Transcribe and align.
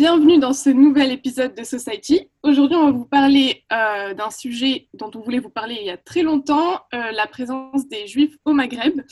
bienvenue 0.00 0.38
dans 0.38 0.54
ce 0.54 0.70
nouvel 0.70 1.12
épisode 1.12 1.54
de 1.54 1.62
Society. 1.62 2.30
Aujourd'hui, 2.42 2.74
on 2.74 2.86
va 2.86 2.90
vous 2.90 3.04
parler 3.04 3.64
euh, 3.70 4.14
d'un 4.14 4.30
sujet 4.30 4.88
dont 4.94 5.10
on 5.14 5.20
voulait 5.20 5.40
vous 5.40 5.50
parler 5.50 5.76
il 5.78 5.86
y 5.86 5.90
a 5.90 5.98
très 5.98 6.22
longtemps, 6.22 6.80
euh, 6.94 7.12
la 7.12 7.26
présence 7.26 7.86
des 7.86 8.06
Juifs 8.06 8.34
au 8.46 8.54
Maghreb. 8.54 9.02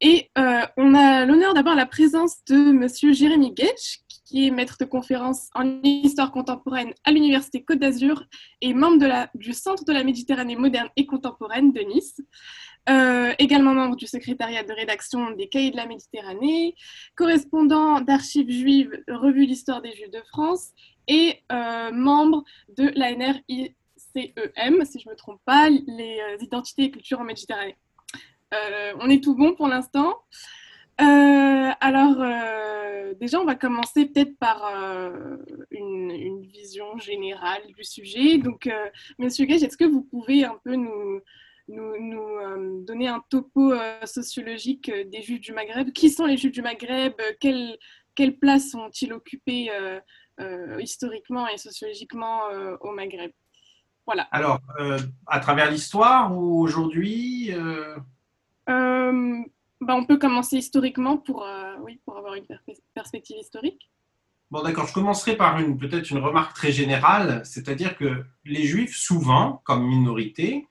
Et 0.00 0.30
euh, 0.38 0.60
on 0.76 0.94
a 0.94 1.26
l'honneur 1.26 1.54
d'avoir 1.54 1.74
la 1.74 1.86
présence 1.86 2.36
de 2.48 2.54
Monsieur 2.54 3.12
Jérémy 3.12 3.52
Getch, 3.56 3.98
qui 4.28 4.46
est 4.46 4.52
maître 4.52 4.76
de 4.78 4.84
conférence 4.84 5.48
en 5.56 5.82
histoire 5.82 6.30
contemporaine 6.30 6.92
à 7.02 7.10
l'Université 7.10 7.64
Côte 7.64 7.80
d'Azur 7.80 8.22
et 8.60 8.74
membre 8.74 9.26
du 9.34 9.52
Centre 9.52 9.84
de 9.84 9.92
la 9.92 10.04
Méditerranée 10.04 10.54
moderne 10.54 10.88
et 10.94 11.04
contemporaine 11.04 11.72
de 11.72 11.80
Nice. 11.80 12.20
Euh, 12.88 13.34
également 13.38 13.74
membre 13.74 13.96
du 13.96 14.06
secrétariat 14.06 14.62
de 14.62 14.72
rédaction 14.72 15.30
des 15.32 15.48
Cahiers 15.48 15.70
de 15.70 15.76
la 15.76 15.86
Méditerranée, 15.86 16.74
correspondant 17.16 18.00
d'archives 18.00 18.50
juives, 18.50 19.02
revue 19.08 19.46
d'histoire 19.46 19.82
des 19.82 19.92
Juifs 19.92 20.10
de 20.10 20.22
France, 20.28 20.70
et 21.06 21.42
euh, 21.52 21.90
membre 21.92 22.44
de 22.76 22.90
l'ANRICEM, 22.94 23.74
si 24.84 25.00
je 25.00 25.06
ne 25.06 25.12
me 25.12 25.16
trompe 25.16 25.40
pas, 25.44 25.68
les 25.68 26.18
euh, 26.20 26.42
identités 26.42 26.84
et 26.84 26.90
cultures 26.90 27.20
en 27.20 27.24
Méditerranée. 27.24 27.76
on 29.00 29.10
est 29.10 29.22
tout 29.22 29.34
bon 29.34 29.54
pour 29.54 29.68
l'instant. 29.68 30.16
alors, 30.96 32.16
déjà, 33.20 33.38
on 33.38 33.44
va 33.44 33.54
commencer 33.54 34.06
peut-être 34.06 34.38
par 34.38 34.64
une, 35.70 36.10
une, 36.10 36.40
vision 36.40 36.96
générale 36.98 37.62
du 37.76 37.84
sujet. 37.84 38.38
Donc, 38.38 38.70
Monsieur 39.18 39.44
Gage, 39.44 39.62
est-ce 39.62 39.76
que 39.76 39.84
vous 39.84 40.02
pouvez 40.02 40.44
un 40.44 40.58
peu 40.64 40.74
nous, 40.74 41.20
nous, 41.68 42.38
euh, 42.38 42.84
donner 42.84 43.08
un 43.08 43.22
topo 43.28 43.72
euh, 43.72 44.04
sociologique 44.04 44.88
euh, 44.88 45.04
des 45.04 45.22
Juifs 45.22 45.40
du 45.40 45.52
Maghreb. 45.52 45.92
Qui 45.92 46.10
sont 46.10 46.26
les 46.26 46.36
Juifs 46.36 46.52
du 46.52 46.62
Maghreb? 46.62 47.14
Quelle, 47.40 47.76
quelle, 48.14 48.38
place 48.38 48.74
ont-ils 48.74 49.12
occupé 49.12 49.70
historiquement 50.80 51.48
et 51.48 51.58
sociologiquement 51.58 52.42
au 52.80 52.92
Maghreb? 52.92 53.32
Voilà. 54.06 54.22
Alors, 54.32 54.60
à 55.26 55.40
travers 55.40 55.70
l'histoire 55.70 56.36
ou 56.36 56.60
aujourd'hui 56.60 57.52
bah, 58.66 59.12
On 59.80 60.04
peut 60.06 60.18
commencer 60.18 60.56
historiquement 60.56 61.18
pour, 61.18 61.46
oui, 61.82 62.00
pour 62.04 62.16
avoir 62.16 62.34
une 62.34 62.46
perspective 62.94 63.36
historique. 63.36 63.90
Bon, 64.50 64.62
d'accord, 64.62 64.86
je 64.86 64.94
commencerai 64.94 65.36
par 65.36 65.60
une 65.60 65.76
peut-être 65.76 66.10
une 66.10 66.18
remarque 66.18 66.54
très 66.56 66.72
générale, 66.72 67.42
c'est-à-dire 67.44 67.96
que 67.98 68.24
les 68.46 68.64
Juifs, 68.64 68.96
souvent, 68.96 69.60
comme 69.64 69.86
minorité, 69.86 70.66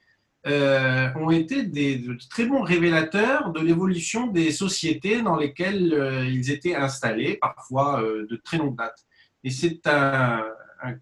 euh, 0.48 1.10
ont 1.16 1.30
été 1.30 1.64
des, 1.64 1.98
de 1.98 2.18
très 2.30 2.46
bons 2.46 2.62
révélateurs 2.62 3.52
de 3.52 3.60
l'évolution 3.60 4.28
des 4.28 4.52
sociétés 4.52 5.22
dans 5.22 5.36
lesquelles 5.36 5.94
euh, 5.94 6.26
ils 6.26 6.52
étaient 6.52 6.76
installés, 6.76 7.38
parfois 7.42 8.02
euh, 8.02 8.26
de 8.30 8.38
très 8.38 8.58
longue 8.58 8.78
date. 8.78 9.06
Et 9.44 9.50
c'est 9.50 9.86
un, 9.88 10.44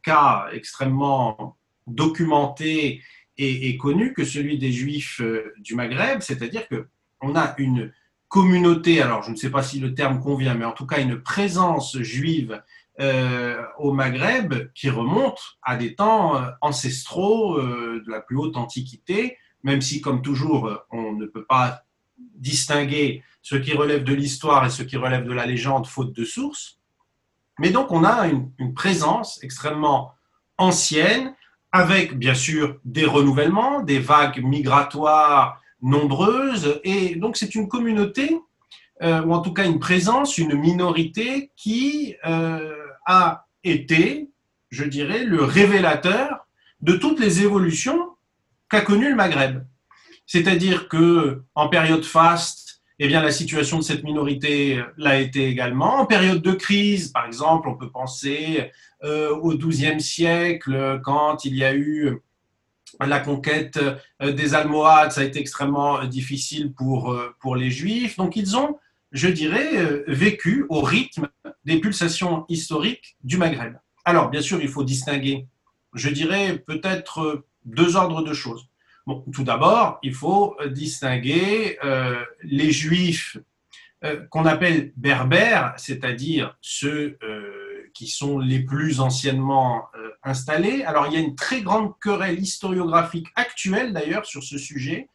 cas 0.01 0.47
extrêmement 0.53 1.57
documenté 1.85 3.01
et, 3.38 3.69
et, 3.69 3.77
connu 3.77 4.13
que 4.13 4.23
celui 4.23 4.57
des 4.57 4.71
Juifs 4.71 5.21
du 5.59 5.75
Maghreb, 5.75 6.21
c'est-à-dire 6.21 6.66
qu'on 6.69 7.35
a 7.35 7.53
une 7.57 7.91
communauté, 8.29 9.01
alors 9.01 9.21
je 9.21 9.31
ne 9.31 9.35
sais 9.35 9.51
pas 9.51 9.61
si 9.61 9.79
le 9.79 9.93
terme 9.93 10.21
convient, 10.21 10.55
mais 10.55 10.66
en 10.66 10.71
tout 10.71 10.88
cas 10.88 11.01
une 11.01 11.21
présence 11.21 11.97
juive 11.99 12.63
euh, 13.01 13.61
au 13.77 13.91
Maghreb 13.91 14.71
qui 14.73 14.89
remonte 14.89 15.57
à 15.61 15.75
des 15.75 15.95
temps 15.95 16.38
euh, 16.38 16.49
ancestraux 16.61 17.57
euh, 17.57 18.01
de 18.05 18.09
la 18.09 18.21
plus 18.21 18.38
haute 18.38 18.55
antiquité, 18.55 19.38
même 19.63 19.81
si, 19.81 19.99
comme 19.99 20.21
toujours, 20.21 20.71
on 20.91 21.11
ne 21.11 21.25
peut 21.25 21.44
pas 21.44 21.81
distinguer 22.17 23.22
ce 23.41 23.57
qui 23.57 23.73
relève 23.73 24.05
de 24.05 24.13
l'histoire 24.13 24.66
et 24.66 24.69
ce 24.69 24.81
qui 24.81 24.95
relève 24.95 25.25
de 25.25 25.34
la 25.34 25.45
légende, 25.45 25.88
faute 25.88 26.13
de 26.13 26.23
source. 26.23 26.79
Mais 27.59 27.69
donc, 27.69 27.91
on 27.91 28.05
a 28.05 28.28
une, 28.28 28.73
présence 28.73 29.44
extrêmement 29.44 30.13
ancienne, 30.57 31.35
avec 31.73 32.17
bien 32.17 32.34
sûr 32.34 32.78
des 32.85 33.05
renouvellements, 33.05 33.81
des 33.81 34.00
vagues 34.00 34.41
migratoires 34.41 35.59
nombreuses, 35.81 36.79
et 36.85 37.16
donc 37.16 37.35
c'est 37.35 37.55
une 37.55 37.67
communauté 37.67 38.39
ou 39.01 39.34
en 39.34 39.41
tout 39.41 39.51
cas 39.51 39.66
une 39.66 39.79
présence, 39.79 40.38
une 40.38 40.55
minorité 40.55 41.51
qui 41.57 42.16
a 43.05 43.47
été, 43.63 44.29
je 44.69 44.83
dirais, 44.83 45.23
le 45.23 45.43
révélateur 45.43 46.47
de 46.81 46.93
toutes 46.93 47.19
les 47.19 47.41
évolutions 47.41 48.11
qu'a 48.69 48.81
connues 48.81 49.09
le 49.09 49.16
Maghreb. 49.16 49.63
C'est-à-dire 50.25 50.88
que 50.88 51.43
en 51.53 51.69
période 51.69 52.03
faste, 52.03 52.81
eh 52.97 53.07
bien, 53.07 53.21
la 53.21 53.31
situation 53.31 53.77
de 53.77 53.83
cette 53.83 54.03
minorité 54.03 54.81
l'a 54.97 55.19
été 55.19 55.47
également. 55.49 55.97
En 55.97 56.05
période 56.05 56.41
de 56.41 56.53
crise, 56.53 57.09
par 57.09 57.25
exemple, 57.25 57.67
on 57.67 57.75
peut 57.75 57.89
penser 57.89 58.71
euh, 59.03 59.35
au 59.35 59.55
XIIe 59.55 59.99
siècle, 59.99 61.01
quand 61.03 61.43
il 61.45 61.55
y 61.55 61.63
a 61.63 61.75
eu 61.75 62.22
la 63.05 63.19
conquête 63.19 63.77
euh, 64.22 64.31
des 64.31 64.55
Almohades, 64.55 65.11
ça 65.11 65.22
a 65.22 65.23
été 65.25 65.39
extrêmement 65.39 66.05
difficile 66.05 66.73
pour, 66.73 67.16
pour 67.39 67.55
les 67.57 67.69
Juifs. 67.69 68.16
Donc, 68.16 68.37
ils 68.37 68.55
ont 68.55 68.79
je 69.16 69.30
dirais, 69.30 69.78
euh, 69.78 70.03
vécu 70.08 70.66
au 70.68 70.81
rythme 70.81 71.30
des 71.64 71.80
pulsations 71.80 72.46
historiques 72.50 73.16
du 73.24 73.38
Maghreb. 73.38 73.76
Alors, 74.03 74.30
bien 74.30 74.42
sûr, 74.42 74.62
il 74.62 74.68
faut 74.68 74.84
distinguer, 74.84 75.48
je 75.94 76.09
dirais, 76.09 76.58
peut-être 76.58 77.22
euh, 77.22 77.48
deux 77.64 77.96
ordres 77.96 78.24
de 78.24 78.34
choses. 78.34 78.68
Tout 79.34 79.44
d'abord, 79.44 80.00
il 80.03 80.14
faut 80.14 80.58
distinguer 80.68 81.78
euh, 81.84 82.24
les 82.44 82.72
juifs 82.72 83.38
qu'on 84.30 84.46
appelle 84.46 84.94
berbères, 84.98 85.74
c'est-à-dire 85.78 86.56
ceux 86.62 87.18
qui 87.94 88.08
sont 88.08 88.38
les 88.38 88.59
plus 88.59 89.00
anciennement 89.00 89.86
installés. 90.22 90.84
Alors, 90.84 91.08
il 91.08 91.14
y 91.14 91.16
a 91.16 91.20
une 91.20 91.36
très 91.36 91.62
grande 91.62 91.94
querelle 92.00 92.40
historiographique 92.40 93.28
actuelle, 93.36 93.94
d'ailleurs, 93.94 94.26
sur 94.26 94.44
ce 94.44 94.59
sujet. 94.59 95.09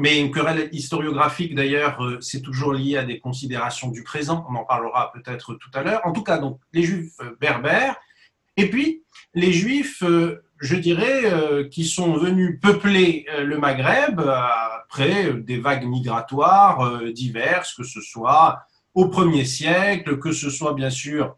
Mais 0.00 0.18
une 0.18 0.30
querelle 0.30 0.70
historiographique, 0.72 1.54
d'ailleurs, 1.54 2.02
euh, 2.02 2.18
c'est 2.22 2.40
toujours 2.40 2.72
lié 2.72 2.96
à 2.96 3.04
des 3.04 3.20
considérations 3.20 3.90
du 3.90 4.02
présent. 4.02 4.46
On 4.48 4.54
en 4.54 4.64
parlera 4.64 5.12
peut-être 5.12 5.52
tout 5.52 5.68
à 5.74 5.82
l'heure. 5.82 6.00
En 6.04 6.12
tout 6.12 6.22
cas, 6.22 6.38
donc, 6.38 6.58
les 6.72 6.84
juifs 6.84 7.12
euh, 7.20 7.36
berbères. 7.38 7.96
Et 8.56 8.70
puis, 8.70 9.02
les 9.34 9.52
juifs, 9.52 10.02
euh, 10.02 10.42
je 10.58 10.76
dirais, 10.76 11.68
qui 11.70 11.84
sont 11.84 12.14
venus 12.14 12.58
peupler 12.60 13.24
le 13.38 13.56
Maghreb 13.56 14.20
après 14.20 15.32
des 15.32 15.58
vagues 15.58 15.86
migratoires 15.86 17.02
diverses, 17.12 17.72
que 17.72 17.82
ce 17.82 18.02
soit 18.02 18.60
au 18.92 19.08
premier 19.08 19.46
siècle, 19.46 20.18
que 20.18 20.32
ce 20.32 20.50
soit 20.50 20.74
bien 20.74 20.90
sûr 20.90 21.34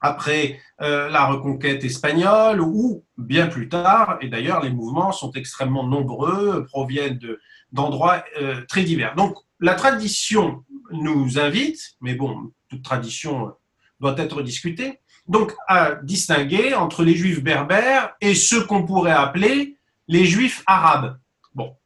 après 0.00 0.60
la 0.78 1.26
reconquête 1.26 1.82
espagnole 1.82 2.60
ou 2.60 3.02
bien 3.18 3.48
plus 3.48 3.68
tard. 3.68 4.16
Et 4.20 4.28
d'ailleurs, 4.28 4.62
les 4.62 4.70
mouvements 4.70 5.10
sont 5.10 5.32
extrêmement 5.32 5.84
nombreux, 5.84 6.64
proviennent 6.66 7.18
de, 7.18 7.40
d'endroits 7.76 8.24
euh, 8.40 8.62
très 8.68 8.82
divers. 8.82 9.14
Donc, 9.14 9.36
la 9.60 9.74
tradition 9.74 10.64
nous 10.90 11.38
invite, 11.38 11.80
mais 12.00 12.14
bon, 12.14 12.52
toute 12.68 12.82
tradition 12.82 13.52
doit 14.00 14.16
être 14.18 14.42
discutée, 14.42 15.00
donc 15.28 15.52
à 15.68 15.96
distinguer 16.02 16.74
entre 16.74 17.04
les 17.04 17.14
juifs 17.14 17.42
berbères 17.42 18.14
et 18.20 18.34
ceux 18.34 18.64
qu'on 18.64 18.84
pourrait 18.84 19.12
appeler 19.12 19.76
les 20.08 20.24
juifs 20.24 20.62
arabes. 20.66 21.18
Bon. 21.54 21.76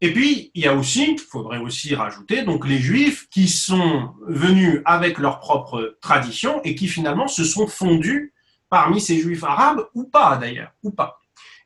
Et 0.00 0.12
puis, 0.12 0.50
il 0.54 0.62
y 0.62 0.68
a 0.68 0.74
aussi, 0.74 1.12
il 1.12 1.18
faudrait 1.18 1.58
aussi 1.58 1.94
rajouter, 1.94 2.42
donc 2.42 2.66
les 2.66 2.78
juifs 2.78 3.28
qui 3.30 3.48
sont 3.48 4.14
venus 4.26 4.80
avec 4.84 5.18
leur 5.18 5.40
propre 5.40 5.96
tradition 6.00 6.62
et 6.62 6.74
qui 6.74 6.88
finalement 6.88 7.28
se 7.28 7.44
sont 7.44 7.66
fondus 7.66 8.32
parmi 8.68 9.00
ces 9.00 9.18
juifs 9.18 9.44
arabes 9.44 9.86
ou 9.94 10.04
pas 10.04 10.36
d'ailleurs, 10.36 10.72
ou 10.82 10.90
pas. 10.90 11.19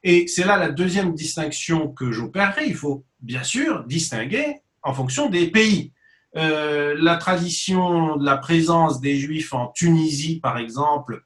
Et 0.04 0.28
c'est 0.28 0.44
là 0.44 0.58
la 0.58 0.70
deuxième 0.70 1.14
distinction 1.14 1.88
que 1.88 2.12
j'opérerai. 2.12 2.66
Il 2.66 2.74
faut 2.74 3.04
bien 3.20 3.42
sûr 3.42 3.84
distinguer 3.84 4.60
en 4.82 4.92
fonction 4.92 5.30
des 5.30 5.50
pays. 5.50 5.92
Euh, 6.36 6.94
la 6.98 7.16
tradition 7.16 8.16
de 8.16 8.24
la 8.24 8.36
présence 8.36 9.00
des 9.00 9.16
Juifs 9.16 9.54
en 9.54 9.68
Tunisie, 9.68 10.40
par 10.40 10.58
exemple, 10.58 11.24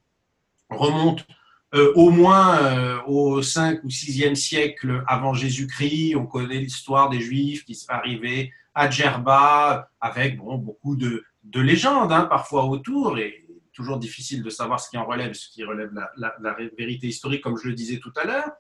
remonte 0.70 1.26
euh, 1.74 1.92
au 1.96 2.10
moins 2.10 2.56
euh, 2.62 2.98
au 3.06 3.42
5 3.42 3.82
ou 3.82 3.88
6e 3.88 4.36
siècle 4.36 5.02
avant 5.08 5.34
Jésus-Christ. 5.34 6.14
On 6.14 6.26
connaît 6.26 6.58
l'histoire 6.58 7.10
des 7.10 7.20
Juifs 7.20 7.64
qui 7.64 7.74
sont 7.74 7.90
arrivés 7.90 8.52
à 8.74 8.88
Djerba 8.88 9.90
avec 10.00 10.36
bon, 10.36 10.56
beaucoup 10.56 10.94
de, 10.94 11.24
de 11.42 11.60
légendes 11.60 12.12
hein, 12.12 12.26
parfois 12.30 12.64
autour 12.66 13.18
et 13.18 13.47
toujours 13.78 13.98
difficile 13.98 14.42
de 14.42 14.50
savoir 14.50 14.80
ce 14.80 14.90
qui 14.90 14.98
en 14.98 15.06
relève, 15.06 15.34
ce 15.34 15.48
qui 15.48 15.62
relève 15.62 15.92
la, 15.94 16.34
la, 16.40 16.56
vérité 16.76 17.06
historique, 17.06 17.42
comme 17.42 17.56
je 17.56 17.68
le 17.68 17.74
disais 17.74 18.00
tout 18.00 18.12
à 18.20 18.24
l'heure. 18.26 18.50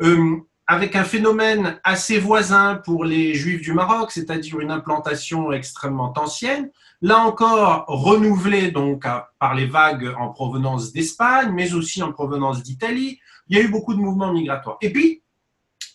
Euh, 0.00 0.36
avec 0.66 0.96
un 0.96 1.04
phénomène 1.04 1.78
assez 1.84 2.18
voisin 2.18 2.76
pour 2.76 3.04
les 3.04 3.34
Juifs 3.34 3.60
du 3.60 3.74
Maroc, 3.74 4.10
c'est-à-dire 4.10 4.60
une 4.60 4.70
implantation 4.70 5.52
extrêmement 5.52 6.14
ancienne, 6.16 6.70
là 7.02 7.18
encore 7.18 7.84
renouvelée 7.86 8.70
donc 8.70 9.04
par 9.38 9.54
les 9.54 9.66
vagues 9.66 10.14
en 10.18 10.30
provenance 10.30 10.92
d'Espagne, 10.92 11.50
mais 11.52 11.74
aussi 11.74 12.02
en 12.02 12.12
provenance 12.12 12.62
d'Italie. 12.62 13.20
Il 13.48 13.58
y 13.58 13.60
a 13.60 13.62
eu 13.62 13.68
beaucoup 13.68 13.92
de 13.92 14.00
mouvements 14.00 14.32
migratoires. 14.32 14.78
Et 14.80 14.90
puis, 14.90 15.22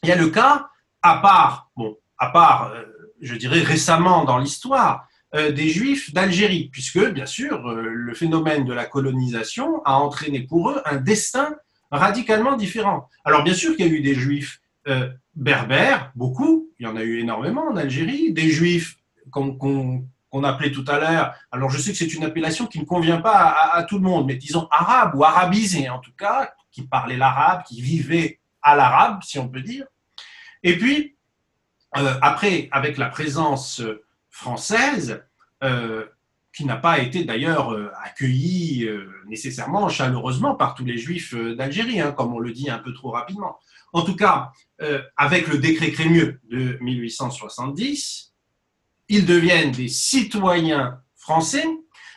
il 0.04 0.10
y 0.10 0.12
a 0.12 0.18
le 0.18 0.30
cas, 0.30 0.70
à 1.02 1.18
part, 1.18 1.72
bon, 1.76 1.98
à 2.20 2.30
part, 2.30 2.72
euh, 2.72 2.84
je 3.22 3.34
dirais 3.34 3.62
récemment 3.62 4.26
dans 4.26 4.38
l'histoire, 4.38 5.08
des 5.34 5.70
Juifs 5.70 6.14
d'Algérie, 6.14 6.70
puisque, 6.72 7.06
bien 7.10 7.26
sûr, 7.26 7.70
le 7.70 8.14
phénomène 8.14 8.66
de 8.66 8.74
la 8.74 8.86
colonisation 8.86 9.84
a 9.84 9.96
entraîné 9.96 10.42
pour 10.42 10.70
eux 10.70 10.82
un 10.86 10.96
destin 10.96 11.56
radicalement 11.92 12.56
différent. 12.56 13.10
Alors, 13.26 13.44
bien 13.44 13.54
sûr 13.54 13.76
qu'il 13.76 13.86
y 13.86 13.90
a 13.90 13.92
eu 13.92 14.02
des 14.02 14.16
Juifs 14.16 14.62
berbères, 15.38 16.12
beaucoup, 16.16 16.70
il 16.80 16.86
y 16.86 16.88
en 16.88 16.96
a 16.96 17.04
eu 17.04 17.20
énormément 17.20 17.68
en 17.68 17.78
Algérie, 17.78 18.34
des 18.34 18.50
Juifs 18.50 18.98
qu'on 19.32 20.44
appelait 20.44 20.72
tout 20.72 20.86
à 20.88 21.00
l'heure, 21.00 21.36
alors 21.52 21.70
je 21.70 21.78
sais 21.78 21.92
que 21.92 21.98
c'est 21.98 22.14
une 22.14 22.24
appellation 22.24 22.66
qui 22.66 22.80
ne 22.80 22.86
convient 22.86 23.22
pas 23.22 23.72
à, 23.74 23.84
tout 23.84 23.98
le 23.98 24.04
monde, 24.04 24.28
mais 24.28 24.36
disons 24.36 24.68
arabes 24.72 25.16
ou 25.16 25.24
arabisés 25.24 25.90
en 25.90 26.00
tout 26.00 26.14
cas, 26.18 26.52
qui 26.72 26.84
parlaient 26.84 27.18
l'arabe, 27.18 27.64
qui 27.64 27.82
vivaient 27.82 28.40
à 28.62 28.76
l'arabe, 28.76 29.22
si 29.24 29.40
on 29.40 29.48
peut 29.48 29.62
dire. 29.62 29.86
Et 30.64 30.78
puis, 30.78 31.16
euh, 31.98 32.14
après, 32.22 32.68
avec 32.72 32.98
la 32.98 33.08
présence 33.08 33.82
française, 34.38 35.24
euh, 35.64 36.06
qui 36.56 36.66
n'a 36.66 36.78
pas 36.78 37.00
été 37.00 37.24
d'ailleurs 37.24 37.74
euh, 37.74 37.92
accueillie 38.04 38.88
nécessairement 39.26 39.90
chaleureusement 39.90 40.56
par 40.56 40.76
tous 40.76 40.86
les 40.86 40.98
juifs 40.98 41.36
d'Algérie, 41.36 42.00
hein, 42.00 42.12
comme 42.12 42.34
on 42.34 42.40
le 42.40 42.52
dit 42.52 42.70
un 42.70 42.78
peu 42.78 42.94
trop 42.94 43.12
rapidement. 43.12 43.60
En 43.94 44.04
tout 44.04 44.16
cas, 44.16 44.52
avec 45.16 45.48
le 45.48 45.58
décret 45.58 45.92
Crémieux 45.92 46.40
de 46.52 46.78
1870, 46.82 48.34
ils 49.10 49.26
deviennent 49.26 49.72
des 49.72 49.88
citoyens 49.88 51.00
français. 51.16 51.66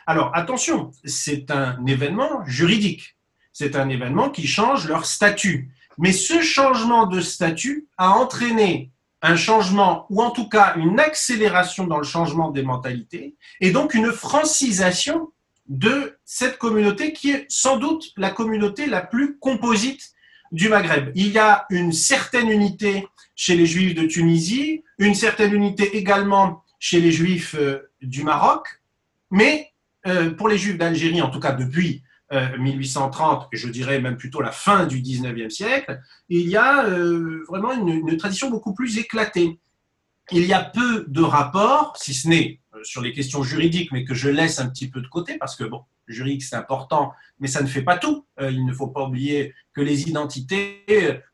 Alors 0.05 0.31
attention, 0.35 0.91
c'est 1.05 1.49
un 1.49 1.83
événement 1.85 2.45
juridique, 2.45 3.17
c'est 3.53 3.75
un 3.75 3.89
événement 3.89 4.29
qui 4.29 4.47
change 4.47 4.87
leur 4.87 5.05
statut. 5.05 5.71
Mais 5.97 6.13
ce 6.13 6.41
changement 6.41 7.05
de 7.05 7.21
statut 7.21 7.87
a 7.97 8.11
entraîné 8.11 8.91
un 9.21 9.35
changement, 9.35 10.05
ou 10.09 10.21
en 10.21 10.31
tout 10.31 10.49
cas 10.49 10.73
une 10.75 10.99
accélération 10.99 11.85
dans 11.85 11.97
le 11.97 12.03
changement 12.03 12.49
des 12.49 12.63
mentalités, 12.63 13.35
et 13.59 13.71
donc 13.71 13.93
une 13.93 14.11
francisation 14.11 15.31
de 15.67 16.17
cette 16.25 16.57
communauté 16.57 17.13
qui 17.13 17.31
est 17.31 17.45
sans 17.49 17.77
doute 17.77 18.11
la 18.17 18.31
communauté 18.31 18.87
la 18.87 19.01
plus 19.01 19.37
composite 19.37 20.11
du 20.51 20.69
Maghreb. 20.69 21.11
Il 21.15 21.29
y 21.29 21.39
a 21.39 21.65
une 21.69 21.93
certaine 21.93 22.49
unité 22.49 23.07
chez 23.35 23.55
les 23.55 23.65
Juifs 23.65 23.95
de 23.95 24.05
Tunisie, 24.05 24.83
une 24.97 25.15
certaine 25.15 25.53
unité 25.53 25.97
également 25.97 26.63
chez 26.79 26.99
les 26.99 27.11
Juifs 27.11 27.55
euh, 27.55 27.89
du 28.01 28.23
Maroc, 28.23 28.81
mais 29.29 29.71
euh, 30.07 30.31
pour 30.31 30.49
les 30.49 30.57
Juifs 30.57 30.77
d'Algérie, 30.77 31.21
en 31.21 31.29
tout 31.29 31.39
cas 31.39 31.53
depuis 31.53 32.03
1830, 32.31 33.43
euh, 33.43 33.45
et 33.51 33.57
je 33.57 33.67
dirais 33.67 33.99
même 33.99 34.17
plutôt 34.17 34.41
la 34.41 34.51
fin 34.51 34.85
du 34.85 35.01
19e 35.01 35.49
siècle, 35.49 35.99
il 36.29 36.47
y 36.47 36.55
a 36.55 36.85
euh, 36.85 37.43
vraiment 37.47 37.73
une, 37.73 38.17
tradition 38.17 38.49
beaucoup 38.49 38.73
plus 38.73 38.97
éclatée. 38.97 39.59
Il 40.31 40.45
y 40.45 40.53
a 40.53 40.63
peu 40.63 41.05
de 41.07 41.21
rapports, 41.21 41.97
si 41.97 42.13
ce 42.13 42.29
n'est 42.29 42.61
euh, 42.73 42.83
sur 42.83 43.01
les 43.01 43.11
questions 43.11 43.43
juridiques, 43.43 43.91
mais 43.91 44.05
que 44.05 44.13
je 44.13 44.29
laisse 44.29 44.59
un 44.59 44.69
petit 44.69 44.89
peu 44.89 45.01
de 45.01 45.07
côté, 45.07 45.37
parce 45.37 45.57
que, 45.57 45.65
bon, 45.65 45.83
juridique, 46.07 46.43
c'est 46.43 46.55
important, 46.55 47.13
mais 47.39 47.47
ça 47.47 47.61
ne 47.61 47.67
fait 47.67 47.81
pas 47.81 47.97
tout. 47.97 48.25
il 48.41 48.65
ne 48.65 48.73
faut 48.73 48.87
pas 48.87 49.05
oublier 49.05 49.53
que 49.73 49.81
les 49.81 50.09
identités 50.09 50.83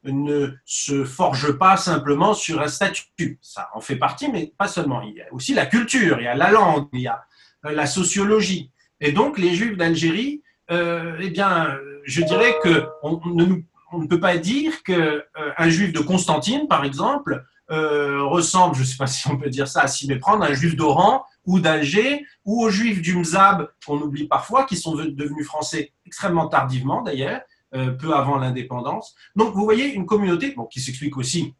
ne 0.04 0.54
se 0.66 1.04
forgent 1.04 1.58
pas 1.58 1.78
simplement 1.78 2.36
sur 2.36 2.62
un 2.62 2.68
statut. 2.68 3.40
Ça 3.42 3.70
en 3.74 3.82
fait 3.82 3.96
partie, 3.96 4.32
mais 4.32 4.54
pas 4.56 4.68
seulement. 4.68 5.02
Il 5.02 5.16
y 5.16 5.22
a 5.22 5.34
aussi 5.34 5.56
la 5.56 5.66
culture, 5.66 6.20
il 6.20 6.26
y 6.26 6.28
a 6.28 6.36
la 6.36 6.52
langue, 6.52 6.90
il 6.94 7.02
y 7.02 7.08
a 7.08 7.24
la 7.64 7.88
sociologie. 7.88 8.72
Et 9.00 9.12
donc, 9.12 9.40
les 9.40 9.56
Juifs 9.56 9.78
d'Algérie 9.78 10.44
euh, 10.70 11.18
eh 11.22 11.30
bien, 11.30 11.78
je 12.04 12.22
dirais 12.24 12.56
que 12.62 12.88
on, 13.02 13.22
ne, 13.34 14.08
peut 14.08 14.20
pas 14.20 14.38
dire 14.38 14.84
qu'un 14.84 15.22
euh, 15.38 15.70
juif 15.70 15.94
de 15.94 16.00
Constantine, 16.00 16.68
par 16.68 16.84
exemple, 16.84 17.46
euh, 17.72 18.24
ressemble, 18.24 18.76
je 18.76 18.82
ne 18.82 18.86
sais 18.86 18.98
pas 18.98 19.08
si 19.08 19.28
on 19.28 19.38
peut 19.38 19.50
dire 19.50 19.68
ça, 19.68 19.82
à 19.82 19.88
s'y 19.88 20.08
méprendre, 20.08 20.44
à 20.44 20.48
un 20.48 20.54
juif 20.54 20.76
d'Oran 20.76 21.26
ou 21.46 21.60
d'Alger, 21.60 22.26
ou 22.44 22.64
aux 22.64 22.70
juifs 22.70 23.02
du 23.02 23.16
Mzab, 23.16 23.70
qu'on 23.86 24.02
oublie 24.02 24.28
parfois, 24.28 24.66
qui 24.66 24.76
sont 24.76 24.96
devenus 24.96 25.46
français 25.46 25.94
extrêmement 26.06 26.48
tardivement 26.48 27.02
d'ailleurs, 27.02 27.42
peu 27.72 28.14
avant 28.14 28.38
l'indépendance. 28.38 29.16
Donc 29.36 29.54
vous 29.54 29.64
voyez 29.64 29.94
une 29.94 30.06
communauté 30.06 30.52
bon, 30.52 30.66
qui 30.66 30.82
s'explique 30.82 31.16
aussi 31.16 31.54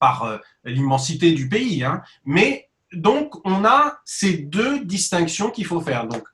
par 0.00 0.40
l'immensité 0.64 1.32
du 1.32 1.48
pays, 1.48 1.82
hein, 1.82 2.02
mais 2.26 2.68
donc 2.92 3.34
on 3.46 3.64
a 3.64 4.00
ces 4.04 4.36
deux 4.36 4.84
distinctions 4.84 5.50
qu'il 5.50 5.64
faut 5.64 5.80
faire. 5.80 6.06
Donc 6.06 6.24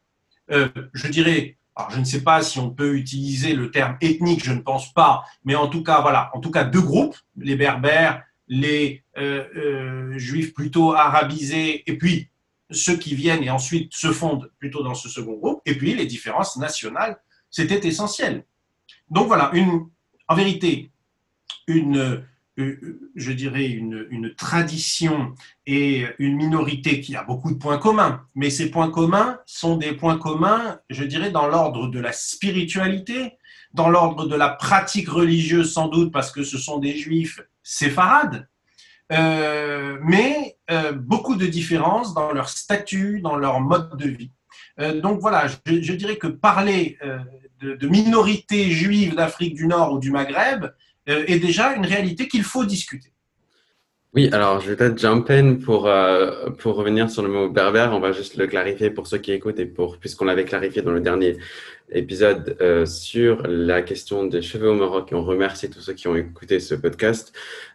je 0.48 1.06
dirais 1.06 1.56
je 1.90 1.98
ne 1.98 2.04
sais 2.04 2.22
pas 2.22 2.42
si 2.42 2.58
on 2.58 2.70
peut 2.70 2.96
utiliser 2.96 3.54
le 3.54 3.70
terme 3.70 3.96
ethnique, 4.00 4.44
je 4.44 4.52
ne 4.52 4.60
pense 4.60 4.92
pas, 4.92 5.24
mais 5.44 5.54
en 5.54 5.68
tout 5.68 5.82
cas, 5.82 6.00
voilà, 6.00 6.30
en 6.34 6.40
tout 6.40 6.50
cas 6.50 6.64
deux 6.64 6.80
groupes, 6.80 7.16
les 7.36 7.56
berbères, 7.56 8.22
les 8.48 9.04
euh, 9.16 9.44
euh, 9.56 10.18
juifs 10.18 10.54
plutôt 10.54 10.92
arabisés, 10.92 11.82
et 11.90 11.96
puis 11.96 12.28
ceux 12.70 12.96
qui 12.96 13.14
viennent 13.14 13.42
et 13.42 13.50
ensuite 13.50 13.94
se 13.94 14.12
fondent 14.12 14.50
plutôt 14.58 14.82
dans 14.82 14.94
ce 14.94 15.08
second 15.08 15.34
groupe, 15.34 15.60
et 15.66 15.76
puis 15.76 15.94
les 15.94 16.06
différences 16.06 16.56
nationales, 16.56 17.18
c'était 17.50 17.86
essentiel. 17.86 18.44
Donc 19.08 19.26
voilà, 19.26 19.50
une, 19.54 19.88
en 20.28 20.34
vérité, 20.34 20.90
une 21.66 22.24
je 23.14 23.32
dirais, 23.32 23.66
une, 23.66 24.34
tradition 24.36 25.34
et 25.66 26.06
une 26.18 26.36
minorité 26.36 27.00
qui 27.00 27.16
a 27.16 27.22
beaucoup 27.22 27.52
de 27.52 27.58
points 27.58 27.78
communs. 27.78 28.22
Mais 28.34 28.50
ces 28.50 28.70
points 28.70 28.90
communs 28.90 29.38
sont 29.46 29.76
des 29.76 29.92
points 29.92 30.18
communs, 30.18 30.78
je 30.88 31.04
dirais, 31.04 31.30
dans 31.30 31.46
l'ordre 31.46 31.88
de 31.88 32.00
la 32.00 32.12
spiritualité, 32.12 33.38
dans 33.72 33.88
l'ordre 33.88 34.26
de 34.26 34.34
la 34.36 34.48
pratique 34.48 35.08
religieuse 35.08 35.72
sans 35.72 35.88
doute, 35.88 36.12
parce 36.12 36.32
que 36.32 36.42
ce 36.42 36.58
sont 36.58 36.78
des 36.78 36.96
juifs 36.96 37.40
séfarades, 37.62 38.48
euh, 39.12 39.98
mais 40.02 40.56
euh, 40.70 40.92
beaucoup 40.92 41.36
de 41.36 41.46
différences 41.46 42.14
dans 42.14 42.32
leur 42.32 42.48
statut, 42.48 43.20
dans 43.20 43.36
leur 43.36 43.60
mode 43.60 43.96
de 43.96 44.08
vie. 44.08 44.32
donc 45.02 45.20
voilà, 45.20 45.46
je, 45.66 45.92
dirais 45.92 46.16
que 46.16 46.26
parler 46.26 46.96
de, 47.60 47.74
de 47.74 47.88
minorités 47.88 48.70
juives 48.70 49.14
d'Afrique 49.14 49.54
du 49.54 49.66
Nord 49.66 49.92
ou 49.92 49.98
du 49.98 50.10
Maghreb, 50.10 50.64
euh, 50.64 50.68
est 51.06 51.38
déjà 51.38 51.74
une 51.74 51.86
réalité 51.86 52.28
qu'il 52.28 52.42
faut 52.42 52.64
discuter. 52.64 53.10
Oui, 54.12 54.28
alors 54.32 54.60
je 54.60 54.70
vais 54.70 54.76
peut-être 54.76 54.98
jump 54.98 55.30
in 55.30 55.54
pour, 55.54 55.86
euh, 55.86 56.50
pour 56.58 56.74
revenir 56.74 57.08
sur 57.08 57.22
le 57.22 57.28
mot 57.28 57.48
berbère. 57.48 57.92
On 57.92 58.00
va 58.00 58.10
juste 58.10 58.36
le 58.36 58.48
clarifier 58.48 58.90
pour 58.90 59.06
ceux 59.06 59.18
qui 59.18 59.30
écoutent 59.30 59.60
et 59.60 59.66
pour, 59.66 59.98
puisqu'on 59.98 60.24
l'avait 60.24 60.44
clarifié 60.44 60.82
dans 60.82 60.90
le 60.90 61.00
dernier 61.00 61.36
épisode 61.92 62.56
euh, 62.60 62.86
sur 62.86 63.42
la 63.46 63.82
question 63.82 64.24
des 64.24 64.42
cheveux 64.42 64.70
au 64.70 64.74
Maroc 64.74 65.10
on 65.12 65.22
remercie 65.22 65.70
tous 65.70 65.80
ceux 65.80 65.92
qui 65.92 66.08
ont 66.08 66.16
écouté 66.16 66.60
ce 66.60 66.74
podcast. 66.74 67.32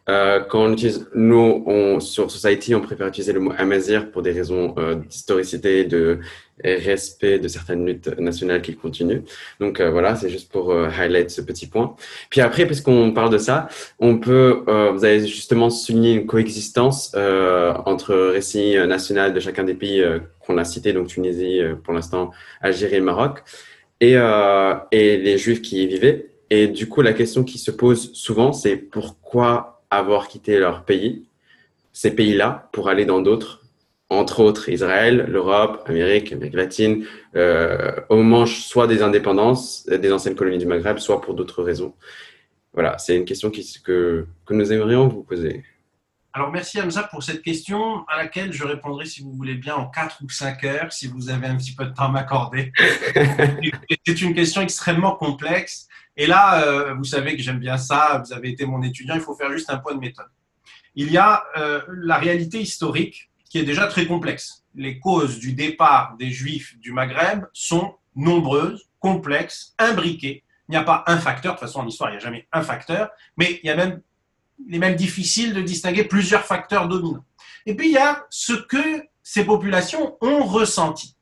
Euh, 0.09 0.39
quand 0.41 0.65
on 0.65 0.73
utilise, 0.73 1.07
nous, 1.15 1.63
on, 1.65 1.99
sur 1.99 2.29
Society, 2.29 2.75
on 2.75 2.81
préfère 2.81 3.07
utiliser 3.07 3.33
le 3.33 3.39
mot 3.39 3.53
amazir 3.57 4.11
pour 4.11 4.21
des 4.21 4.31
raisons 4.31 4.75
euh, 4.77 4.95
d'historicité, 4.95 5.85
de 5.85 6.19
respect 6.63 7.39
de 7.39 7.47
certaines 7.47 7.85
luttes 7.85 8.07
nationales 8.19 8.61
qui 8.61 8.75
continuent. 8.75 9.21
Donc 9.59 9.79
euh, 9.79 9.91
voilà, 9.91 10.15
c'est 10.15 10.29
juste 10.29 10.51
pour 10.51 10.71
euh, 10.71 10.87
highlight 10.87 11.29
ce 11.29 11.41
petit 11.41 11.67
point. 11.67 11.95
Puis 12.29 12.41
après, 12.41 12.65
puisqu'on 12.65 13.11
parle 13.11 13.29
de 13.29 13.37
ça, 13.37 13.67
on 13.99 14.17
peut, 14.17 14.63
euh, 14.67 14.91
vous 14.91 15.03
avez 15.03 15.27
justement 15.27 15.69
souligné 15.69 16.13
une 16.13 16.25
coexistence 16.25 17.13
entre 17.85 18.15
récit 18.31 18.75
national 18.87 19.33
de 19.33 19.39
chacun 19.39 19.63
des 19.63 19.73
pays 19.73 20.03
qu'on 20.39 20.57
a 20.57 20.63
cités, 20.63 20.93
donc 20.93 21.07
Tunisie 21.07 21.61
pour 21.83 21.93
l'instant, 21.93 22.31
Algérie 22.61 22.95
et 22.95 23.01
Maroc, 23.01 23.43
et, 24.01 24.13
et 24.91 25.17
les 25.17 25.37
Juifs 25.37 25.61
qui 25.61 25.83
y 25.83 25.87
vivaient. 25.87 26.29
Et 26.49 26.67
du 26.67 26.87
coup, 26.87 27.01
la 27.01 27.13
question 27.13 27.43
qui 27.43 27.57
se 27.57 27.71
pose 27.71 28.13
souvent, 28.13 28.53
c'est 28.53 28.77
pourquoi 28.77 29.81
avoir 29.89 30.27
quitté 30.27 30.59
leur 30.59 30.83
pays, 30.85 31.25
ces 31.93 32.11
pays-là, 32.11 32.69
pour 32.71 32.89
aller 32.89 33.05
dans 33.05 33.21
d'autres, 33.21 33.64
entre 34.15 34.39
autres 34.41 34.69
Israël, 34.69 35.25
l'Europe, 35.29 35.83
Amérique, 35.87 36.33
Amérique 36.33 36.55
latine, 36.55 37.05
euh, 37.35 37.91
au 38.09 38.17
moment 38.17 38.45
soit 38.45 38.87
des 38.87 39.01
indépendances 39.01 39.85
des 39.85 40.11
anciennes 40.11 40.35
colonies 40.35 40.57
du 40.57 40.65
Maghreb, 40.65 40.97
soit 40.97 41.21
pour 41.21 41.33
d'autres 41.33 41.63
raisons. 41.63 41.93
Voilà, 42.73 42.97
c'est 42.97 43.15
une 43.15 43.25
question 43.25 43.49
qui, 43.49 43.81
que, 43.83 44.27
que 44.45 44.53
nous 44.53 44.71
aimerions 44.71 45.07
vous 45.07 45.23
poser. 45.23 45.63
Alors 46.33 46.51
merci 46.51 46.81
Hamza 46.81 47.03
pour 47.03 47.23
cette 47.23 47.41
question 47.41 48.05
à 48.09 48.17
laquelle 48.17 48.51
je 48.51 48.65
répondrai 48.65 49.05
si 49.05 49.21
vous 49.21 49.31
voulez 49.31 49.55
bien 49.55 49.75
en 49.75 49.87
4 49.89 50.17
ou 50.21 50.29
5 50.29 50.63
heures, 50.65 50.91
si 50.91 51.07
vous 51.07 51.29
avez 51.29 51.47
un 51.47 51.55
petit 51.55 51.73
peu 51.73 51.85
de 51.85 51.93
temps 51.93 52.05
à 52.05 52.09
m'accorder. 52.09 52.73
c'est 54.05 54.21
une 54.21 54.33
question 54.33 54.61
extrêmement 54.61 55.15
complexe 55.15 55.87
et 56.17 56.27
là, 56.27 56.63
euh, 56.63 56.93
vous 56.93 57.05
savez 57.05 57.35
que 57.35 57.41
j'aime 57.41 57.59
bien 57.59 57.77
ça, 57.77 58.21
vous 58.25 58.33
avez 58.33 58.49
été 58.49 58.65
mon 58.65 58.81
étudiant, 58.81 59.15
il 59.15 59.21
faut 59.21 59.35
faire 59.35 59.51
juste 59.51 59.69
un 59.69 59.77
point 59.77 59.95
de 59.95 59.99
méthode. 59.99 60.27
Il 60.95 61.09
y 61.11 61.17
a 61.17 61.45
euh, 61.57 61.81
la 61.87 62.17
réalité 62.17 62.59
historique 62.59 63.29
qui 63.55 63.61
est 63.61 63.63
déjà 63.63 63.87
très 63.87 64.05
complexe. 64.05 64.65
Les 64.75 64.99
causes 64.99 65.39
du 65.39 65.53
départ 65.53 66.17
des 66.19 66.29
Juifs 66.29 66.77
du 66.79 66.91
Maghreb 66.91 67.45
sont 67.53 67.95
nombreuses, 68.13 68.89
complexes, 68.99 69.73
imbriquées. 69.79 70.43
Il 70.67 70.71
n'y 70.71 70.75
a 70.75 70.83
pas 70.83 71.05
un 71.07 71.15
facteur, 71.17 71.53
de 71.53 71.59
toute 71.59 71.67
façon 71.69 71.79
en 71.79 71.87
histoire 71.87 72.09
il 72.09 72.13
n'y 72.13 72.17
a 72.17 72.19
jamais 72.19 72.49
un 72.51 72.61
facteur, 72.61 73.11
mais 73.37 73.61
il, 73.63 73.67
y 73.67 73.69
a 73.69 73.77
même, 73.77 74.01
il 74.67 74.75
est 74.75 74.79
même 74.79 74.97
difficile 74.97 75.53
de 75.53 75.61
distinguer 75.61 76.03
plusieurs 76.03 76.43
facteurs 76.43 76.89
dominants. 76.89 77.23
Et 77.65 77.77
puis 77.77 77.87
il 77.87 77.93
y 77.93 77.97
a 77.97 78.25
ce 78.29 78.51
que 78.51 79.05
ces 79.23 79.45
populations 79.45 80.17
ont 80.19 80.43
ressenti. 80.43 81.15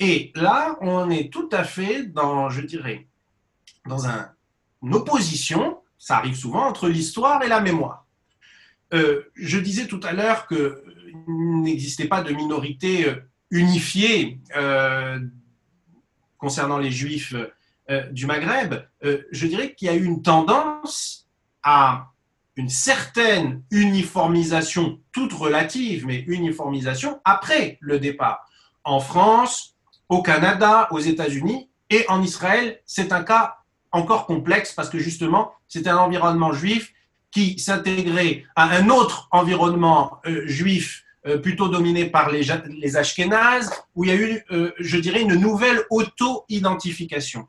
Et 0.00 0.32
là, 0.34 0.76
on 0.80 1.08
est 1.10 1.32
tout 1.32 1.48
à 1.52 1.62
fait 1.62 2.06
dans, 2.06 2.50
je 2.50 2.62
dirais, 2.62 3.06
dans 3.86 4.08
un, 4.08 4.32
une 4.82 4.96
opposition, 4.96 5.78
ça 5.96 6.16
arrive 6.16 6.34
souvent, 6.34 6.66
entre 6.66 6.88
l'histoire 6.88 7.40
et 7.44 7.48
la 7.48 7.60
mémoire. 7.60 8.04
je 8.90 9.58
disais 9.58 9.86
tout 9.86 10.00
à 10.02 10.12
l'heure 10.12 10.48
qu'il 10.48 10.97
n'existait 11.28 12.08
pas 12.08 12.22
de 12.22 12.32
minorité 12.32 13.06
unifiée 13.50 14.40
concernant 16.38 16.78
les 16.78 16.90
juifs 16.90 17.34
du 18.10 18.26
Maghreb. 18.26 18.74
je 19.02 19.46
dirais 19.46 19.74
qu'il 19.74 19.86
y 19.86 19.90
a 19.90 19.94
eu 19.94 20.04
une 20.04 20.22
tendance 20.22 21.28
à 21.62 22.08
une 22.58 22.68
certaine 22.68 23.62
uniformisation, 23.70 24.98
toute 25.12 25.32
relative, 25.32 26.04
mais 26.06 26.24
uniformisation 26.26 27.20
après 27.24 27.78
le 27.80 28.00
départ. 28.00 28.44
En 28.82 28.98
France, 28.98 29.76
au 30.08 30.22
Canada, 30.22 30.88
aux 30.90 30.98
États-Unis 30.98 31.70
et 31.88 32.04
en 32.08 32.20
Israël, 32.20 32.80
c'est 32.84 33.12
un 33.12 33.22
cas 33.22 33.58
encore 33.92 34.26
complexe 34.26 34.72
parce 34.72 34.90
que 34.90 34.98
justement, 34.98 35.52
c'est 35.68 35.86
un 35.86 35.96
environnement 35.96 36.52
juif 36.52 36.92
qui 37.30 37.58
s'intégrait 37.60 38.44
à 38.56 38.64
un 38.64 38.88
autre 38.88 39.28
environnement 39.30 40.18
euh, 40.26 40.46
juif 40.46 41.04
euh, 41.04 41.07
plutôt 41.36 41.68
dominé 41.68 42.06
par 42.06 42.30
les, 42.30 42.46
les 42.68 42.96
Ashkénazes, 42.96 43.70
où 43.94 44.04
il 44.04 44.10
y 44.10 44.12
a 44.12 44.16
eu, 44.16 44.42
euh, 44.50 44.72
je 44.78 44.96
dirais, 44.96 45.20
une 45.20 45.34
nouvelle 45.34 45.82
auto-identification. 45.90 47.46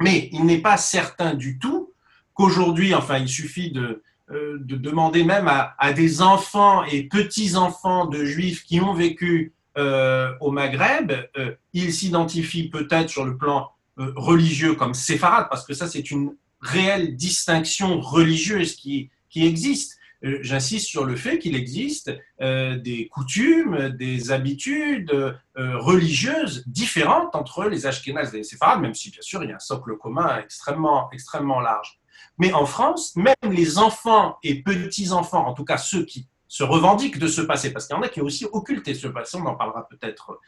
Mais 0.00 0.28
il 0.32 0.44
n'est 0.44 0.62
pas 0.62 0.76
certain 0.76 1.34
du 1.34 1.58
tout 1.58 1.92
qu'aujourd'hui, 2.34 2.94
enfin, 2.94 3.18
il 3.18 3.28
suffit 3.28 3.70
de, 3.72 4.02
euh, 4.32 4.58
de 4.60 4.76
demander 4.76 5.24
même 5.24 5.48
à, 5.48 5.92
des 5.92 6.22
enfants 6.22 6.84
et 6.84 7.02
petits-enfants 7.02 8.06
de 8.06 8.24
juifs 8.24 8.64
qui 8.64 8.80
ont 8.80 8.94
vécu 8.94 9.52
euh, 9.76 10.32
au 10.40 10.52
Maghreb, 10.52 11.10
euh, 11.36 11.54
ils 11.72 11.92
s'identifient 11.92 12.68
peut-être 12.68 13.08
sur 13.08 13.24
le 13.24 13.36
plan 13.36 13.70
religieux 13.96 14.74
comme 14.74 14.94
séfarades, 14.94 15.48
parce 15.50 15.66
que 15.66 15.74
ça 15.74 15.88
c'est 15.88 16.10
une 16.10 16.34
réelle 16.60 17.16
distinction 17.16 18.00
religieuse 18.00 18.76
qui 18.76 19.10
existe. 19.34 19.98
J'insiste 20.22 20.86
sur 20.86 21.04
le 21.04 21.16
fait 21.16 21.38
qu'il 21.38 21.56
existe 21.56 22.10
des 22.40 23.08
coutumes, 23.10 23.88
des 23.90 24.32
habitudes 24.32 25.38
religieuses 25.56 26.62
différentes 26.66 27.34
entre 27.34 27.64
les 27.64 27.86
Ashkénazes 27.86 28.34
et 28.34 28.38
les 28.38 28.44
séfarades, 28.44 28.80
même 28.80 28.94
si 28.94 29.10
bien 29.10 29.22
sûr 29.22 29.42
il 29.42 29.50
y 29.50 29.52
a 29.52 29.56
un 29.56 29.60
socle 29.60 29.96
commun 29.96 30.38
extrêmement, 30.38 31.10
extrêmement 31.12 31.60
large. 31.60 32.00
Mais 32.36 32.52
en 32.52 32.66
France, 32.66 33.16
même 33.16 33.34
les 33.50 33.78
enfants 33.78 34.36
et 34.42 34.62
petits-enfants, 34.62 35.46
en 35.46 35.54
tout 35.54 35.64
cas 35.64 35.78
ceux 35.78 36.04
qui 36.04 36.26
se 36.48 36.64
revendiquent 36.64 37.18
de 37.18 37.28
ce 37.28 37.40
passé, 37.40 37.72
parce 37.72 37.86
qu'il 37.86 37.96
y 37.96 37.98
en 37.98 38.02
a 38.02 38.08
qui 38.08 38.20
ont 38.20 38.24
aussi 38.24 38.46
occulté 38.50 38.94
ce 38.94 39.06
passé, 39.06 39.38
on 39.40 39.46
en 39.46 39.54
parlera 39.54 39.88
peut-être 39.88 40.38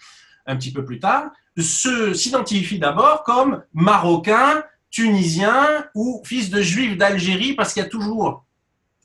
un 0.46 0.56
petit 0.56 0.72
peu 0.72 0.84
plus 0.84 0.98
tard, 0.98 1.30
s'identifient 1.56 2.78
d'abord 2.78 3.22
comme 3.22 3.62
marocains, 3.72 4.64
tunisiens 4.90 5.86
ou 5.94 6.20
fils 6.26 6.50
de 6.50 6.60
juifs 6.60 6.98
d'Algérie, 6.98 7.54
parce 7.54 7.72
qu'il 7.72 7.82
y 7.82 7.86
a 7.86 7.88
toujours 7.88 8.44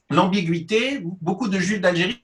l'ambiguïté. 0.09 1.01
Beaucoup 1.21 1.47
de 1.47 1.59
juifs 1.59 1.81
d'Algérie 1.81 2.23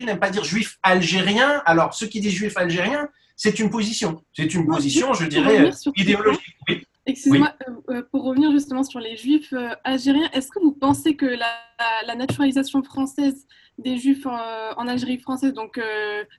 n'aiment 0.00 0.18
pas 0.18 0.30
dire 0.30 0.44
juifs 0.44 0.78
algériens. 0.82 1.62
Alors, 1.64 1.94
ceux 1.94 2.06
qui 2.06 2.20
disent 2.20 2.32
juifs 2.32 2.56
algériens, 2.56 3.08
c'est 3.36 3.58
une 3.58 3.70
position. 3.70 4.22
C'est 4.32 4.52
une 4.54 4.66
position, 4.66 5.14
je 5.14 5.26
dirais, 5.26 5.70
idéologique. 5.96 6.56
Excusez-moi, 7.04 7.52
euh, 7.68 7.72
euh, 7.90 8.02
pour 8.12 8.22
revenir 8.22 8.52
justement 8.52 8.84
sur 8.84 9.00
les 9.00 9.16
juifs 9.16 9.52
euh, 9.52 9.70
algériens, 9.82 10.30
est-ce 10.32 10.52
que 10.52 10.60
vous 10.60 10.70
pensez 10.70 11.16
que 11.16 11.26
la, 11.26 12.14
naturalisation 12.14 12.82
française 12.84 13.46
des 13.78 13.96
juifs 13.96 14.26
en, 14.26 14.86
Algérie 14.86 15.18
française, 15.18 15.52
donc 15.52 15.80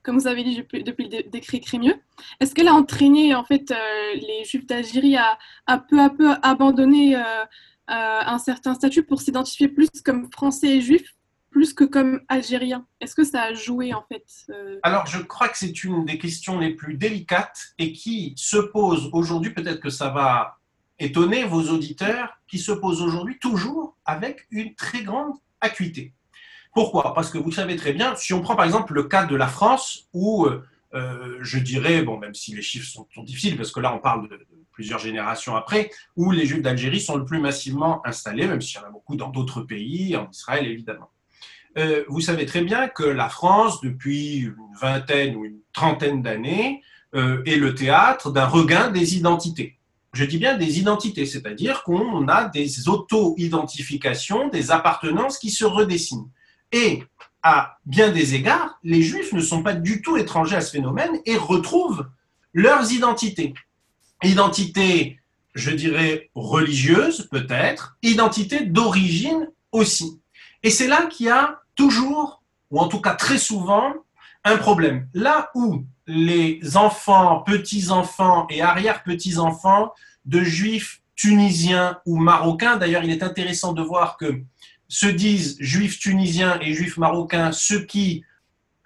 comme 0.03 0.17
vous 0.17 0.27
avez 0.27 0.43
dit 0.43 0.55
depuis, 0.55 1.09
le 1.09 1.29
décret 1.29 1.59
Crémieux, 1.59 1.95
est-ce 2.39 2.53
qu'elle 2.53 2.67
a 2.67 2.73
entraîné 2.73 3.33
en 3.33 3.43
fait 3.43 3.73
les 4.13 4.45
juifs 4.45 4.65
d'Algérie 4.65 5.17
à, 5.17 5.37
à, 5.65 5.79
peu 5.79 5.99
à 5.99 6.09
peu 6.09 6.29
abandonner 6.43 7.17
un 7.87 8.39
certain 8.39 8.73
statut 8.75 9.03
pour 9.03 9.21
s'identifier 9.21 9.67
plus 9.67 9.89
comme 10.03 10.31
français 10.31 10.77
et 10.77 10.81
juifs 10.81 11.13
plus 11.53 11.73
que 11.73 11.83
comme 11.83 12.19
algériens 12.27 12.85
Est-ce 12.99 13.15
que 13.15 13.23
ça 13.23 13.43
a 13.43 13.53
joué 13.53 13.93
en 13.93 14.03
fait 14.09 14.25
Alors 14.81 15.05
je 15.05 15.19
crois 15.19 15.47
que 15.47 15.57
c'est 15.57 15.83
une 15.83 16.03
des 16.03 16.17
questions 16.17 16.59
les 16.59 16.71
plus 16.71 16.95
délicates 16.97 17.75
et 17.77 17.93
qui 17.93 18.33
se 18.35 18.57
pose 18.57 19.09
aujourd'hui, 19.13 19.53
peut-être 19.53 19.79
que 19.79 19.89
ça 19.91 20.09
va 20.09 20.57
étonner 20.99 21.43
vos 21.43 21.69
auditeurs 21.69 22.39
qui 22.47 22.57
se 22.57 22.71
posent 22.71 23.01
aujourd'hui 23.01 23.37
toujours 23.39 23.95
avec 24.05 24.47
une 24.51 24.73
très 24.75 25.03
grande 25.03 25.33
acuité. 25.61 26.13
Pourquoi? 26.73 27.13
Parce 27.13 27.29
que 27.29 27.37
vous 27.37 27.51
savez 27.51 27.75
très 27.75 27.93
bien, 27.93 28.15
si 28.15 28.33
on 28.33 28.41
prend 28.41 28.55
par 28.55 28.65
exemple 28.65 28.93
le 28.93 29.03
cas 29.03 29.25
de 29.25 29.35
la 29.35 29.47
France, 29.47 30.09
où 30.11 30.47
euh, 30.93 30.99
euh, 30.99 31.37
je 31.41 31.59
dirais, 31.59 32.03
bon, 32.03 32.17
même 32.17 32.33
si 32.33 32.55
les 32.55 32.61
chiffres 32.61 32.87
sont, 32.87 33.23
difficiles, 33.23 33.57
parce 33.57 33.71
que 33.71 33.79
là 33.79 33.93
on 33.93 33.99
parle 33.99 34.29
de, 34.29 34.39
plusieurs 34.71 34.99
générations 34.99 35.55
après, 35.55 35.91
où 36.15 36.31
les 36.31 36.45
Juifs 36.45 36.61
d'Algérie 36.61 36.99
sont 36.99 37.15
le 37.15 37.25
plus 37.25 37.39
massivement 37.39 38.05
installés, 38.07 38.47
même 38.47 38.61
s'il 38.61 38.79
y 38.79 38.83
en 38.83 38.87
a 38.87 38.91
beaucoup 38.91 39.15
dans 39.15 39.29
d'autres 39.29 39.61
pays, 39.61 40.15
en 40.17 40.29
Israël 40.31 40.65
évidemment. 40.65 41.11
Euh, 41.77 42.03
vous 42.07 42.21
savez 42.21 42.45
très 42.45 42.61
bien 42.61 42.87
que 42.87 43.03
la 43.03 43.29
France, 43.29 43.81
depuis 43.81 44.37
une 44.37 44.55
vingtaine 44.79 45.35
ou 45.35 45.45
une 45.45 45.59
trentaine 45.73 46.21
d'années, 46.21 46.81
est 47.15 47.57
le 47.57 47.75
théâtre 47.75 48.31
d'un 48.31 48.47
regain 48.47 48.89
des 48.89 49.15
identités 49.15 49.77
je 50.13 50.25
dis 50.25 50.37
bien 50.37 50.57
des 50.57 50.79
identités, 50.79 51.25
c'est-à-dire 51.25 51.83
qu'on 51.83 52.27
a 52.27 52.45
des 52.45 52.87
auto-identifications, 52.87 54.47
des 54.47 54.71
appartenances 54.71 55.39
qui 55.39 55.49
se 55.49 55.65
redessinent. 55.65 56.29
Et 56.71 57.03
à 57.43 57.77
bien 57.85 58.09
des 58.09 58.35
égards, 58.35 58.79
les 58.83 59.01
juifs 59.01 59.33
ne 59.33 59.41
sont 59.41 59.61
pas 59.61 59.73
du 59.73 60.01
tout 60.01 60.17
étrangers 60.17 60.55
à 60.55 60.61
ce 60.61 60.71
phénomène 60.71 61.19
et 61.25 61.35
retrouvent 61.35 62.07
leurs 62.53 62.91
identités. 62.91 63.53
Identité, 64.23 65.19
je 65.53 65.71
dirais, 65.71 66.29
religieuse 66.33 67.27
peut-être, 67.29 67.97
identité 68.01 68.61
d'origine 68.65 69.49
aussi. 69.73 70.21
Et 70.63 70.69
c'est 70.69 70.87
là 70.87 71.07
qu'il 71.07 71.25
y 71.25 71.29
a 71.29 71.59
toujours, 71.75 72.41
ou 72.71 72.79
en 72.79 72.87
tout 72.87 73.01
cas 73.01 73.15
très 73.15 73.37
souvent, 73.37 73.93
un 74.45 74.57
problème. 74.57 75.07
Là 75.13 75.51
où 75.53 75.83
les 76.07 76.77
enfants, 76.77 77.41
petits-enfants 77.41 78.47
et 78.49 78.61
arrière-petits-enfants 78.61 79.93
de 80.25 80.41
juifs 80.41 81.01
tunisiens 81.15 81.99
ou 82.05 82.17
marocains, 82.17 82.77
d'ailleurs 82.77 83.03
il 83.03 83.11
est 83.11 83.23
intéressant 83.23 83.73
de 83.73 83.81
voir 83.81 84.17
que 84.17 84.41
se 84.87 85.07
disent 85.07 85.57
juifs 85.59 85.99
tunisiens 85.99 86.59
et 86.61 86.73
juifs 86.73 86.97
marocains 86.97 87.51
ceux 87.51 87.83
qui 87.85 88.23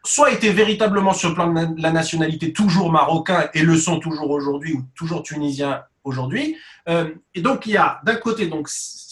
soit 0.03 0.31
étaient 0.31 0.51
véritablement 0.51 1.13
sur 1.13 1.29
le 1.29 1.35
plan 1.35 1.51
de 1.51 1.81
la 1.81 1.91
nationalité 1.91 2.53
toujours 2.53 2.91
marocains 2.91 3.49
et 3.53 3.61
le 3.61 3.75
sont 3.75 3.99
toujours 3.99 4.29
aujourd'hui 4.29 4.73
ou 4.73 4.85
toujours 4.95 5.23
tunisiens 5.23 5.83
aujourd'hui. 6.03 6.55
Euh, 6.87 7.13
et 7.35 7.41
donc 7.41 7.65
il 7.65 7.73
y 7.73 7.77
a 7.77 7.99
d'un 8.03 8.15
côté 8.15 8.47
donc 8.47 8.69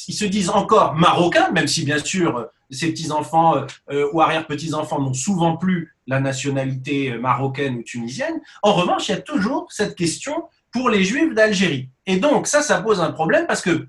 ils 0.08 0.13
se 0.13 0.25
disent 0.25 0.50
encore 0.50 0.96
marocains, 0.96 1.51
même 1.51 1.68
si 1.68 1.84
bien 1.84 1.98
sûr 1.98 2.48
ces 2.72 2.92
petits-enfants 2.92 3.65
euh, 3.92 4.08
ou 4.13 4.22
arrière-petits-enfants 4.22 5.01
n'ont 5.01 5.13
souvent 5.13 5.58
plus 5.58 5.96
la 6.08 6.20
nationalité 6.20 7.18
marocaine 7.18 7.77
ou 7.77 7.84
tunisienne. 7.84 8.42
En 8.63 8.74
revanche, 8.74 9.10
il 9.10 9.12
y 9.12 9.15
a 9.15 9.22
toujours 9.22 9.68
cette 9.72 9.96
question 9.96 10.46
pour 10.72 10.89
les 10.89 11.04
juifs 11.04 11.34
d'Algérie. 11.34 11.89
Et 12.06 12.18
donc, 12.18 12.48
ça, 12.48 12.62
ça 12.62 12.82
pose 12.82 13.00
un 13.00 13.12
problème 13.12 13.48
parce 13.48 13.62
que 13.62 13.88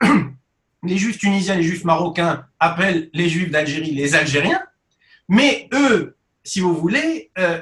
les 0.82 0.98
juifs 0.98 1.18
tunisiens, 1.18 1.56
les 1.56 1.62
juifs 1.62 1.84
marocains 1.84 2.46
appellent 2.58 3.10
les 3.12 3.28
juifs 3.28 3.50
d'Algérie 3.50 3.92
les 3.92 4.14
Algériens, 4.14 4.62
mais 5.28 5.68
eux, 5.72 6.16
si 6.44 6.60
vous 6.60 6.74
voulez, 6.74 7.30
euh, 7.38 7.60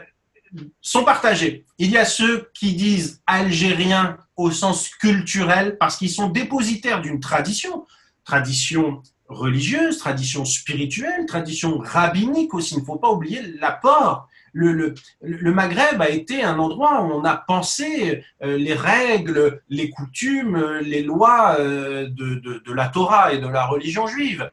sont 0.80 1.04
partagés. 1.04 1.64
Il 1.78 1.90
y 1.90 1.98
a 1.98 2.04
ceux 2.04 2.50
qui 2.54 2.74
disent 2.74 3.22
algériens 3.26 4.18
au 4.36 4.50
sens 4.50 4.88
culturel 4.88 5.76
parce 5.78 5.96
qu'ils 5.96 6.10
sont 6.10 6.28
dépositaires 6.28 7.00
d'une 7.00 7.20
tradition, 7.20 7.86
tradition 8.24 9.02
religieuse, 9.28 9.98
tradition 9.98 10.44
spirituelle, 10.44 11.26
tradition 11.26 11.78
rabbinique 11.78 12.54
aussi. 12.54 12.74
Il 12.74 12.80
ne 12.80 12.84
faut 12.84 12.96
pas 12.96 13.10
oublier 13.10 13.42
l'apport. 13.60 14.28
Le, 14.52 14.94
Maghreb 15.22 16.00
a 16.00 16.08
été 16.08 16.42
un 16.42 16.58
endroit 16.58 17.02
où 17.02 17.12
on 17.12 17.24
a 17.24 17.36
pensé 17.36 18.24
euh, 18.42 18.56
les 18.56 18.74
règles, 18.74 19.62
les 19.68 19.90
coutumes, 19.90 20.80
les 20.82 21.02
lois 21.02 21.56
euh, 21.58 22.08
de, 22.10 22.72
la 22.72 22.88
Torah 22.88 23.32
et 23.32 23.38
de 23.38 23.46
la 23.46 23.66
religion 23.66 24.06
juive. 24.06 24.50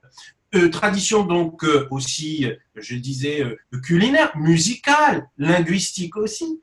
Euh, 0.55 0.69
tradition 0.69 1.23
donc 1.23 1.63
aussi, 1.91 2.47
je 2.75 2.95
disais, 2.95 3.43
culinaire, 3.83 4.31
musicale, 4.37 5.27
linguistique 5.37 6.15
aussi. 6.15 6.61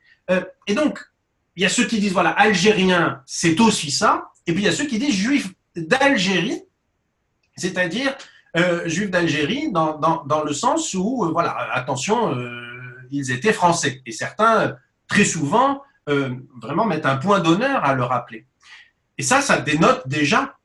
et 0.67 0.73
donc, 0.73 0.99
il 1.55 1.63
y 1.63 1.65
a 1.65 1.69
ceux 1.69 1.85
qui 1.85 1.99
disent, 1.99 2.13
voilà, 2.13 2.31
algérien, 2.31 3.21
c'est 3.25 3.59
aussi 3.59 3.91
ça. 3.91 4.31
Et 4.47 4.53
puis 4.53 4.63
il 4.63 4.65
y 4.65 4.69
a 4.69 4.73
ceux 4.73 4.85
qui 4.85 4.99
disent 4.99 5.15
juif 5.15 5.53
d'Algérie, 5.75 6.61
c'est-à-dire 7.55 8.15
euh, 8.57 8.87
juifs 8.87 9.09
d'Algérie 9.09 9.71
dans, 9.71 9.97
dans, 9.97 10.43
le 10.43 10.53
sens 10.53 10.93
où, 10.93 11.25
euh, 11.25 11.29
voilà, 11.31 11.57
attention, 11.73 12.33
euh, 12.33 12.74
ils 13.11 13.31
étaient 13.31 13.53
français. 13.53 14.01
Et 14.05 14.11
certains, 14.11 14.75
très 15.07 15.25
souvent, 15.25 15.81
vraiment 16.07 16.85
mettent 16.85 17.05
un 17.05 17.17
point 17.17 17.39
d'honneur 17.39 17.83
à 17.83 17.93
le 17.93 18.03
rappeler. 18.03 18.45
Et 19.17 19.23
ça, 19.23 19.41
ça 19.41 19.59
dénote 19.59 20.07
déjà 20.07 20.57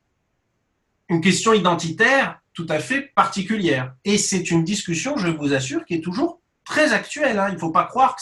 une 1.09 1.21
question 1.21 1.53
identitaire 1.53 2.39
tout 2.53 2.67
à 2.69 2.79
fait 2.79 3.01
particulière. 3.15 3.93
Et 4.05 4.17
c'est 4.17 4.51
une 4.51 4.63
discussion, 4.63 5.17
je 5.17 5.29
vous 5.29 5.53
assure, 5.53 5.85
qui 5.85 5.95
est 5.95 6.01
toujours 6.01 6.41
très 6.65 6.93
actuelle. 6.93 7.39
Hein. 7.39 7.47
Il 7.49 7.55
ne 7.55 7.59
faut 7.59 7.71
pas 7.71 7.85
croire 7.85 8.17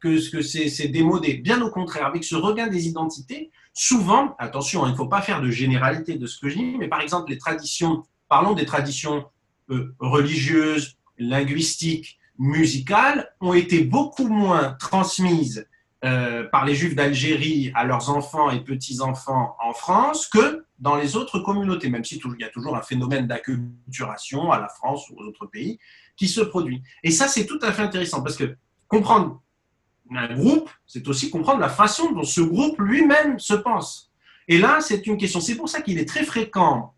que, 0.00 0.18
c'est 0.20 0.88
démodé. 0.88 1.34
Bien 1.34 1.60
au 1.62 1.70
contraire, 1.70 2.06
avec 2.06 2.24
ce 2.24 2.34
regain 2.34 2.68
des 2.68 2.86
identités, 2.88 3.50
souvent, 3.72 4.34
attention, 4.38 4.86
il 4.86 4.92
ne 4.92 4.96
faut 4.96 5.08
pas 5.08 5.20
faire 5.20 5.40
de 5.40 5.50
généralité 5.50 6.16
de 6.16 6.26
ce 6.26 6.38
que 6.38 6.48
je 6.48 6.56
dis, 6.56 6.76
mais 6.78 6.88
par 6.88 7.00
exemple, 7.00 7.30
les 7.30 7.38
traditions 7.38 8.04
parlons 8.28 8.54
des 8.54 8.64
traditions 8.64 9.26
religieuses, 9.98 10.96
linguistiques, 11.18 12.15
musicales 12.38 13.32
ont 13.40 13.54
été 13.54 13.84
beaucoup 13.84 14.28
moins 14.28 14.76
transmises 14.80 15.66
par 16.52 16.64
les 16.64 16.74
Juifs 16.74 16.94
d'Algérie 16.94 17.72
à 17.74 17.84
leurs 17.84 18.10
enfants 18.10 18.50
et 18.50 18.60
petits-enfants 18.60 19.56
en 19.60 19.72
France 19.72 20.28
que 20.28 20.64
dans 20.78 20.96
les 20.96 21.16
autres 21.16 21.40
communautés, 21.40 21.88
même 21.88 22.04
si 22.04 22.20
il 22.22 22.40
y 22.40 22.44
a 22.44 22.50
toujours 22.50 22.76
un 22.76 22.82
phénomène 22.82 23.26
d'acculturation 23.26 24.52
à 24.52 24.60
la 24.60 24.68
France 24.68 25.08
ou 25.10 25.20
aux 25.20 25.24
autres 25.24 25.46
pays 25.46 25.78
qui 26.16 26.28
se 26.28 26.40
produit. 26.40 26.82
Et 27.02 27.10
ça, 27.10 27.28
c'est 27.28 27.46
tout 27.46 27.58
à 27.62 27.72
fait 27.72 27.82
intéressant 27.82 28.22
parce 28.22 28.36
que 28.36 28.56
comprendre 28.88 29.42
un 30.14 30.34
groupe, 30.34 30.70
c'est 30.86 31.06
aussi 31.08 31.30
comprendre 31.30 31.60
la 31.60 31.68
façon 31.68 32.12
dont 32.12 32.24
ce 32.24 32.40
groupe 32.40 32.78
lui-même 32.78 33.38
se 33.38 33.54
pense. 33.54 34.12
Et 34.48 34.58
là, 34.58 34.80
c'est 34.80 35.06
une 35.06 35.16
question. 35.16 35.40
C'est 35.40 35.56
pour 35.56 35.68
ça 35.68 35.82
qu'il 35.82 35.98
est 35.98 36.08
très 36.08 36.24
fréquent, 36.24 36.94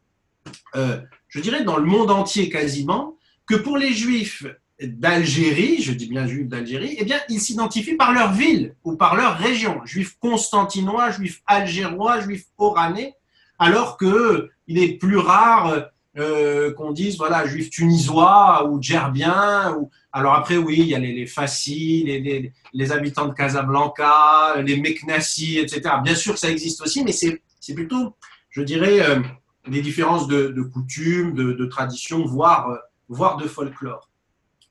euh, 0.74 1.00
je 1.28 1.40
dirais 1.40 1.64
dans 1.64 1.78
le 1.78 1.86
monde 1.86 2.10
entier 2.10 2.50
quasiment, 2.50 3.16
que 3.46 3.54
pour 3.54 3.78
les 3.78 3.92
juifs 3.92 4.44
d'Algérie, 4.80 5.82
je 5.82 5.92
dis 5.92 6.06
bien 6.06 6.26
juifs 6.26 6.48
d'Algérie, 6.48 6.96
eh 6.98 7.04
bien, 7.04 7.18
ils 7.28 7.40
s'identifient 7.40 7.96
par 7.96 8.12
leur 8.12 8.32
ville 8.32 8.74
ou 8.84 8.96
par 8.96 9.16
leur 9.16 9.36
région. 9.36 9.80
Juifs 9.84 10.16
constantinois, 10.20 11.10
juifs 11.10 11.42
algérois, 11.46 12.20
juifs 12.20 12.46
oranais, 12.58 13.14
alors 13.58 13.98
qu'il 13.98 14.78
est 14.78 14.98
plus 14.98 15.16
rare 15.16 15.90
euh, 16.18 16.72
qu'on 16.72 16.90
dise 16.92 17.16
voilà 17.16 17.46
juif 17.46 17.70
tunisois 17.70 18.68
ou 18.68 18.82
djerbien 18.82 19.76
ou 19.78 19.90
alors 20.10 20.34
après 20.34 20.56
oui 20.56 20.76
il 20.78 20.86
y 20.86 20.94
a 20.94 20.98
les, 20.98 21.12
les 21.12 21.26
Fassi, 21.26 22.02
les, 22.04 22.52
les, 22.72 22.92
habitants 22.92 23.28
de 23.28 23.34
Casablanca, 23.34 24.60
les 24.62 24.80
Meknassi, 24.80 25.58
etc. 25.58 25.96
Bien 26.02 26.14
sûr 26.14 26.36
ça 26.36 26.50
existe 26.50 26.80
aussi, 26.80 27.04
mais 27.04 27.12
c'est 27.12 27.74
plutôt 27.74 28.16
je 28.50 28.62
dirais 28.62 29.00
euh, 29.00 29.20
des 29.68 29.82
différences 29.82 30.26
de, 30.26 30.62
coutumes, 30.62 31.34
de, 31.34 31.66
traditions, 31.66 32.24
voire 32.24 32.70
euh, 32.70 32.76
voire 33.08 33.36
de 33.36 33.46
folklore. 33.46 34.07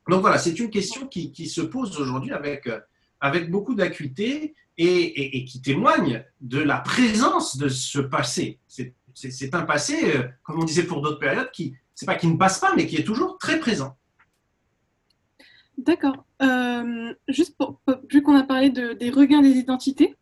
Donc 0.08 0.22
voilà 0.22 0.38
c'est 0.38 0.58
une 0.58 0.70
question 0.70 1.06
qui, 1.06 1.32
qui 1.32 1.46
se 1.48 1.60
pose 1.60 1.98
aujourd'hui 1.98 2.32
avec 2.32 2.68
avec 3.20 3.50
beaucoup 3.50 3.74
d'acuité 3.74 4.54
et, 4.76 5.36
et, 5.38 5.44
qui 5.44 5.60
témoigne 5.60 6.24
de 6.40 6.60
la 6.60 6.78
présence 6.78 7.56
de 7.56 7.68
ce 7.68 7.98
passé. 7.98 8.60
C'est 8.68 9.54
un 9.54 9.62
passé, 9.62 10.16
euh, 10.16 10.28
comme 10.44 10.60
on 10.60 10.64
disait 10.64 10.84
pour 10.84 11.02
d'autres 11.02 11.18
périodes, 11.18 11.50
qui, 11.50 11.74
c'est 11.94 12.06
pas 12.06 12.14
qui 12.14 12.28
ne 12.28 12.36
passe 12.36 12.60
pas, 12.60 12.74
mais 12.76 12.86
qui 12.86 12.96
est 12.96 13.04
toujours 13.04 13.38
très 13.38 13.58
présent. 13.58 13.96
D'accord. 15.76 16.24
Euh, 16.42 17.12
juste 17.28 17.56
pour, 17.56 17.80
vu 18.10 18.22
qu'on 18.22 18.36
a 18.36 18.44
parlé 18.44 18.70
de, 18.70 18.92
des 18.92 19.10
regains 19.10 19.42
des 19.42 19.50
identités, 19.50 20.16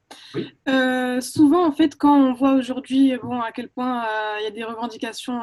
euh, 0.69 1.21
souvent 1.21 1.67
en 1.67 1.73
fait 1.73 1.97
quand 1.97 2.15
on 2.15 2.33
voit 2.35 2.53
aujourd'hui 2.53 3.17
bon 3.23 3.41
à 3.41 3.53
quel 3.53 3.69
point 3.71 4.05
il 4.39 4.45
y 4.45 4.47
a 4.47 4.51
des 4.51 4.65
revendications 4.65 5.41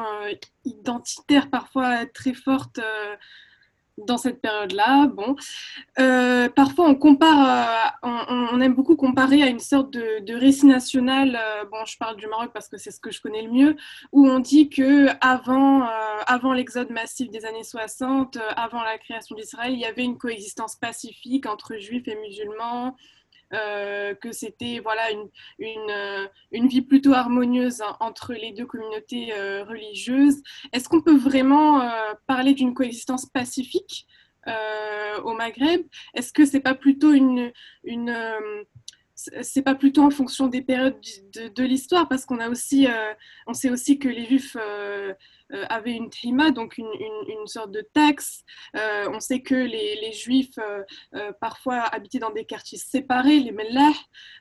identitaires 0.64 1.50
parfois 1.50 2.06
très 2.06 2.32
fortes 2.32 2.80
dans 3.98 4.18
cette 4.18 4.40
période-là. 4.40 5.06
Bon, 5.06 5.36
euh, 6.00 6.48
parfois 6.48 6.88
on 6.88 6.94
compare, 6.94 7.92
euh, 8.02 8.08
on, 8.50 8.60
aime 8.60 8.74
beaucoup 8.74 8.96
comparer 8.96 9.42
à 9.42 9.46
une 9.46 9.60
sorte 9.60 9.90
de, 9.90 10.34
récit 10.34 10.66
national. 10.66 11.38
Euh, 11.40 11.64
bon, 11.70 11.84
je 11.86 11.96
parle 11.96 12.16
du 12.16 12.26
Maroc 12.26 12.50
parce 12.52 12.68
que 12.68 12.76
c'est 12.76 12.90
ce 12.90 13.00
que 13.00 13.10
je 13.10 13.20
connais 13.20 13.42
le 13.42 13.50
mieux, 13.50 13.76
où 14.12 14.26
on 14.28 14.40
dit 14.40 14.68
que 14.68 15.08
avant, 15.20 15.86
avant 16.26 16.52
l'exode 16.52 16.90
massif 16.90 17.30
des 17.30 17.44
années 17.44 17.64
60, 17.64 18.38
avant 18.56 18.82
la 18.82 18.98
création 18.98 19.36
d'Israël, 19.36 19.72
il 19.72 19.78
y 19.78 19.84
avait 19.84 20.04
une 20.04 20.18
coexistence 20.18 20.76
pacifique 20.76 21.46
entre 21.46 21.76
juifs 21.76 22.08
et 22.08 22.16
musulmans. 22.16 22.96
Euh, 23.54 24.14
que 24.14 24.32
c'était 24.32 24.80
voilà 24.80 25.10
une, 25.10 25.28
une, 25.58 25.90
euh, 25.90 26.26
une, 26.50 26.66
vie 26.66 26.82
plutôt 26.82 27.12
harmonieuse 27.12 27.82
entre 28.00 28.32
les 28.32 28.52
deux 28.52 28.66
communautés 28.66 29.32
euh, 29.32 29.64
religieuses. 29.64 30.42
Est-ce 30.72 30.88
qu'on 30.88 31.00
peut 31.00 31.16
vraiment 31.16 31.88
parler 32.26 32.54
d'une 32.54 32.74
coexistence 32.74 33.26
pacifique 33.26 34.06
au 35.24 35.34
Maghreb? 35.34 35.82
Est-ce 36.14 36.32
que 36.32 36.44
c'est 36.44 36.60
pas 36.60 36.74
plutôt 36.74 37.12
une, 37.12 37.52
une 37.84 38.14
c'est 39.14 39.62
pas 39.62 39.74
plutôt 39.74 40.02
en 40.02 40.10
fonction 40.10 40.48
des 40.48 40.62
périodes 40.62 41.00
de, 41.34 41.48
de 41.48 41.62
l'histoire? 41.62 42.08
Parce 42.08 42.26
qu'on 42.26 42.40
a 42.40 42.48
aussi 42.48 42.88
on 43.46 43.54
sait 43.54 43.70
aussi 43.70 43.98
que 43.98 44.08
les 44.08 44.24
juifs 44.26 44.56
avait 45.68 45.92
une 45.92 46.10
trima, 46.10 46.50
donc 46.50 46.78
une, 46.78 46.90
une, 47.28 47.46
sorte 47.46 47.70
de 47.70 47.86
taxe. 47.92 48.42
Euh, 48.76 49.08
on 49.12 49.20
sait 49.20 49.40
que 49.40 49.54
les, 49.54 50.00
les 50.00 50.12
juifs 50.12 50.58
euh, 50.58 51.32
parfois 51.40 51.80
habitaient 51.80 52.18
dans 52.18 52.32
des 52.32 52.44
quartiers 52.44 52.78
séparés, 52.78 53.38
les 53.40 53.52
mellah. 53.52 53.92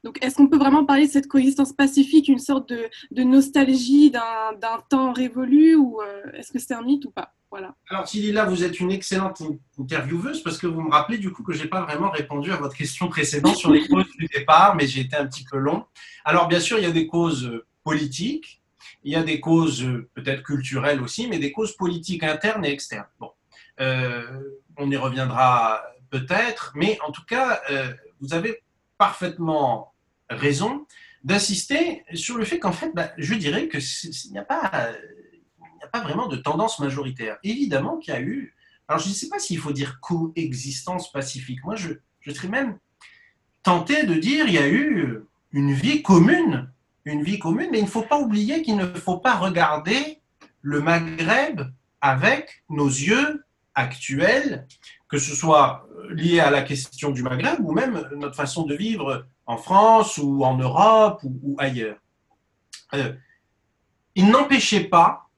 Donc 0.04 0.24
est-ce 0.24 0.36
qu'on 0.36 0.48
peut 0.48 0.58
vraiment 0.58 0.86
parler 0.86 1.08
de 1.08 1.12
cette 1.12 1.28
coexistence 1.28 1.74
pacifique, 1.74 2.30
une 2.30 2.40
sorte 2.40 2.70
de, 2.70 2.90
de 3.12 3.24
nostalgie 3.24 4.12
d'un 4.12 4.80
temps 4.90 5.12
révolu, 5.14 5.76
ou 5.76 6.00
est-ce 6.34 6.52
que 6.52 6.60
c'est 6.60 6.74
un 6.74 6.82
mythe 6.82 7.06
ou 7.06 7.12
pas? 7.12 7.34
Voilà. 7.54 7.76
Alors, 7.88 8.08
là, 8.32 8.46
vous 8.46 8.64
êtes 8.64 8.80
une 8.80 8.92
excellente 8.92 9.44
intervieweuse 9.80 10.42
parce 10.42 10.58
que 10.58 10.66
vous 10.66 10.82
me 10.82 10.90
rappelez 10.90 11.20
du 11.20 11.32
coup 11.32 11.44
que 11.44 11.54
je 11.54 11.62
n'ai 11.62 11.70
pas 11.70 11.82
vraiment 11.82 12.10
répondu 12.10 12.52
à 12.52 12.56
votre 12.56 12.76
question 12.76 13.10
précédente 13.10 13.58
sur 13.58 13.70
les 13.72 13.88
causes 13.88 14.10
du 14.18 14.26
départ, 14.26 14.76
mais 14.76 14.88
j'ai 14.88 15.02
été 15.02 15.16
un 15.16 15.28
petit 15.28 15.44
peu 15.44 15.58
long. 15.58 15.86
Alors, 16.26 16.48
bien 16.48 16.60
sûr, 16.60 16.80
il 16.80 16.84
y 16.84 16.88
a 16.88 16.92
des 16.92 17.06
causes 17.06 17.64
politiques, 17.84 18.63
il 19.04 19.12
y 19.12 19.16
a 19.16 19.24
des 19.24 19.40
causes 19.40 19.84
euh, 19.84 20.10
peut-être 20.14 20.44
culturelles 20.44 21.02
aussi, 21.02 21.28
mais 21.28 21.40
des 21.40 21.52
causes 21.52 21.76
politiques 21.76 22.24
internes 22.24 22.66
et 22.66 22.72
externes. 22.72 23.08
Bon, 23.20 23.32
euh, 23.80 24.42
on 24.78 24.90
y 24.90 24.98
reviendra 24.98 25.84
peut-être, 26.10 26.74
mais 26.76 27.00
en 27.06 27.12
tout 27.12 27.26
cas, 27.26 27.62
euh, 27.72 27.92
vous 28.22 28.34
avez 28.34 28.64
parfaitement 28.98 29.94
raison 30.30 30.86
d'insister 31.24 32.04
sur 32.14 32.38
le 32.38 32.46
fait 32.46 32.60
qu'en 32.60 32.72
fait, 32.72 32.92
bah, 32.94 33.12
je 33.18 33.34
dirais 33.34 33.68
que 33.68 33.78
il 33.78 34.32
n'y 34.32 34.38
a 34.38 34.44
pas, 34.44 34.92
vraiment 36.04 36.28
de 36.28 36.38
tendance 36.38 36.80
majoritaire. 36.80 37.38
Évidemment 37.44 37.98
qu'il 37.98 38.14
y 38.14 38.18
a 38.18 38.22
eu, 38.22 38.56
alors 38.88 39.02
je 39.02 39.10
ne 39.10 39.14
sais 39.14 39.30
pas 39.30 39.40
s'il 39.40 39.60
faut 39.60 39.72
dire 39.72 40.00
coexistence 40.00 41.12
pacifique. 41.12 41.64
Moi, 41.64 41.76
je, 41.76 41.94
serais 42.32 42.48
même 42.48 42.78
tenté 43.62 44.04
de 44.04 44.16
dire 44.16 44.48
il 44.48 44.54
y 44.54 44.58
a 44.58 44.68
eu 44.68 45.24
une 45.52 45.74
vie 45.74 46.02
commune 46.02 46.72
une 47.06 47.24
vie 47.24 47.40
commune, 47.40 47.70
mais 47.72 47.80
il 47.80 47.86
ne 47.86 47.90
faut 47.90 48.04
pas 48.04 48.20
oublier 48.20 48.62
qu'il 48.62 48.78
ne 48.78 48.86
faut 48.94 49.18
pas 49.18 49.36
regarder 49.36 50.20
le 50.62 50.82
Maghreb 50.82 51.62
avec 52.02 52.64
nos 52.70 52.88
yeux 52.88 53.44
actuels, 53.76 54.68
que 55.10 55.18
ce 55.18 55.36
soit 55.36 55.88
lié 56.10 56.40
à 56.40 56.52
la 56.52 56.62
question 56.62 57.12
du 57.12 57.24
Maghreb 57.24 57.60
ou 57.60 57.72
même 57.72 58.08
notre 58.16 58.36
façon 58.36 58.64
de 58.66 58.76
vivre 58.76 59.26
en 59.46 59.58
France 59.58 60.18
ou 60.18 60.44
en 60.44 60.58
Europe 60.58 61.22
ou, 61.24 61.56
ailleurs. 61.58 61.98
Euh, 62.94 63.14
il 64.16 64.30
n'empêchait 64.30 64.86
pas 64.86 65.30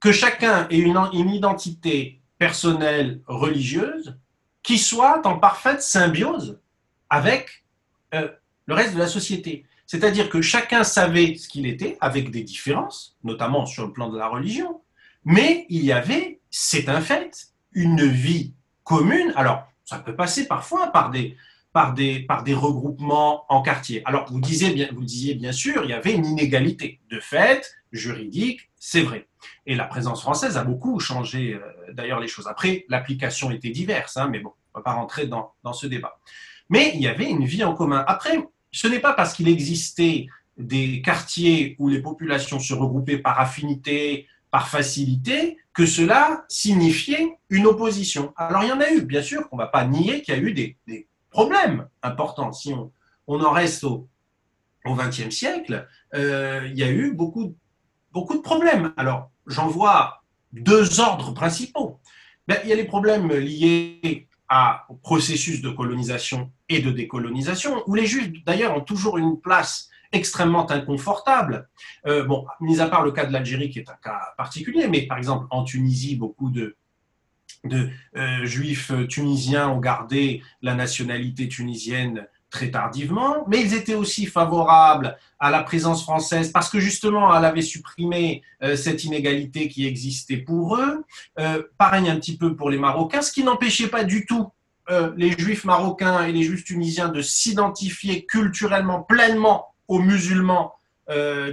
que 0.00 0.12
chacun 0.12 0.68
ait 0.70 0.78
une, 0.78 1.30
identité 1.30 2.20
personnelle 2.38 3.20
religieuse 3.26 4.16
qui 4.62 4.78
soit 4.78 5.26
en 5.26 5.38
parfaite 5.38 5.82
symbiose 5.82 6.60
avec 7.10 7.64
euh, 8.14 8.28
le 8.66 8.74
reste 8.74 8.94
de 8.94 8.98
la 8.98 9.06
société. 9.06 9.65
C'est-à-dire 9.86 10.28
que 10.28 10.40
chacun 10.40 10.84
savait 10.84 11.36
ce 11.36 11.48
qu'il 11.48 11.66
était, 11.66 11.96
avec 12.00 12.30
des 12.30 12.42
différences, 12.42 13.16
notamment 13.22 13.66
sur 13.66 13.86
le 13.86 13.92
plan 13.92 14.08
de 14.10 14.18
la 14.18 14.28
religion, 14.28 14.80
mais 15.24 15.66
il 15.68 15.84
y 15.84 15.92
avait, 15.92 16.40
c'est 16.50 16.88
un 16.88 17.00
fait, 17.00 17.48
une 17.72 18.04
vie 18.06 18.54
commune. 18.84 19.32
Alors, 19.36 19.66
ça 19.84 19.98
peut 19.98 20.16
passer 20.16 20.46
parfois 20.46 20.88
par 20.88 21.10
des, 21.10 21.36
par 21.72 21.94
des, 21.94 22.20
par 22.20 22.42
des 22.42 22.54
regroupements 22.54 23.44
en 23.48 23.62
quartier. 23.62 24.02
Alors, 24.06 24.26
vous 24.30 24.40
disiez, 24.40 24.72
bien, 24.72 24.88
vous 24.92 25.04
disiez 25.04 25.34
bien 25.34 25.52
sûr, 25.52 25.84
il 25.84 25.90
y 25.90 25.92
avait 25.92 26.14
une 26.14 26.24
inégalité 26.24 27.00
de 27.10 27.20
fait, 27.20 27.76
juridique, 27.92 28.70
c'est 28.78 29.02
vrai. 29.02 29.28
Et 29.66 29.74
la 29.74 29.84
présence 29.84 30.22
française 30.22 30.56
a 30.56 30.64
beaucoup 30.64 30.98
changé 31.00 31.54
euh, 31.54 31.92
d'ailleurs 31.92 32.20
les 32.20 32.28
choses. 32.28 32.46
Après, 32.48 32.84
l'application 32.88 33.50
était 33.50 33.70
diverse, 33.70 34.16
hein, 34.16 34.28
mais 34.30 34.40
bon, 34.40 34.52
on 34.74 34.78
ne 34.78 34.82
va 34.82 34.84
pas 34.84 34.92
rentrer 34.92 35.26
dans, 35.26 35.52
dans 35.62 35.72
ce 35.72 35.86
débat. 35.86 36.18
Mais 36.68 36.92
il 36.94 37.00
y 37.00 37.08
avait 37.08 37.28
une 37.28 37.44
vie 37.44 37.62
en 37.62 37.74
commun. 37.74 38.04
Après, 38.06 38.38
ce 38.72 38.88
n'est 38.88 39.00
pas 39.00 39.12
parce 39.12 39.34
qu'il 39.34 39.48
existait 39.48 40.26
des 40.56 41.02
quartiers 41.02 41.76
où 41.78 41.88
les 41.88 42.00
populations 42.00 42.58
se 42.58 42.74
regroupaient 42.74 43.18
par 43.18 43.38
affinité, 43.40 44.26
par 44.50 44.68
facilité, 44.68 45.58
que 45.74 45.84
cela 45.84 46.44
signifiait 46.48 47.36
une 47.50 47.66
opposition. 47.66 48.32
Alors 48.36 48.62
il 48.62 48.68
y 48.68 48.72
en 48.72 48.80
a 48.80 48.90
eu, 48.90 49.02
bien 49.02 49.22
sûr, 49.22 49.46
on 49.52 49.56
ne 49.56 49.62
va 49.62 49.68
pas 49.68 49.84
nier 49.84 50.22
qu'il 50.22 50.34
y 50.34 50.38
a 50.38 50.40
eu 50.40 50.52
des, 50.52 50.76
problèmes 51.30 51.86
importants. 52.02 52.52
Si 52.52 52.72
on, 52.72 52.90
en 53.26 53.50
reste 53.50 53.84
au 53.84 54.08
XXe 54.86 55.28
siècle, 55.28 55.86
euh, 56.14 56.66
il 56.70 56.78
y 56.78 56.82
a 56.82 56.90
eu 56.90 57.12
beaucoup, 57.12 57.54
beaucoup 58.12 58.36
de 58.36 58.40
problèmes. 58.40 58.94
Alors 58.96 59.30
j'en 59.46 59.68
vois 59.68 60.22
deux 60.52 61.00
ordres 61.00 61.34
principaux. 61.34 62.00
Ben, 62.48 62.58
il 62.64 62.70
y 62.70 62.72
a 62.72 62.76
les 62.76 62.84
problèmes 62.84 63.30
liés 63.32 64.28
à, 64.48 64.86
au 64.88 64.94
processus 64.94 65.60
de 65.60 65.70
colonisation 65.70 66.50
et 66.68 66.80
de 66.80 66.90
décolonisation, 66.90 67.82
où 67.86 67.94
les 67.94 68.06
Juifs 68.06 68.44
d'ailleurs 68.44 68.76
ont 68.76 68.80
toujours 68.80 69.18
une 69.18 69.40
place 69.40 69.90
extrêmement 70.12 70.70
inconfortable. 70.70 71.68
Euh, 72.06 72.24
bon, 72.24 72.46
mis 72.60 72.80
à 72.80 72.88
part 72.88 73.04
le 73.04 73.12
cas 73.12 73.26
de 73.26 73.32
l'Algérie 73.32 73.70
qui 73.70 73.80
est 73.80 73.90
un 73.90 73.98
cas 74.02 74.34
particulier, 74.36 74.88
mais 74.88 75.02
par 75.02 75.18
exemple 75.18 75.46
en 75.50 75.64
Tunisie, 75.64 76.16
beaucoup 76.16 76.50
de, 76.50 76.76
euh, 77.72 78.44
Juifs 78.44 78.92
tunisiens 79.08 79.68
ont 79.68 79.80
gardé 79.80 80.42
la 80.62 80.74
nationalité 80.74 81.48
tunisienne 81.48 82.26
très 82.56 82.70
tardivement, 82.70 83.44
mais 83.48 83.60
ils 83.60 83.74
étaient 83.74 83.94
aussi 83.94 84.24
favorables 84.24 85.18
à 85.38 85.50
la 85.50 85.62
présence 85.62 86.02
française 86.02 86.50
parce 86.52 86.70
que 86.70 86.80
justement, 86.80 87.36
elle 87.36 87.44
avait 87.44 87.60
supprimé 87.60 88.42
euh, 88.62 88.76
cette 88.76 89.04
inégalité 89.04 89.68
qui 89.68 89.86
existait 89.86 90.38
pour 90.38 90.78
eux. 90.78 91.04
Euh, 91.38 91.62
pareil 91.76 92.08
un 92.08 92.16
petit 92.16 92.38
peu 92.38 92.56
pour 92.56 92.70
les 92.70 92.78
Marocains, 92.78 93.20
ce 93.20 93.30
qui 93.30 93.44
n'empêchait 93.44 93.88
pas 93.88 94.04
du 94.04 94.24
tout 94.24 94.48
euh, 94.88 95.12
les 95.18 95.32
Juifs 95.32 95.64
marocains 95.64 96.24
et 96.24 96.32
les 96.32 96.44
Juifs 96.44 96.64
tunisiens 96.64 97.10
de 97.10 97.20
s'identifier 97.20 98.24
culturellement 98.24 99.02
pleinement 99.02 99.74
aux 99.86 99.98
musulmans 99.98 100.72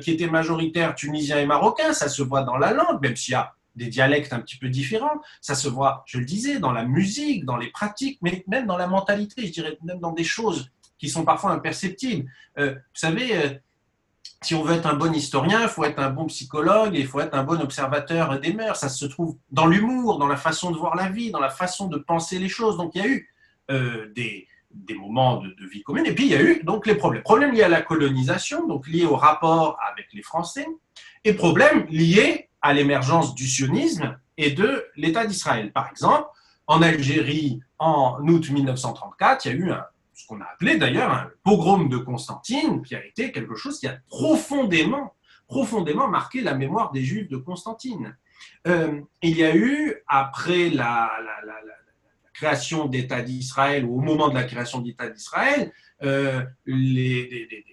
qui 0.02 0.10
étaient 0.10 0.32
majoritaires 0.40 0.96
tunisiens 0.96 1.38
et 1.38 1.46
marocains. 1.46 1.94
Ça 1.94 2.10
se 2.10 2.24
voit 2.24 2.42
dans 2.42 2.58
la 2.58 2.74
langue, 2.74 3.00
même 3.04 3.16
s'il 3.16 3.34
y 3.34 3.36
a 3.36 3.54
des 3.76 3.86
dialectes 3.86 4.34
un 4.34 4.40
petit 4.40 4.58
peu 4.58 4.68
différents. 4.68 5.22
Ça 5.42 5.54
se 5.54 5.68
voit, 5.68 6.04
je 6.08 6.18
le 6.18 6.26
disais, 6.26 6.58
dans 6.58 6.72
la 6.72 6.86
musique, 6.86 7.46
dans 7.46 7.58
les 7.58 7.70
pratiques, 7.70 8.18
mais 8.24 8.44
même 8.48 8.66
dans 8.66 8.78
la 8.78 8.88
mentalité, 8.88 9.46
je 9.46 9.52
dirais, 9.52 9.78
même 9.84 10.00
dans 10.00 10.12
des 10.12 10.24
choses 10.24 10.72
qui 11.04 11.10
sont 11.10 11.26
parfois 11.26 11.52
imperceptibles. 11.52 12.32
Euh, 12.58 12.76
vous 12.76 12.80
savez, 12.94 13.36
euh, 13.36 13.50
si 14.42 14.56
on 14.56 14.64
veut 14.64 14.76
être 14.76 14.88
un 14.88 14.94
bon 14.94 15.14
historien, 15.14 15.64
il 15.64 15.68
faut 15.68 15.84
être 15.84 16.00
un 16.00 16.10
bon 16.10 16.28
psychologue 16.28 16.96
et 16.96 17.02
il 17.02 17.08
faut 17.08 17.20
être 17.20 17.34
un 17.34 17.44
bon 17.44 17.60
observateur 17.60 18.40
des 18.40 18.54
mœurs. 18.54 18.78
Ça 18.80 18.88
se 18.88 19.04
trouve 19.04 19.36
dans 19.52 19.66
l'humour, 19.66 20.18
dans 20.18 20.30
la 20.30 20.38
façon 20.38 20.72
de 20.72 20.78
voir 20.78 20.96
la 20.96 21.10
vie, 21.10 21.30
dans 21.30 21.42
la 21.42 21.50
façon 21.50 21.90
de 21.90 21.98
penser 21.98 22.40
les 22.40 22.48
choses. 22.48 22.78
Donc 22.78 22.92
il 22.96 23.02
y 23.02 23.06
a 23.06 23.08
eu 23.10 23.30
euh, 23.70 24.14
des, 24.16 24.48
des, 24.72 24.94
moments 24.94 25.42
de, 25.42 25.68
vie 25.70 25.84
commune 25.84 26.06
et 26.06 26.16
puis 26.16 26.24
il 26.24 26.32
y 26.32 26.36
a 26.36 26.42
eu 26.42 26.64
donc 26.64 26.88
les 26.88 26.96
problèmes. 26.96 27.22
Problèmes 27.24 27.52
liés 27.52 27.64
à 27.64 27.68
la 27.68 27.82
colonisation, 27.82 28.66
donc 28.66 28.88
liés 28.88 29.06
au 29.06 29.18
rapport 29.18 29.78
avec 29.92 30.08
les 30.14 30.22
Français, 30.22 30.66
et 31.26 31.34
problèmes 31.34 31.86
liés 31.90 32.48
à 32.62 32.72
l'émergence 32.72 33.36
du 33.36 33.46
sionisme 33.46 34.18
et 34.38 34.52
de 34.52 34.86
l'État 34.96 35.26
d'Israël. 35.26 35.74
Par 35.74 35.90
exemple, 35.90 36.30
en 36.66 36.82
Algérie, 36.82 37.60
en 37.78 38.26
août 38.26 38.50
1934, 38.50 39.46
il 39.46 39.50
y 39.50 39.52
a 39.52 39.58
eu 39.58 39.72
un, 39.74 39.84
ce 40.14 40.28
qu'on 40.28 40.42
a 40.42 40.46
appelé 40.46 40.78
d'ailleurs 40.78 41.12
un 41.12 41.32
pogrom 41.44 41.90
de 41.90 41.98
Constantine, 41.98 42.82
qui 42.82 42.96
a 42.96 43.06
été 43.06 43.32
quelque 43.32 43.56
chose 43.56 43.80
qui 43.80 43.88
a 43.88 43.98
profondément, 44.08 45.16
profondément 45.48 46.08
marqué 46.08 46.42
la 46.42 46.54
mémoire 46.54 46.92
des 46.92 47.04
Juifs 47.04 47.30
de 47.30 47.38
Constantine. 47.38 48.16
Euh, 48.68 49.02
il 49.22 49.38
y 49.38 49.44
a 49.44 49.56
eu, 49.56 49.96
après 50.08 50.70
la, 50.70 51.12
création 52.34 52.88
d'État 52.88 53.22
d'Israël, 53.22 53.86
ou 53.86 54.00
au 54.00 54.02
moment 54.02 54.28
de 54.28 54.34
la 54.34 54.44
création 54.44 54.82
d'État 54.82 55.08
d'Israël, 55.08 55.72
euh, 56.02 56.44
des 56.66 57.64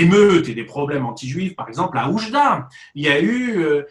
émeutes 0.00 0.48
et 0.48 0.54
des 0.54 0.64
problèmes 0.64 1.06
anti-juifs, 1.06 1.56
par 1.56 1.68
exemple 1.68 1.98
à 1.98 2.10
Oujda. 2.10 2.68
Il 2.94 3.04
y 3.04 3.08
a 3.08 3.20
eu, 3.20 3.58
euh, 3.58 3.82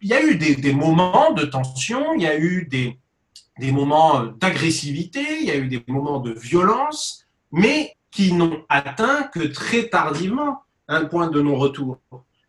il 0.00 0.08
y 0.08 0.14
a 0.14 0.22
eu 0.22 0.36
des, 0.36 0.72
moments 0.72 1.32
de 1.32 1.44
tension, 1.44 2.14
il 2.14 2.22
y 2.22 2.26
a 2.26 2.38
eu 2.38 2.66
des, 2.66 2.98
des 3.58 3.72
moments 3.72 4.24
d'agressivité, 4.24 5.20
il 5.40 5.46
y 5.46 5.50
a 5.50 5.56
eu 5.56 5.68
des 5.68 5.82
moments 5.86 6.20
de 6.20 6.32
violence, 6.32 7.26
mais 7.50 7.94
qui 8.10 8.32
n'ont 8.32 8.64
atteint 8.68 9.24
que 9.24 9.40
très 9.40 9.88
tardivement 9.88 10.62
un 10.88 11.04
point 11.04 11.28
de 11.28 11.40
non-retour. 11.40 11.98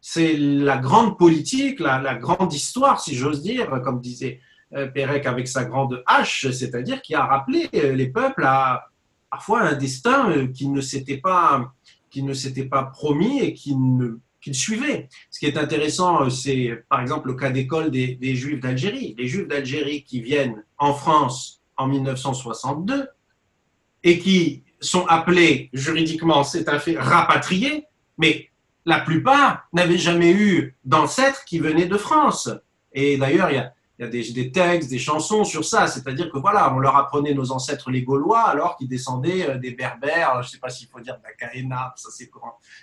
C'est 0.02 0.36
la 0.36 0.78
grande 0.78 1.18
politique, 1.18 1.80
la, 1.80 2.00
la 2.02 2.16
grande 2.16 2.54
histoire, 2.54 3.00
si 3.00 3.16
j'ose 3.16 3.42
dire, 3.42 3.70
comme 3.84 4.02
disait 4.02 4.42
euh, 4.76 4.88
Pérec 4.88 5.26
avec 5.26 5.48
sa 5.48 5.66
grande 5.66 6.04
hache, 6.08 6.50
c'est-à-dire 6.52 7.02
qui 7.02 7.16
a 7.16 7.26
rappelé 7.26 7.70
euh, 7.76 7.94
les 7.94 8.08
peuples 8.08 8.44
à 8.44 8.88
parfois 9.30 9.62
un 9.62 9.74
destin 9.74 10.48
qui 10.48 10.68
ne 10.68 10.82
s'était 10.82 11.18
pas 11.18 11.74
qui 12.10 12.22
ne 12.22 12.34
s'était 12.34 12.66
pas 12.66 12.84
promis 12.84 13.39
et 13.39 13.54
qui 13.54 13.76
ne 13.76 14.20
qu'il 14.44 14.54
suivait. 14.54 15.08
Ce 15.32 15.40
qui 15.40 15.46
est 15.46 15.58
intéressant, 15.58 16.30
c'est 16.30 16.84
par 16.90 17.02
exemple 17.02 17.30
le 17.30 17.36
cas 17.36 17.50
d'école 17.50 17.90
des, 17.90 18.16
des, 18.16 18.36
Juifs 18.36 18.60
d'Algérie. 18.60 19.16
Les 19.18 19.28
Juifs 19.28 19.48
d'Algérie 19.48 20.04
qui 20.04 20.22
viennent 20.22 20.64
en 20.78 20.94
France 20.94 21.62
en 21.78 21.88
1962 21.88 23.08
et 24.04 24.20
qui 24.20 24.64
sont 24.82 25.06
appelés 25.08 25.70
juridiquement, 25.72 26.44
c'est 26.44 26.68
un 26.68 26.78
fait, 26.78 26.98
rapatriés, 26.98 27.86
mais 28.18 28.50
la 28.86 29.00
plupart 29.00 29.68
n'avaient 29.72 29.98
jamais 29.98 30.34
eu 30.34 30.76
d'ancêtres 30.84 31.46
qui 31.46 31.60
venaient 31.60 31.86
de 31.86 31.98
France. 31.98 32.50
Et 32.92 33.18
d'ailleurs, 33.18 33.50
il 33.50 33.56
y 33.56 33.60
a 33.60 33.74
il 34.04 34.16
y 34.16 34.20
a 34.20 34.24
des, 34.24 34.32
des, 34.32 34.52
textes, 34.52 34.89
des 34.89 35.00
chansons 35.00 35.44
sur 35.44 35.63
ça. 35.63 35.88
C'est-à-dire 35.88 36.32
que 36.32 36.38
voilà, 36.38 36.74
on 36.74 36.80
leur 36.80 36.96
apprenait 36.96 37.34
nos 37.34 37.52
ancêtres 37.52 37.89
les 37.92 38.04
Gaulois 38.04 38.42
alors 38.42 38.78
qu'ils 38.78 38.88
descendaient 38.88 39.50
euh, 39.50 39.58
des 39.58 39.72
Berbères. 39.72 40.42
Je 40.42 40.48
ne 40.48 40.52
sais 40.52 40.60
pas 40.60 40.70
s'il 40.70 40.88
faut 40.88 41.00
dire 41.00 41.18
de 41.18 41.24
la 41.24 41.34
Kaena, 41.34 41.94
ça 41.96 42.10
c'est 42.12 42.30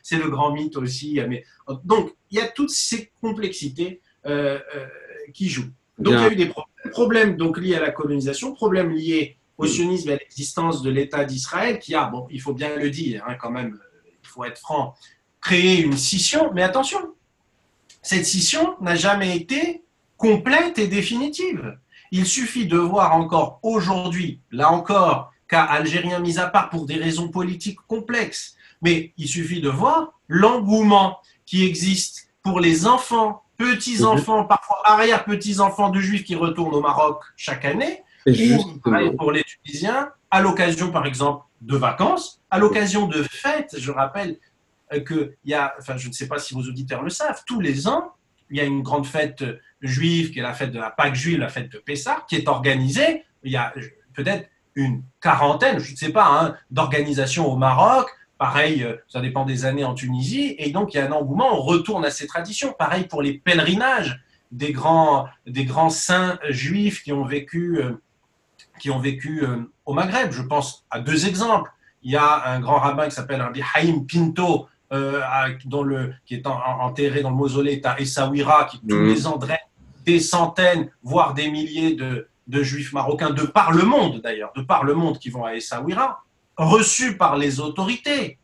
c'est 0.02 0.16
le 0.16 0.28
grand 0.28 0.52
mythe 0.52 0.76
aussi. 0.76 1.20
Mais 1.28 1.44
donc 1.85 2.14
il 2.30 2.38
y 2.38 2.40
a 2.40 2.48
toutes 2.48 2.70
ces 2.70 3.12
complexités 3.20 4.00
euh, 4.26 4.59
euh, 4.74 4.87
qui 5.33 5.48
jouent. 5.48 5.70
Donc 5.98 6.14
Bien. 6.14 6.20
il 6.20 6.24
y 6.24 6.28
a 6.28 6.33
eu 6.33 6.46
des 6.46 6.52
problèmes 6.90 7.37
donc 7.37 7.59
liés 7.59 7.74
à 7.76 7.80
la 7.80 7.90
colonisation, 7.90 8.54
problèmes 8.54 8.90
liés 8.90 9.37
au 9.59 9.66
sionisme 9.66 10.09
et 10.11 10.12
à 10.14 10.16
l'existence 10.16 10.83
de 10.83 10.90
l'État 10.90 11.24
d'Israël 11.24 11.78
qui 11.78 11.94
a, 11.94 12.06
bon, 12.06 12.26
il 12.30 12.40
faut 12.40 12.54
bien 12.54 12.76
le 12.76 12.88
dire, 12.88 13.22
hein, 13.26 13.35
quand 13.35 13.50
même, 13.50 13.78
il 14.22 14.28
faut 14.28 14.44
être 14.44 14.59
franc, 14.59 14.94
créé 15.40 15.83
une 15.83 15.96
scission. 15.96 16.50
Mais 16.54 16.62
attention, 16.62 17.14
cette 18.02 18.24
scission 18.24 18.76
n'a 18.80 18.94
jamais 18.94 19.37
été 19.37 19.85
complète 20.20 20.78
et 20.78 20.87
définitive. 20.87 21.78
Il 22.12 22.26
suffit 22.26 22.66
de 22.66 22.76
voir 22.76 23.16
encore 23.16 23.59
aujourd'hui, 23.62 24.40
là 24.52 24.70
encore, 24.70 25.33
cas 25.48 25.62
algérien 25.62 26.18
mis 26.18 26.38
à 26.38 26.46
part 26.46 26.68
pour 26.68 26.85
des 26.85 26.96
raisons 26.96 27.30
politiques 27.30 27.80
complexes, 27.88 28.54
mais 28.83 29.14
il 29.16 29.26
suffit 29.26 29.62
de 29.62 29.70
voir 29.70 30.12
l'engouement 30.28 31.18
qui 31.46 31.64
existe 31.64 32.28
pour 32.42 32.61
les 32.61 32.87
enfants, 32.87 33.42
petits-enfants, 33.56 34.44
parfois 34.44 34.78
arrière-petits-enfants 34.85 35.88
de 35.88 36.00
juifs 36.00 36.24
qui 36.24 36.35
retournent 36.35 36.74
au 36.74 36.83
Maroc 36.83 37.22
chaque 37.37 37.64
année, 37.64 38.02
ou 38.26 39.12
pour 39.16 39.33
les 39.33 39.42
Tunisiens, 39.42 40.11
à 40.30 40.42
l'occasion, 40.42 40.92
par 40.92 41.06
exemple, 41.06 41.44
de 41.62 41.76
vacances, 41.76 42.42
à 42.50 42.59
l'occasion 42.59 43.06
de 43.06 43.22
fêtes. 43.22 43.74
Je 43.78 43.90
rappelle 43.90 44.38
qu'il 45.06 45.35
y 45.46 45.54
a, 45.54 45.74
enfin, 45.78 45.96
je 45.96 46.09
ne 46.09 46.12
sais 46.12 46.28
pas 46.28 46.38
si 46.38 46.52
vos 46.52 46.61
auditeurs 46.61 47.02
le 47.02 47.11
savent, 47.11 47.42
tous 47.46 47.61
les 47.61 47.88
ans, 47.88 48.12
il 48.50 48.59
y 48.59 48.61
a 48.61 48.64
une 48.64 48.83
grande 48.83 49.06
fête 49.06 49.44
juive, 49.80 50.30
qui 50.30 50.38
est 50.38 50.42
la 50.42 50.54
fête 50.54 50.72
de 50.72 50.78
la 50.78 50.90
Pâque 50.90 51.14
juive, 51.14 51.38
la 51.38 51.48
fête 51.48 51.70
de 51.70 51.78
Pessah, 51.78 52.24
qui 52.28 52.36
est 52.36 52.48
organisée, 52.48 53.24
il 53.42 53.52
y 53.52 53.56
a 53.56 53.72
peut-être 54.14 54.48
une 54.74 55.02
quarantaine, 55.20 55.78
je 55.78 55.92
ne 55.92 55.96
sais 55.96 56.10
pas, 56.10 56.26
hein, 56.26 56.56
d'organisations 56.70 57.50
au 57.50 57.56
Maroc. 57.56 58.08
Pareil, 58.38 58.82
euh, 58.82 58.96
ça 59.08 59.20
dépend 59.20 59.44
des 59.44 59.64
années 59.64 59.84
en 59.84 59.94
Tunisie. 59.94 60.54
Et 60.58 60.70
donc, 60.70 60.94
il 60.94 60.98
y 60.98 61.00
a 61.00 61.06
un 61.06 61.12
engouement, 61.12 61.58
on 61.58 61.62
retourne 61.62 62.04
à 62.04 62.10
ces 62.10 62.26
traditions. 62.26 62.72
Pareil 62.78 63.04
pour 63.04 63.22
les 63.22 63.34
pèlerinages 63.34 64.22
des 64.50 64.72
grands, 64.72 65.28
des 65.46 65.64
grands 65.64 65.90
saints 65.90 66.38
juifs 66.48 67.02
qui 67.02 67.12
ont 67.12 67.24
vécu, 67.24 67.78
euh, 67.82 68.00
qui 68.78 68.90
ont 68.90 68.98
vécu 68.98 69.44
euh, 69.44 69.70
au 69.84 69.92
Maghreb. 69.92 70.32
Je 70.32 70.42
pense 70.42 70.86
à 70.90 71.00
deux 71.00 71.26
exemples. 71.26 71.70
Il 72.02 72.10
y 72.10 72.16
a 72.16 72.48
un 72.48 72.60
grand 72.60 72.78
rabbin 72.78 73.06
qui 73.06 73.14
s'appelle 73.14 73.42
Rabbi 73.42 73.62
Haïm 73.74 74.06
Pinto, 74.06 74.68
euh, 74.92 75.20
dans 75.66 75.82
le, 75.82 76.14
qui 76.24 76.34
est 76.34 76.46
en, 76.46 76.58
enterré 76.80 77.22
dans 77.22 77.30
le 77.30 77.36
mausolée 77.36 77.80
à 77.84 78.00
Essaouira, 78.00 78.64
qui 78.64 78.80
tous 78.80 78.96
mmh. 78.96 79.04
les 79.04 79.26
ans 79.26 79.36
draine 79.36 79.58
des 80.04 80.20
centaines, 80.20 80.90
voire 81.02 81.34
des 81.34 81.50
milliers 81.50 81.94
de, 81.94 82.26
juifs 82.62 82.92
marocains, 82.92 83.30
de 83.30 83.42
par 83.42 83.72
le 83.72 83.84
monde 83.84 84.20
d'ailleurs, 84.22 84.52
de 84.56 84.62
par 84.62 84.84
le 84.84 84.94
monde 84.94 85.18
qui 85.18 85.30
vont 85.30 85.44
à 85.44 85.54
Essaouira, 85.54 86.24
reçus 86.56 87.16
par 87.16 87.36
les 87.36 87.60
autorités. 87.60 88.38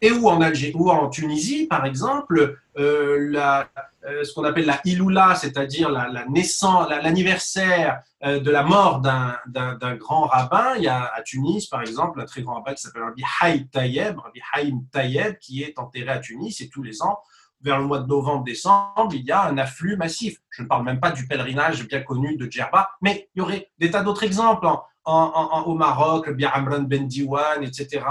Et 0.00 0.10
où 0.10 0.28
en, 0.28 0.40
Algérie, 0.40 0.74
ou 0.74 0.90
en 0.90 1.08
Tunisie, 1.08 1.66
par 1.68 1.86
exemple, 1.86 2.58
euh, 2.76 3.28
la, 3.30 3.68
euh, 4.04 4.24
ce 4.24 4.34
qu'on 4.34 4.42
appelle 4.42 4.66
la 4.66 4.80
Iloula, 4.84 5.36
c'est-à-dire 5.36 5.90
la, 5.90 6.08
la 6.08 6.26
naissance, 6.26 6.88
l'anniversaire 6.88 8.02
euh, 8.24 8.40
de 8.40 8.50
la 8.50 8.64
mort 8.64 9.00
d'un 9.00 9.94
grand 9.94 10.26
rabbin. 10.26 10.74
Il 10.76 10.82
y 10.82 10.88
a 10.88 11.04
à 11.04 11.22
Tunis, 11.22 11.66
par 11.66 11.82
exemple, 11.82 12.20
un 12.20 12.24
très 12.24 12.42
grand 12.42 12.54
rabbin 12.54 12.74
qui 12.74 12.82
s'appelle 12.82 13.02
Rabbi 13.02 13.22
Haïm 13.40 13.68
Tayeb, 13.68 14.18
Rabbi 14.18 14.40
Haïm 14.52 14.84
Tayeb, 14.90 15.38
qui 15.38 15.62
est 15.62 15.78
enterré 15.78 16.10
à 16.10 16.18
Tunis 16.18 16.60
et 16.60 16.68
tous 16.68 16.82
les 16.82 17.02
ans, 17.02 17.20
vers 17.62 17.78
le 17.78 17.86
mois 17.86 18.00
de 18.00 18.06
novembre-décembre, 18.06 19.10
il 19.14 19.24
y 19.24 19.32
a 19.32 19.44
un 19.44 19.58
afflux 19.58 19.96
massif. 19.96 20.38
Je 20.50 20.62
ne 20.62 20.68
parle 20.68 20.84
même 20.84 21.00
pas 21.00 21.10
du 21.10 21.26
pèlerinage 21.26 21.86
bien 21.86 22.02
connu 22.02 22.36
de 22.36 22.50
Djerba, 22.50 22.90
mais 23.00 23.28
il 23.34 23.38
y 23.38 23.42
aurait 23.42 23.70
des 23.78 23.90
tas 23.90 24.02
d'autres 24.02 24.24
exemples 24.24 24.66
en, 24.66 24.84
en, 25.04 25.62
au 25.62 25.74
Maroc, 25.74 26.26
le 26.26 26.46
Amran 26.46 26.82
Ben 26.82 27.06
Diwan, 27.06 27.62
etc. 27.62 28.04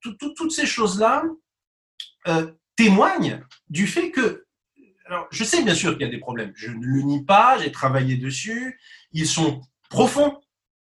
Tout, 0.00 0.14
tout, 0.14 0.32
toutes 0.34 0.52
ces 0.52 0.66
choses-là 0.66 1.24
euh, 2.28 2.52
témoignent 2.76 3.40
du 3.68 3.86
fait 3.86 4.10
que 4.10 4.44
alors, 5.06 5.26
je 5.30 5.44
sais 5.44 5.62
bien 5.62 5.74
sûr 5.74 5.92
qu'il 5.92 6.06
y 6.06 6.08
a 6.08 6.10
des 6.10 6.18
problèmes. 6.18 6.52
Je 6.56 6.70
ne 6.70 6.82
le 6.82 7.02
nie 7.02 7.22
pas, 7.22 7.58
j'ai 7.58 7.70
travaillé 7.70 8.16
dessus. 8.16 8.80
Ils 9.12 9.26
sont 9.26 9.60
profonds. 9.90 10.40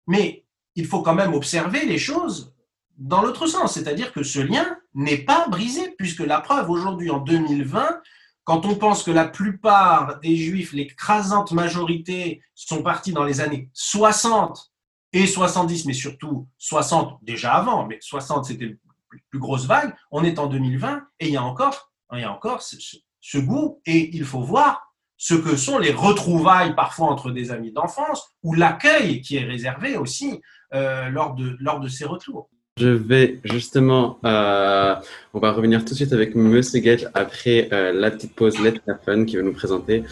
Mais 0.06 0.46
il 0.76 0.86
faut 0.86 1.02
quand 1.02 1.16
même 1.16 1.34
observer 1.34 1.86
les 1.86 1.98
choses 1.98 2.54
dans 3.02 3.22
l'autre 3.22 3.48
sens. 3.48 3.74
C'est-à-dire 3.74 4.14
que 4.14 4.24
ce 4.24 4.40
lien 4.40 4.78
n'est 4.94 5.18
pas 5.18 5.48
brisé, 5.50 5.94
puisque 5.98 6.20
la 6.20 6.40
preuve 6.40 6.70
aujourd'hui, 6.70 7.10
en 7.10 7.20
2020, 7.20 8.00
quand 8.44 8.66
on 8.66 8.76
pense 8.76 9.04
que 9.04 9.12
la 9.12 9.28
plupart 9.28 10.20
des 10.20 10.36
juifs, 10.36 10.74
l'écrasante 10.74 11.52
majorité, 11.52 12.42
sont 12.56 12.84
partis 12.84 13.12
dans 13.12 13.24
les 13.24 13.42
années 13.42 13.70
60 13.74 14.72
et 15.14 15.28
70, 15.28 15.86
mais 15.86 15.94
surtout 15.94 16.48
60 16.58 17.20
déjà 17.22 17.54
avant, 17.54 17.86
mais 17.86 17.98
60 18.02 18.46
c'était 18.46 18.66
la 18.66 19.20
plus 19.30 19.40
grosse 19.40 19.66
vague, 19.66 19.94
on 20.10 20.24
est 20.24 20.40
en 20.40 20.48
2020 20.48 21.04
et 21.20 21.28
il 21.28 21.34
y 21.34 21.38
a 21.38 21.44
encore, 21.44 21.92
il 22.14 22.20
y 22.20 22.24
a 22.24 22.32
encore 22.32 22.62
ce, 22.62 23.38
goût 23.38 23.82
et 23.86 24.16
il 24.16 24.24
faut 24.24 24.42
voir 24.42 24.94
ce 25.18 25.34
que 25.34 25.56
sont 25.56 25.78
les 25.78 25.92
retrouvailles 25.92 26.76
parfois 26.76 27.08
entre 27.08 27.30
des 27.32 27.52
amis 27.52 27.72
d'enfance 27.72 28.34
ou 28.42 28.54
l'accueil 28.54 29.22
qui 29.22 29.36
est 29.36 29.44
réservé 29.44 29.98
aussi 29.98 30.42
euh, 30.74 31.10
lors, 31.10 31.36
de, 31.36 31.58
lors 31.60 31.80
de 31.80 31.90
ces 31.90 32.06
retours. 32.06 32.50
Je 32.82 32.88
vais 32.88 33.40
justement, 33.44 34.18
euh, 34.26 34.96
on 35.36 35.40
va 35.40 35.52
revenir 35.52 35.86
tout 35.86 35.92
de 35.92 35.96
suite 35.98 36.14
avec 36.14 36.34
Monsieur 36.34 36.80
Gage 36.80 37.08
après 37.14 37.70
euh, 37.72 37.94
la 37.94 38.10
petite 38.10 38.34
pause 38.34 38.60
Let 38.60 38.82
Fun 39.06 39.26
qui 39.26 39.36
va 39.36 39.44
nous 39.44 39.54
présenter 39.54 40.04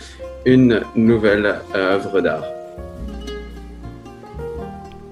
une 0.46 0.80
nouvelle 0.96 1.56
œuvre 1.74 2.22
d'art. 2.22 2.46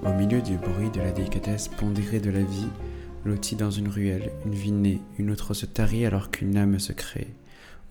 Au 0.06 0.12
milieu 0.12 0.40
du 0.40 0.56
bruit 0.56 0.88
de 0.94 1.00
la 1.00 1.10
délicatesse 1.10 1.66
pondérée 1.66 2.20
de 2.20 2.30
la 2.30 2.42
vie, 2.42 2.68
lotie 3.24 3.56
dans 3.56 3.72
une 3.72 3.88
ruelle, 3.88 4.30
une 4.46 4.54
vie 4.54 4.70
née, 4.70 5.00
une 5.18 5.32
autre 5.32 5.52
se 5.52 5.66
tarit 5.66 6.06
alors 6.06 6.30
qu'une 6.30 6.56
âme 6.56 6.78
se 6.78 6.92
crée. 6.92 7.26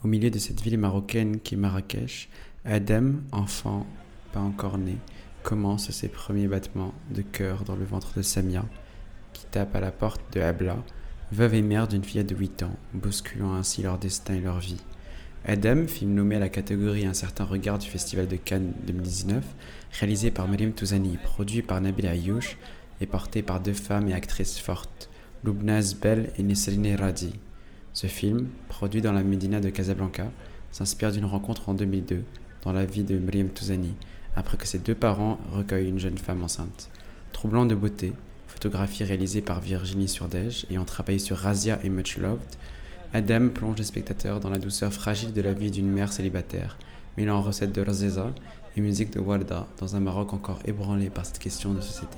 Au 0.02 0.08
milieu 0.08 0.30
de 0.30 0.40
cette 0.40 0.62
ville 0.62 0.78
marocaine 0.78 1.42
qui 1.42 1.56
est 1.56 1.58
Marrakech, 1.58 2.30
Adam, 2.64 3.16
enfant, 3.34 3.86
pas 4.32 4.40
encore 4.40 4.78
né, 4.78 4.96
commence 5.44 5.92
ses 5.92 6.08
premiers 6.08 6.48
battements 6.48 6.94
de 7.14 7.22
cœur 7.22 7.66
dans 7.66 7.76
le 7.76 7.84
ventre 7.84 8.14
de 8.16 8.22
Samia, 8.22 8.64
tape 9.52 9.76
à 9.76 9.80
la 9.80 9.92
porte 9.92 10.22
de 10.34 10.42
Abla, 10.42 10.78
veuve 11.32 11.56
et 11.56 11.62
mère 11.62 11.88
d'une 11.88 12.04
fillette 12.04 12.30
de 12.30 12.36
8 12.36 12.64
ans, 12.64 12.76
bousculant 12.94 13.54
ainsi 13.54 13.82
leur 13.82 13.98
destin 13.98 14.36
et 14.36 14.42
leur 14.42 14.60
vie. 14.60 14.82
Adam, 15.46 15.88
film 15.88 16.14
nommé 16.14 16.36
à 16.36 16.40
la 16.40 16.50
catégorie 16.50 17.06
Un 17.06 17.14
certain 17.14 17.46
regard 17.46 17.80
du 17.80 17.88
Festival 17.88 18.28
de 18.28 18.36
Cannes 18.36 18.74
2019, 18.86 19.44
réalisé 20.00 20.30
par 20.30 20.48
Mariam 20.48 20.74
Touzani, 20.74 21.18
produit 21.24 21.62
par 21.62 21.80
Nabil 21.80 22.08
Ayouch 22.08 22.58
et 23.00 23.06
porté 23.06 23.42
par 23.42 23.62
deux 23.62 23.74
femmes 23.74 24.10
et 24.10 24.14
actrices 24.14 24.60
fortes, 24.60 25.10
Lubnaz 25.44 25.96
Bell 25.96 26.32
et 26.38 26.44
Nesrine 26.44 26.96
Radi. 26.96 27.34
Ce 27.94 28.08
film, 28.08 28.48
produit 28.68 29.02
dans 29.02 29.14
la 29.14 29.24
Médina 29.24 29.62
de 29.62 29.70
Casablanca, 29.70 30.32
s'inspire 30.72 31.12
d'une 31.12 31.26
rencontre 31.26 31.70
en 31.70 31.74
2002 31.74 32.24
dans 32.64 32.74
la 32.74 32.86
vie 32.86 33.04
de 33.04 33.18
Mariam 33.18 33.50
Touzani, 33.50 33.96
après 34.36 34.58
que 34.58 34.68
ses 34.68 34.80
deux 34.80 34.96
parents 34.96 35.40
recueillent 35.52 35.90
une 35.90 36.00
jeune 36.00 36.18
femme 36.18 36.44
enceinte. 36.44 36.90
Troublant 37.32 37.66
de 37.66 37.76
beauté, 37.76 38.14
photographie 38.48 39.04
réalisée 39.04 39.42
par 39.42 39.60
Virginie 39.60 40.08
Surdège 40.08 40.66
ayant 40.70 40.86
travaillé 40.86 41.20
sur 41.20 41.38
Razia 41.38 41.80
et 41.84 41.90
Much 41.90 42.18
Loved, 42.18 42.40
Adam 43.14 43.50
plonge 43.50 43.78
les 43.78 43.84
spectateurs 43.84 44.40
dans 44.40 44.50
la 44.50 44.60
douceur 44.60 44.92
fragile 44.92 45.34
de 45.34 45.42
la 45.42 45.54
vie 45.54 45.72
d'une 45.72 45.90
mère 45.90 46.12
célibataire, 46.12 46.78
mêlant 47.18 47.42
recettes 47.42 47.74
de 47.74 47.82
Razeza 47.82 48.34
et 48.76 48.82
musique 48.82 49.12
de 49.14 49.20
Warda 49.20 49.68
dans 49.80 49.96
un 49.96 50.00
Maroc 50.00 50.34
encore 50.34 50.60
ébranlé 50.66 51.10
par 51.10 51.26
cette 51.26 51.40
question 51.40 51.74
de 51.74 51.82
société. 51.82 52.18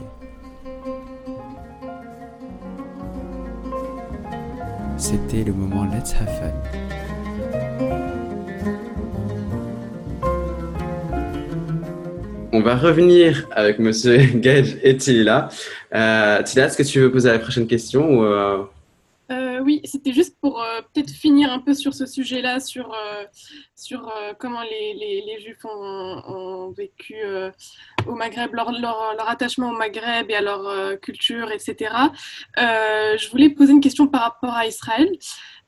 C'était 4.97 5.43
le 5.43 5.53
moment 5.53 5.85
Let's 5.85 6.13
Have 6.13 6.27
Fun. 6.27 6.98
On 12.59 12.61
va 12.61 12.75
revenir 12.75 13.47
avec 13.51 13.79
Monsieur 13.79 14.17
Gage 14.35 14.75
et 14.83 14.97
Tila. 14.97 15.47
Euh, 15.95 16.43
Tila, 16.43 16.65
est-ce 16.65 16.75
que 16.75 16.83
tu 16.83 16.99
veux 16.99 17.09
poser 17.09 17.31
la 17.31 17.39
prochaine 17.39 17.67
question 17.67 18.21
euh? 18.21 18.63
Euh, 19.31 19.59
Oui, 19.61 19.79
c'était 19.85 20.11
juste 20.11 20.35
pour 20.41 20.61
peut-être 20.93 21.09
finir 21.09 21.53
un 21.53 21.59
peu 21.59 21.73
sur 21.73 21.93
ce 21.93 22.05
sujet-là, 22.05 22.59
sur, 22.59 22.93
sur 23.77 24.13
comment 24.39 24.61
les, 24.63 24.93
les, 25.25 25.39
Juifs 25.39 25.63
ont, 25.63 26.73
vécu 26.77 27.15
au 28.05 28.15
Maghreb, 28.15 28.53
leur, 28.53 28.73
leur, 28.73 29.29
attachement 29.29 29.69
au 29.69 29.77
Maghreb 29.77 30.29
et 30.29 30.35
à 30.35 30.41
leur 30.41 30.99
culture, 30.99 31.51
etc. 31.51 31.93
je 32.57 33.31
voulais 33.31 33.51
poser 33.51 33.71
une 33.71 33.79
question 33.79 34.05
par 34.05 34.23
rapport 34.23 34.53
à 34.53 34.67
Israël. 34.67 35.09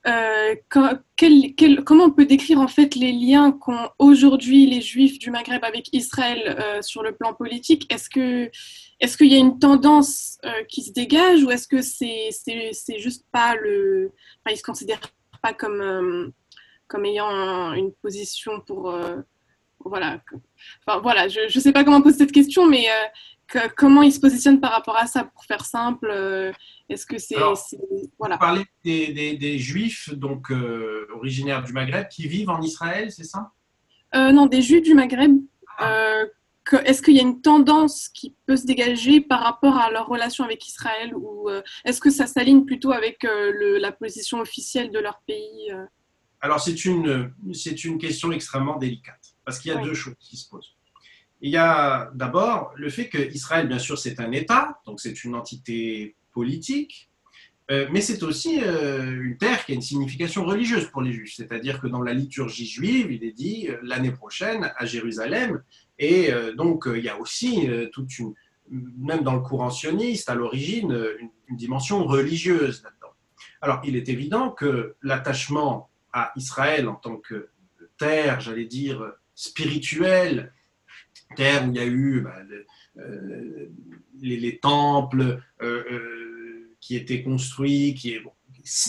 Euh, 0.08 0.56
comment 0.70 2.06
on 2.06 2.12
peut 2.12 2.26
décrire 2.26 2.60
en 2.60 2.68
fait 2.68 2.96
les 2.96 3.12
liens 3.12 3.52
qu'ont 3.52 3.90
aujourd'hui 4.00 4.66
les 4.66 4.82
Juifs 4.82 5.20
du 5.20 5.30
Maghreb 5.30 5.64
avec 5.64 5.94
Israël 5.94 6.58
euh, 6.60 6.82
sur 6.82 7.04
le 7.04 7.16
plan 7.16 7.34
politique? 7.36 7.92
Est-ce 7.94 8.10
que 8.10 8.50
est-ce 9.00 9.16
qu'il 9.16 9.32
y 9.32 9.36
a 9.36 9.40
une 9.40 9.60
tendance 9.60 10.40
euh, 10.44 10.64
qui 10.70 10.82
se 10.82 10.92
dégage 10.92 11.44
ou 11.44 11.52
est-ce 11.52 11.68
que 11.68 11.84
c'est 11.84 12.30
c'est 12.32 12.98
juste 12.98 13.26
pas 13.32 13.56
le 13.56 14.12
enfin, 14.44 14.56
ils 14.56 14.58
se 14.58 14.64
considèrent 14.64 15.02
pas 15.44 15.54
comme 15.54 16.34
comme 16.88 17.06
ayant 17.06 17.74
une 17.74 17.94
position 18.02 18.60
pour 18.62 18.94
voilà 19.86 20.20
enfin 20.86 21.00
voilà 21.00 21.28
je 21.28 21.42
ne 21.42 21.62
sais 21.62 21.72
pas 21.72 21.84
comment 21.84 22.02
poser 22.02 22.18
cette 22.18 22.32
question 22.32 22.68
mais 22.68 22.88
comment 23.76 24.02
ils 24.02 24.12
se 24.12 24.20
positionnent 24.20 24.60
par 24.60 24.72
rapport 24.72 24.98
à 24.98 25.08
ça 25.08 25.24
Pour 25.24 25.46
faire 25.46 25.66
simple, 25.66 26.10
euh, 26.12 26.52
est-ce 26.90 27.06
que 27.06 27.18
c'est. 27.18 27.36
Voilà. 28.18 28.36
Vous 28.36 28.40
parlez 28.40 28.66
des, 28.84 29.36
des, 29.36 29.58
juifs 29.60 30.14
donc, 30.14 30.52
euh, 30.52 31.08
originaires 31.16 31.64
du 31.64 31.74
Maghreb 31.74 32.08
qui 32.08 32.28
vivent 32.28 32.50
en 32.50 32.62
Israël, 32.62 33.12
c'est 33.12 33.24
ça? 33.24 33.52
Euh, 34.16 34.32
Non, 34.32 34.46
des 34.46 34.62
juifs 34.62 34.84
du 34.84 34.94
Maghreb. 34.94 35.38
Ah. 35.78 36.26
est-ce 36.86 37.02
qu'il 37.02 37.16
y 37.16 37.20
a 37.20 37.24
une 37.24 37.42
tendance 37.42 38.08
qui 38.10 38.36
peut 38.46 38.56
se 38.56 38.68
dégager 38.68 39.20
par 39.20 39.42
rapport 39.42 39.78
à 39.78 39.90
leur 39.90 40.06
relation 40.08 40.44
avec 40.44 40.68
Israël 40.68 41.16
ou 41.16 41.50
est-ce 41.86 42.00
que 42.00 42.12
ça 42.12 42.28
s'aligne 42.28 42.66
plutôt 42.66 42.92
avec 42.92 43.24
la 43.24 43.92
position 43.92 44.40
officielle 44.40 44.92
de 44.92 45.00
leur 45.00 45.22
pays 45.26 45.72
Alors, 46.40 46.60
c'est 46.60 46.86
une, 46.86 47.34
c'est 47.54 47.84
une 47.84 47.98
question 47.98 48.32
extrêmement 48.32 48.78
délicate 48.78 49.34
parce 49.44 49.60
qu'il 49.60 49.72
y 49.72 49.76
a 49.76 49.82
deux 49.82 49.96
choses 49.96 50.14
qui 50.20 50.38
se 50.38 50.48
posent. 50.50 50.76
Il 51.42 51.50
y 51.50 51.58
a 51.58 52.12
d'abord 52.14 52.72
le 52.76 52.90
fait 52.90 53.10
qu'Israël, 53.10 53.68
bien 53.68 53.80
sûr, 53.80 53.98
c'est 53.98 54.20
un 54.20 54.32
État, 54.32 54.80
donc 54.86 55.00
c'est 55.00 55.24
une 55.24 55.36
entité 55.36 56.16
politique, 56.32 57.10
euh, 57.72 57.88
mais 57.92 58.02
c'est 58.02 58.22
aussi 58.24 58.62
euh, 58.62 59.24
une 59.24 59.38
terre 59.38 59.66
qui 59.66 59.72
a 59.72 59.76
une 59.76 59.82
signification 59.82 60.44
religieuse 60.44 60.88
pour 60.88 61.02
les 61.02 61.14
Juifs. 61.14 61.36
C'est-à-dire 61.36 61.80
que 61.80 61.88
dans 61.88 62.02
la 62.02 62.14
liturgie 62.14 62.68
juive, 62.68 63.12
il 63.12 63.24
est 63.24 63.32
dit 63.32 63.70
euh, 63.70 63.78
l'année 63.82 64.12
prochaine 64.12 64.72
à 64.76 64.86
Jérusalem, 64.86 65.64
et 65.98 66.32
donc 66.58 66.88
il 66.92 67.04
y 67.04 67.10
a 67.10 67.20
aussi 67.20 67.70
toute 67.94 68.18
une, 68.18 68.34
même 68.72 69.22
dans 69.22 69.36
le 69.36 69.42
courant 69.42 69.70
sioniste, 69.70 70.32
à 70.32 70.36
l'origine, 70.36 70.92
une, 71.20 71.58
dimension 71.58 72.06
religieuse 72.06 72.82
là-dedans. 72.82 73.14
Alors, 73.62 73.82
il 73.84 73.96
est 73.96 74.10
évident 74.10 74.50
que 74.50 74.96
l'attachement 75.04 75.92
à 76.12 76.32
Israël 76.36 76.88
en 76.88 76.96
tant 76.96 77.18
que 77.18 77.50
terre, 78.00 78.40
j'allais 78.40 78.66
dire, 78.66 79.14
spirituelle, 79.36 80.54
terre 81.36 81.67
où 81.67 81.72
il 81.72 81.76
y 81.76 81.80
a 81.80 81.86
eu 81.86 82.22
bah, 82.22 82.36
euh, 82.98 83.70
les, 84.22 84.58
temples 84.60 85.41
euh, 85.62 85.84
euh, 85.91 86.76
qui 86.80 86.96
étaient 86.96 87.24
construits, 87.24 87.96
qui 87.96 88.13
est 88.13 88.24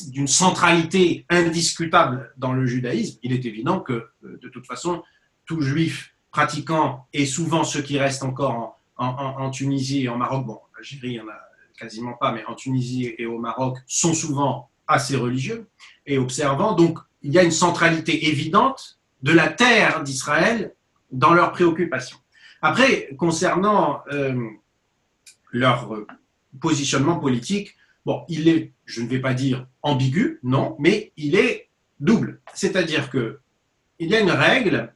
d'une 0.09 0.27
centralité 0.27 1.25
indiscutable 1.31 2.33
dans 2.37 2.53
le 2.53 2.67
judaïsme, 2.67 3.19
il 3.23 3.33
est 3.33 3.47
évident 3.47 3.81
que 3.81 4.09
de 4.23 4.49
toute 4.49 4.67
façon, 4.67 5.03
tout 5.47 5.63
juif 5.63 6.15
pratiquant, 6.31 7.07
et 7.13 7.25
souvent 7.25 7.65
ceux 7.65 7.81
qui 7.81 7.99
restent 7.99 8.23
encore 8.23 8.79
en, 8.97 9.51
Tunisie 9.51 10.05
et 10.05 10.09
en 10.09 10.17
Maroc, 10.19 10.47
bon, 10.47 10.55
en 10.55 10.79
Algérie, 10.79 11.09
il 11.09 11.13
n'y 11.13 11.21
en 11.21 11.29
a 11.29 11.41
quasiment 11.79 12.13
pas, 12.13 12.33
mais 12.33 12.45
en 12.45 12.55
Tunisie 12.55 13.15
et 13.17 13.27
au 13.27 13.39
Maroc, 13.39 13.79
sont 13.87 14.15
souvent 14.15 14.71
assez 14.87 15.17
religieux 15.17 15.69
et 16.07 16.19
observants. 16.19 16.75
Donc, 16.75 16.99
il 17.23 17.33
y 17.33 17.39
a 17.39 17.43
une 17.43 17.51
centralité 17.51 18.29
évidente 18.29 18.99
de 19.23 19.33
la 19.33 19.49
terre 19.49 20.03
d'Israël 20.03 20.75
dans 21.11 21.35
leurs 21.35 21.53
préoccupations. 21.53 22.19
Après, 22.63 23.09
concernant 23.19 24.03
euh, 24.13 24.49
leur 25.51 25.93
euh, 25.93 26.07
positionnement 26.61 27.19
politique, 27.19 27.75
il 28.29 28.49
est, 28.49 28.73
je 28.85 29.03
ne 29.03 29.09
vais 29.09 29.19
pas 29.19 29.35
dire 29.35 29.67
ambigu, 29.83 30.39
non, 30.45 30.77
mais 30.79 31.13
il 31.17 31.35
est 31.35 31.69
double. 31.99 32.41
C'est-à-dire 32.55 33.11
que 33.11 33.41
il 33.99 34.09
y 34.11 34.15
a 34.15 34.21
une 34.21 34.31
règle, 34.31 34.93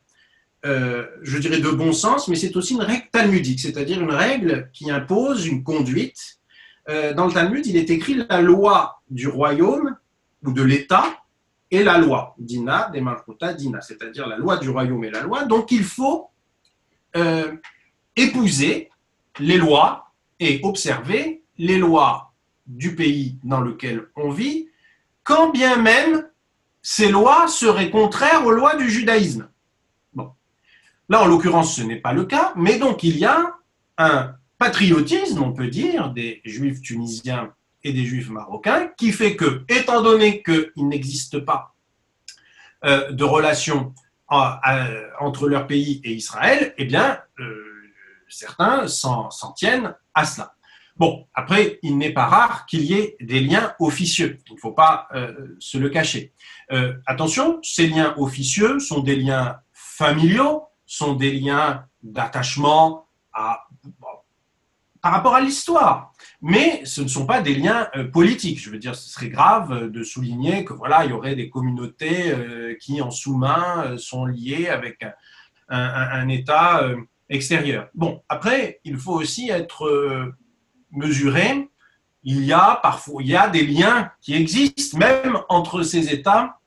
euh, 0.65 1.07
je 1.23 1.39
dirais 1.39 1.61
de 1.61 1.71
bon 1.71 1.93
sens, 1.93 2.29
mais 2.29 2.37
c'est 2.37 2.57
aussi 2.57 2.75
une 2.75 2.83
règle 2.83 3.09
talmudique, 3.11 3.61
c'est-à-dire 3.61 4.01
une 4.01 4.11
règle 4.11 4.71
qui 4.73 4.91
impose 4.91 5.47
une 5.47 5.63
conduite. 5.63 6.39
dans 6.89 7.27
le 7.27 7.33
Talmud, 7.33 7.67
il 7.67 7.77
est 7.77 7.91
écrit 7.91 8.15
la 8.29 8.41
loi 8.41 9.03
du 9.11 9.27
royaume 9.27 9.97
ou 10.45 10.53
de 10.53 10.63
l'État 10.63 11.07
et 11.73 11.83
la 11.83 11.99
loi, 11.99 12.37
dina, 12.39 12.91
de 12.91 13.53
dina, 13.57 13.81
c'est-à-dire 13.81 14.29
la 14.29 14.37
loi 14.37 14.57
du 14.57 14.71
royaume 14.71 15.03
et 15.03 15.11
la 15.11 15.23
loi. 15.23 15.45
Donc 15.45 15.73
il 15.73 15.83
faut 15.83 16.31
euh, 17.17 17.57
épouser 18.15 18.91
les 19.39 19.57
lois 19.57 20.13
et 20.39 20.61
observer 20.63 21.43
les 21.59 21.79
lois 21.79 22.33
du 22.67 22.95
pays 22.95 23.39
dans 23.43 23.61
lequel 23.61 24.09
on 24.17 24.31
vit, 24.31 24.69
quand 25.23 25.51
bien 25.51 25.77
même 25.77 26.29
ces 26.83 27.09
lois 27.11 27.49
seraient 27.49 27.91
contraires 27.91 28.47
aux 28.47 28.53
lois 28.53 28.77
du 28.77 28.89
judaïsme. 28.89 29.49
Là, 31.09 31.23
en 31.23 31.27
l'occurrence, 31.27 31.77
ce 31.77 31.83
n'est 31.83 32.01
pas 32.01 32.13
le 32.13 32.25
cas, 32.25 32.53
mais 32.57 32.79
donc 32.79 33.03
il 33.03 33.17
y 33.17 33.25
a 33.25 33.55
un 33.99 34.35
patriotisme, 34.59 35.43
on 35.43 35.53
peut 35.53 35.69
dire, 35.69 36.11
des 36.11 36.41
juifs 36.45 36.81
tunisiens 36.81 37.53
et 37.85 37.93
des 37.93 38.05
juifs 38.05 38.31
marocains, 38.31 38.89
qui 38.97 39.13
fait 39.13 39.37
que, 39.37 39.65
étant 39.69 40.03
donné 40.03 40.43
qu'il 40.43 40.89
n'existe 40.89 41.41
pas 41.41 41.75
euh, 42.85 43.13
de 43.13 43.25
relation 43.25 43.95
entre 44.29 45.49
leur 45.49 45.67
pays 45.67 46.01
et 46.05 46.13
Israël, 46.13 46.75
eh 46.79 46.85
bien, 46.85 47.21
euh, 47.39 47.93
certains 48.29 48.89
s'en 48.89 49.53
tiennent 49.55 49.95
à 50.15 50.25
cela. 50.25 50.57
Bon, 50.97 51.27
après, 51.35 51.79
il 51.83 51.99
n'est 51.99 52.13
pas 52.13 52.25
rare 52.25 52.65
qu'il 52.65 52.83
y 52.83 52.95
ait 52.95 53.17
des 53.21 53.41
liens 53.41 53.75
officieux. 53.81 54.39
Il 54.49 54.55
ne 54.55 54.59
faut 54.59 54.73
pas 54.73 55.09
euh, 55.15 55.55
se 55.59 55.77
le 55.77 55.91
cacher. 55.91 56.33
Euh, 56.73 56.95
attention, 57.05 57.59
ces 57.63 57.87
liens 57.87 58.15
officieux 58.17 58.79
sont 58.79 59.01
des 59.01 59.17
liens 59.17 59.61
familiaux, 59.75 60.65
sont 60.87 61.13
des 61.13 61.33
liens 61.33 61.85
d'attachement 62.03 63.09
à 63.35 63.66
par 65.07 65.13
rapport 65.13 65.37
à 65.37 65.41
l'histoire. 65.41 66.13
Mais 66.43 66.85
ce 66.85 67.01
ne 67.01 67.07
sont 67.07 67.27
pas 67.27 67.41
des 67.41 67.55
liens 67.55 67.89
euh, 67.95 68.11
politiques. 68.11 68.61
Je 68.61 68.71
veux 68.71 68.79
dire, 68.79 68.97
ce 68.97 69.09
serait 69.09 69.29
grave 69.29 69.89
de 69.89 70.03
souligner 70.03 70.65
que 70.65 70.73
voilà, 70.73 71.05
il 71.05 71.13
y 71.13 71.15
aurait 71.15 71.37
des 71.37 71.49
communautés 71.49 72.33
euh, 72.33 72.75
qui, 72.81 73.01
en 73.01 73.13
sous-main, 73.13 73.97
sont 73.99 74.27
liées 74.27 74.67
avec 74.67 75.07
un, 75.69 76.29
État 76.29 76.83
extérieur. 77.29 77.87
Bon, 77.95 78.21
après, 78.29 78.81
il 78.83 78.97
faut 78.97 79.13
aussi 79.13 79.49
être 79.49 80.35
mesuré. 80.91 81.69
Il 82.25 82.45
y 82.45 82.53
a 82.53 82.81
parfois, 82.83 83.23
il 83.23 83.29
y 83.29 83.37
a 83.37 83.49
des 83.49 83.65
liens 83.65 84.11
qui 84.21 84.35
existent 84.35 84.99
même 84.99 85.39
entre 85.49 85.85
ces 85.85 86.13
États 86.13 86.59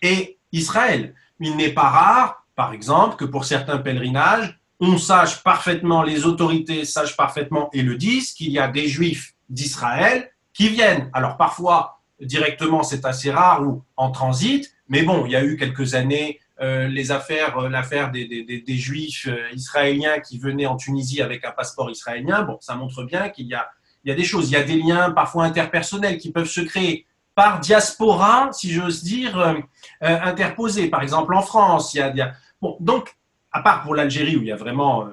et 0.00 0.38
Israël. 0.50 1.14
Il 1.40 1.56
n'est 1.56 1.74
pas 1.74 1.90
rare, 1.90 2.46
par 2.54 2.72
exemple, 2.72 3.16
que 3.16 3.26
pour 3.26 3.44
certains 3.44 3.76
pèlerinages, 3.76 4.58
on 4.80 4.98
sache 4.98 5.42
parfaitement, 5.42 6.02
les 6.02 6.26
autorités 6.26 6.84
sachent 6.84 7.16
parfaitement 7.16 7.70
et 7.72 7.82
le 7.82 7.96
disent, 7.96 8.32
qu'il 8.32 8.50
y 8.50 8.58
a 8.58 8.68
des 8.68 8.88
juifs 8.88 9.34
d'Israël 9.48 10.30
qui 10.52 10.68
viennent. 10.68 11.10
Alors 11.12 11.36
parfois, 11.36 12.00
directement, 12.20 12.82
c'est 12.82 13.04
assez 13.04 13.30
rare 13.30 13.62
ou 13.62 13.82
en 13.96 14.10
transit, 14.10 14.70
mais 14.88 15.02
bon, 15.02 15.26
il 15.26 15.32
y 15.32 15.36
a 15.36 15.44
eu 15.44 15.56
quelques 15.56 15.94
années 15.94 16.40
euh, 16.60 16.88
les 16.88 17.10
affaires, 17.10 17.58
euh, 17.58 17.68
l'affaire 17.68 18.10
des, 18.10 18.26
des, 18.26 18.76
juifs 18.76 19.26
euh, 19.28 19.50
israéliens 19.52 20.20
qui 20.20 20.38
venaient 20.38 20.64
en 20.64 20.76
Tunisie 20.76 21.20
avec 21.20 21.44
un 21.44 21.50
passeport 21.50 21.90
israélien. 21.90 22.44
Bon, 22.44 22.56
ça 22.60 22.74
montre 22.76 23.02
bien 23.02 23.28
qu'il 23.28 23.46
y 23.46 23.54
a, 23.54 23.68
il 24.04 24.08
y 24.08 24.12
a 24.12 24.14
des 24.14 24.24
choses, 24.24 24.48
il 24.48 24.54
y 24.54 24.56
a 24.56 24.62
des 24.62 24.76
liens 24.76 25.10
parfois 25.10 25.44
interpersonnels 25.44 26.16
qui 26.16 26.32
peuvent 26.32 26.48
se 26.48 26.62
créer 26.62 27.06
par 27.34 27.60
diaspora, 27.60 28.48
si 28.52 28.72
j'ose 28.72 29.04
dire, 29.04 29.56
interposés. 30.00 30.88
Par 30.88 31.02
exemple, 31.02 31.34
en 31.34 31.42
France, 31.42 31.92
il 31.92 31.98
y 31.98 32.00
a, 32.00 32.08
il 32.08 32.16
y 32.16 32.22
a... 32.22 32.32
Bon, 32.62 32.78
donc 32.80 33.14
à 33.56 33.62
part 33.62 33.82
pour 33.82 33.94
l'Algérie 33.94 34.36
où 34.36 34.42
il 34.42 34.48
y 34.48 34.52
a 34.52 34.56
vraiment 34.56 35.06
euh, 35.06 35.10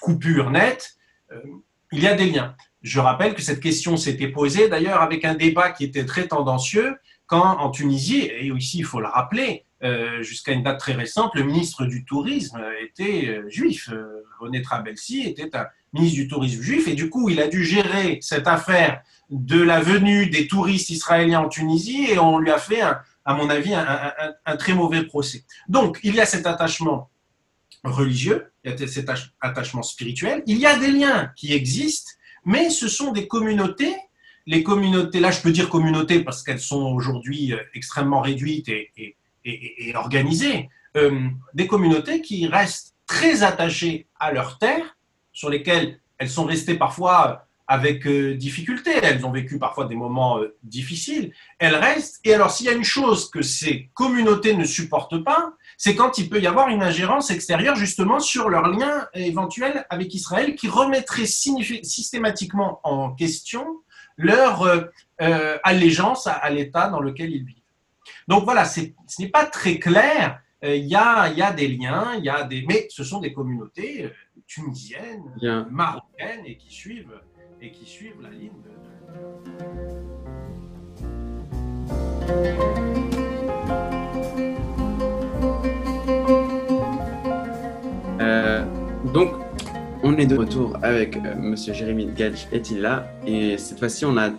coupure 0.00 0.50
nette, 0.50 0.96
euh, 1.32 1.40
il 1.90 2.00
y 2.00 2.06
a 2.06 2.14
des 2.14 2.30
liens. 2.30 2.54
Je 2.82 3.00
rappelle 3.00 3.34
que 3.34 3.42
cette 3.42 3.58
question 3.58 3.96
s'était 3.96 4.28
posée 4.28 4.68
d'ailleurs 4.68 5.02
avec 5.02 5.24
un 5.24 5.34
débat 5.34 5.72
qui 5.72 5.82
était 5.82 6.04
très 6.04 6.28
tendancieux 6.28 6.96
quand 7.26 7.58
en 7.58 7.70
Tunisie, 7.70 8.20
et 8.20 8.46
ici 8.46 8.78
il 8.78 8.84
faut 8.84 9.00
le 9.00 9.08
rappeler, 9.08 9.64
euh, 9.82 10.22
jusqu'à 10.22 10.52
une 10.52 10.62
date 10.62 10.78
très 10.78 10.92
récente, 10.92 11.34
le 11.34 11.42
ministre 11.42 11.86
du 11.86 12.04
Tourisme 12.04 12.62
était 12.80 13.42
juif. 13.48 13.90
René 14.38 14.62
Trabelsi 14.62 15.22
était 15.22 15.56
un 15.56 15.66
ministre 15.92 16.20
du 16.20 16.28
Tourisme 16.28 16.62
juif 16.62 16.86
et 16.86 16.94
du 16.94 17.10
coup 17.10 17.30
il 17.30 17.40
a 17.40 17.48
dû 17.48 17.64
gérer 17.64 18.18
cette 18.20 18.46
affaire 18.46 19.02
de 19.28 19.60
la 19.60 19.80
venue 19.80 20.28
des 20.30 20.46
touristes 20.46 20.90
israéliens 20.90 21.40
en 21.40 21.48
Tunisie 21.48 22.12
et 22.12 22.18
on 22.20 22.38
lui 22.38 22.52
a 22.52 22.58
fait, 22.58 22.82
à 22.82 23.34
mon 23.34 23.50
avis, 23.50 23.74
un 23.74 24.56
très 24.56 24.74
mauvais 24.74 25.02
procès. 25.02 25.42
Donc 25.68 25.98
il 26.04 26.14
y 26.14 26.20
a 26.20 26.26
cet 26.26 26.46
attachement 26.46 27.10
religieux, 27.90 28.50
cet 28.86 29.10
attachement 29.40 29.82
spirituel, 29.82 30.42
il 30.46 30.58
y 30.58 30.66
a 30.66 30.78
des 30.78 30.90
liens 30.90 31.32
qui 31.36 31.52
existent, 31.52 32.12
mais 32.44 32.70
ce 32.70 32.88
sont 32.88 33.12
des 33.12 33.26
communautés. 33.26 33.94
Les 34.46 34.62
communautés, 34.62 35.20
là 35.20 35.30
je 35.30 35.40
peux 35.40 35.52
dire 35.52 35.68
communautés 35.68 36.22
parce 36.22 36.42
qu'elles 36.42 36.60
sont 36.60 36.82
aujourd'hui 36.82 37.52
euh, 37.52 37.58
extrêmement 37.74 38.20
réduites 38.20 38.68
et, 38.68 39.16
organisées, 39.94 40.68
euh, 40.96 41.28
des 41.54 41.66
communautés 41.66 42.20
qui 42.20 42.46
restent 42.46 42.94
très 43.06 43.42
attachées 43.42 44.08
à 44.18 44.32
leurs 44.32 44.58
terres, 44.58 44.96
sur 45.32 45.50
lesquelles 45.50 46.00
elles 46.18 46.30
sont 46.30 46.44
restées 46.44 46.74
parfois 46.74 47.46
avec 47.68 48.06
euh, 48.06 48.36
difficulté, 48.36 48.92
elles 49.02 49.26
ont 49.26 49.32
vécu 49.32 49.58
parfois 49.58 49.86
des 49.86 49.96
moments 49.96 50.38
difficiles, 50.62 51.32
elles 51.58 51.74
restent. 51.74 52.20
Et 52.24 52.32
alors 52.32 52.50
s'il 52.50 52.66
y 52.66 52.68
a 52.68 52.72
une 52.72 52.84
chose 52.84 53.28
que 53.28 53.42
ces 53.42 53.90
communautés 53.94 54.54
ne 54.54 54.64
supportent 54.64 55.22
pas, 55.24 55.52
c'est 55.76 55.94
quand 55.94 56.18
il 56.18 56.28
peut 56.28 56.40
y 56.40 56.46
avoir 56.46 56.68
une 56.68 56.82
ingérence 56.82 57.30
extérieure 57.30 57.76
justement 57.76 58.18
sur 58.18 58.48
leurs 58.48 58.68
liens 58.68 59.06
éventuels 59.14 59.86
avec 59.90 60.14
Israël 60.14 60.54
qui 60.54 60.68
remettrait 60.68 61.26
systématiquement 61.26 62.80
en 62.84 63.12
question 63.12 63.66
leur 64.16 64.62
euh, 65.20 65.58
allégeance 65.62 66.26
à, 66.26 66.48
l'État 66.50 66.88
dans 66.88 67.00
lequel 67.00 67.30
ils 67.30 67.44
vivent. 67.44 67.56
Donc 68.28 68.44
voilà, 68.44 68.64
ce 68.64 68.80
n'est 69.18 69.28
pas 69.28 69.44
très 69.44 69.78
clair. 69.78 70.40
Il 70.62 70.86
y, 70.86 70.96
a, 70.96 71.28
il 71.28 71.36
y 71.36 71.42
a 71.42 71.52
des 71.52 71.68
liens, 71.68 72.14
il 72.16 72.24
y 72.24 72.30
a 72.30 72.42
des, 72.42 72.64
mais 72.66 72.88
ce 72.90 73.04
sont 73.04 73.20
des 73.20 73.32
communautés 73.32 74.10
tunisiennes, 74.46 75.22
marocaines 75.70 76.44
et 76.46 76.56
qui 76.56 76.72
suivent 76.72 77.20
et 77.60 77.70
qui 77.70 77.84
suivent 77.84 78.22
la 78.22 78.30
ligne 78.30 78.52
euh, 88.26 88.64
donc, 89.14 89.30
on 90.02 90.16
est 90.16 90.26
de 90.26 90.36
retour 90.36 90.76
avec 90.82 91.16
euh, 91.16 91.34
Monsieur 91.38 91.72
Jérémy 91.72 92.06
Gatch 92.06 92.46
est-il 92.52 92.80
là? 92.80 93.10
Et 93.26 93.56
cette 93.58 93.78
fois-ci, 93.78 94.04
on 94.04 94.16
a 94.16 94.30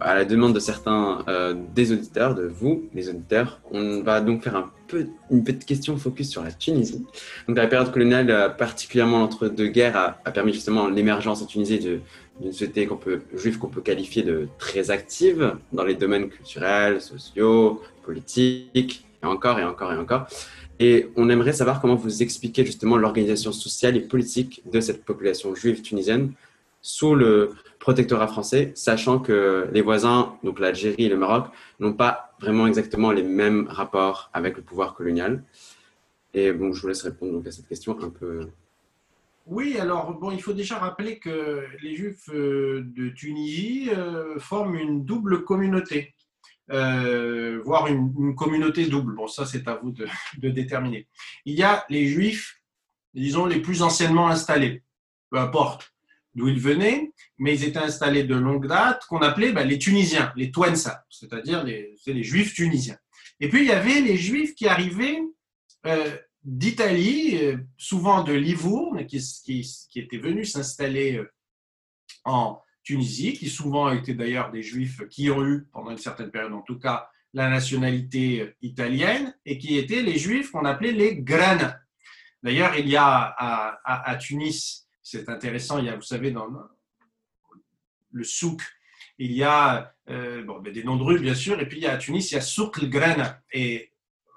à 0.00 0.14
la 0.14 0.24
demande 0.24 0.54
de 0.54 0.60
certains 0.60 1.24
euh, 1.28 1.54
des 1.74 1.92
auditeurs, 1.92 2.34
de 2.34 2.46
vous, 2.46 2.84
les 2.94 3.08
auditeurs, 3.08 3.60
on 3.70 4.02
va 4.02 4.20
donc 4.20 4.42
faire 4.42 4.70
une 5.30 5.44
petite 5.44 5.64
question 5.64 5.96
focus 5.96 6.30
sur 6.30 6.42
la 6.44 6.52
Tunisie. 6.52 7.04
Donc, 7.48 7.56
la 7.56 7.66
période 7.66 7.90
coloniale, 7.92 8.30
euh, 8.30 8.48
particulièrement 8.48 9.20
l'entre-deux-guerres, 9.20 10.18
a, 10.24 10.30
permis 10.30 10.52
justement 10.52 10.88
l'émergence 10.88 11.42
en 11.42 11.46
Tunisie 11.46 11.78
d'une 11.78 12.52
société 12.52 12.86
qu'on 12.86 12.96
peut, 12.96 13.22
juive 13.34 13.58
qu'on 13.58 13.68
peut 13.68 13.80
qualifier 13.80 14.22
de 14.22 14.48
très 14.58 14.90
active 14.90 15.54
dans 15.72 15.84
les 15.84 15.94
domaines 15.94 16.28
culturels, 16.28 17.00
sociaux, 17.00 17.82
politiques, 18.04 19.04
encore 19.26 19.58
et 19.58 19.64
encore 19.64 19.92
et 19.92 19.98
encore. 19.98 20.26
Et 20.78 21.08
on 21.16 21.30
aimerait 21.30 21.52
savoir 21.52 21.80
comment 21.80 21.94
vous 21.94 22.22
expliquez 22.22 22.64
justement 22.64 22.96
l'organisation 22.96 23.52
sociale 23.52 23.96
et 23.96 24.00
politique 24.00 24.62
de 24.70 24.80
cette 24.80 25.04
population 25.04 25.54
juive 25.54 25.82
tunisienne 25.82 26.32
sous 26.82 27.14
le, 27.14 27.50
protectorat 27.86 28.26
français, 28.26 28.72
sachant 28.74 29.20
que 29.20 29.68
les 29.72 29.80
voisins, 29.80 30.34
donc 30.42 30.58
l'Algérie 30.58 31.04
et 31.04 31.08
le 31.08 31.16
Maroc, 31.16 31.46
n'ont 31.78 31.92
pas 31.92 32.34
vraiment 32.40 32.66
exactement 32.66 33.12
les 33.12 33.22
mêmes 33.22 33.68
rapports 33.68 34.28
avec 34.32 34.56
le 34.56 34.62
pouvoir 34.64 34.94
colonial. 34.94 35.44
Et 36.34 36.50
bon, 36.50 36.72
je 36.72 36.82
vous 36.82 36.88
laisse 36.88 37.02
répondre 37.02 37.34
donc 37.34 37.46
à 37.46 37.52
cette 37.52 37.68
question 37.68 37.96
un 38.02 38.10
peu. 38.10 38.48
Oui, 39.46 39.78
alors 39.78 40.14
bon, 40.14 40.32
il 40.32 40.42
faut 40.42 40.52
déjà 40.52 40.78
rappeler 40.78 41.20
que 41.20 41.62
les 41.80 41.94
Juifs 41.94 42.28
euh, 42.30 42.84
de 42.96 43.10
Tunisie 43.10 43.90
euh, 43.96 44.40
forment 44.40 44.74
une 44.74 45.04
double 45.04 45.44
communauté, 45.44 46.12
euh, 46.70 47.60
voire 47.64 47.86
une, 47.86 48.34
communauté 48.34 48.86
double. 48.86 49.14
Bon, 49.14 49.28
ça 49.28 49.46
c'est 49.46 49.66
à 49.68 49.76
vous 49.76 49.92
de, 49.92 50.08
déterminer. 50.48 51.06
Il 51.44 51.54
y 51.54 51.62
a 51.62 51.84
les 51.88 52.06
Juifs, 52.06 52.60
disons, 53.14 53.46
les 53.46 53.60
plus 53.60 53.82
anciennement 53.82 54.28
installés, 54.28 54.82
peu 55.30 55.38
importe 55.38 55.92
d'où 56.34 56.48
ils 56.48 56.60
venaient, 56.60 57.12
mais 57.38 57.54
ils 57.54 57.64
étaient 57.64 57.78
installés 57.78 58.24
de 58.24 58.34
longue 58.34 58.66
date, 58.66 59.06
qu'on 59.06 59.20
appelait 59.20 59.52
bah, 59.52 59.64
les 59.64 59.78
Tunisiens, 59.78 60.32
les 60.36 60.50
Touensa, 60.50 61.06
c'est-à-dire 61.08 61.64
les, 61.64 61.96
Juifs 62.22 62.52
tunisiens. 62.52 62.98
Et 63.40 63.48
puis 63.48 63.60
il 63.60 63.68
y 63.68 63.72
avait 63.72 64.02
les 64.02 64.18
Juifs 64.18 64.54
qui 64.54 64.68
arrivaient 64.68 65.22
euh, 65.86 66.16
d'Italie, 66.44 67.38
euh, 67.42 67.56
souvent 67.78 68.22
de 68.22 68.34
Livourne, 68.34 69.06
qui, 69.06 69.18
qui, 69.44 69.98
étaient 69.98 70.18
venus 70.18 70.52
s'installer 70.52 71.22
en 72.24 72.60
Tunisie, 72.86 73.32
qui 73.32 73.50
souvent 73.50 73.90
étaient 73.90 74.14
d'ailleurs 74.14 74.52
des 74.52 74.62
Juifs 74.62 75.02
qui 75.08 75.28
ont 75.28 75.44
eu, 75.44 75.66
pendant 75.72 75.90
une 75.90 75.98
certaine 75.98 76.30
période 76.30 76.52
en 76.52 76.62
tout 76.62 76.78
cas, 76.78 77.10
la 77.34 77.50
nationalité 77.50 78.54
italienne, 78.62 79.34
et 79.44 79.58
qui 79.58 79.76
étaient 79.76 80.02
les 80.02 80.16
Juifs 80.16 80.52
qu'on 80.52 80.64
appelait 80.64 80.92
les 80.92 81.16
Grana. 81.16 81.80
D'ailleurs, 82.44 82.78
il 82.78 82.88
y 82.88 82.96
a 82.96 83.34
à, 83.84 84.16
Tunis 84.16 84.86
c'est 85.02 85.28
intéressant. 85.28 85.78
Il 85.78 85.86
y 85.86 85.88
a, 85.88 85.96
vous 85.96 86.02
savez, 86.02 86.30
dans 86.30 86.46
le 88.12 88.24
souk, 88.24 88.62
il 89.18 89.32
y 89.32 89.42
a 89.42 89.92
euh, 90.08 90.44
ben, 90.44 90.72
des 90.72 90.84
noms 90.84 90.96
de 90.96 91.02
rues, 91.02 91.18
bien 91.18 91.34
sûr, 91.34 91.60
et 91.60 91.68
puis 91.68 91.78
il 91.78 91.82
y 91.82 91.86
a 91.86 91.92
à 91.92 91.96
Tunis, 91.96 92.30
il 92.30 92.34
y 92.34 92.38
a 92.38 92.40
souk 92.40 92.80
le 92.80 92.86
graine. 92.86 93.36
Et 93.52 93.92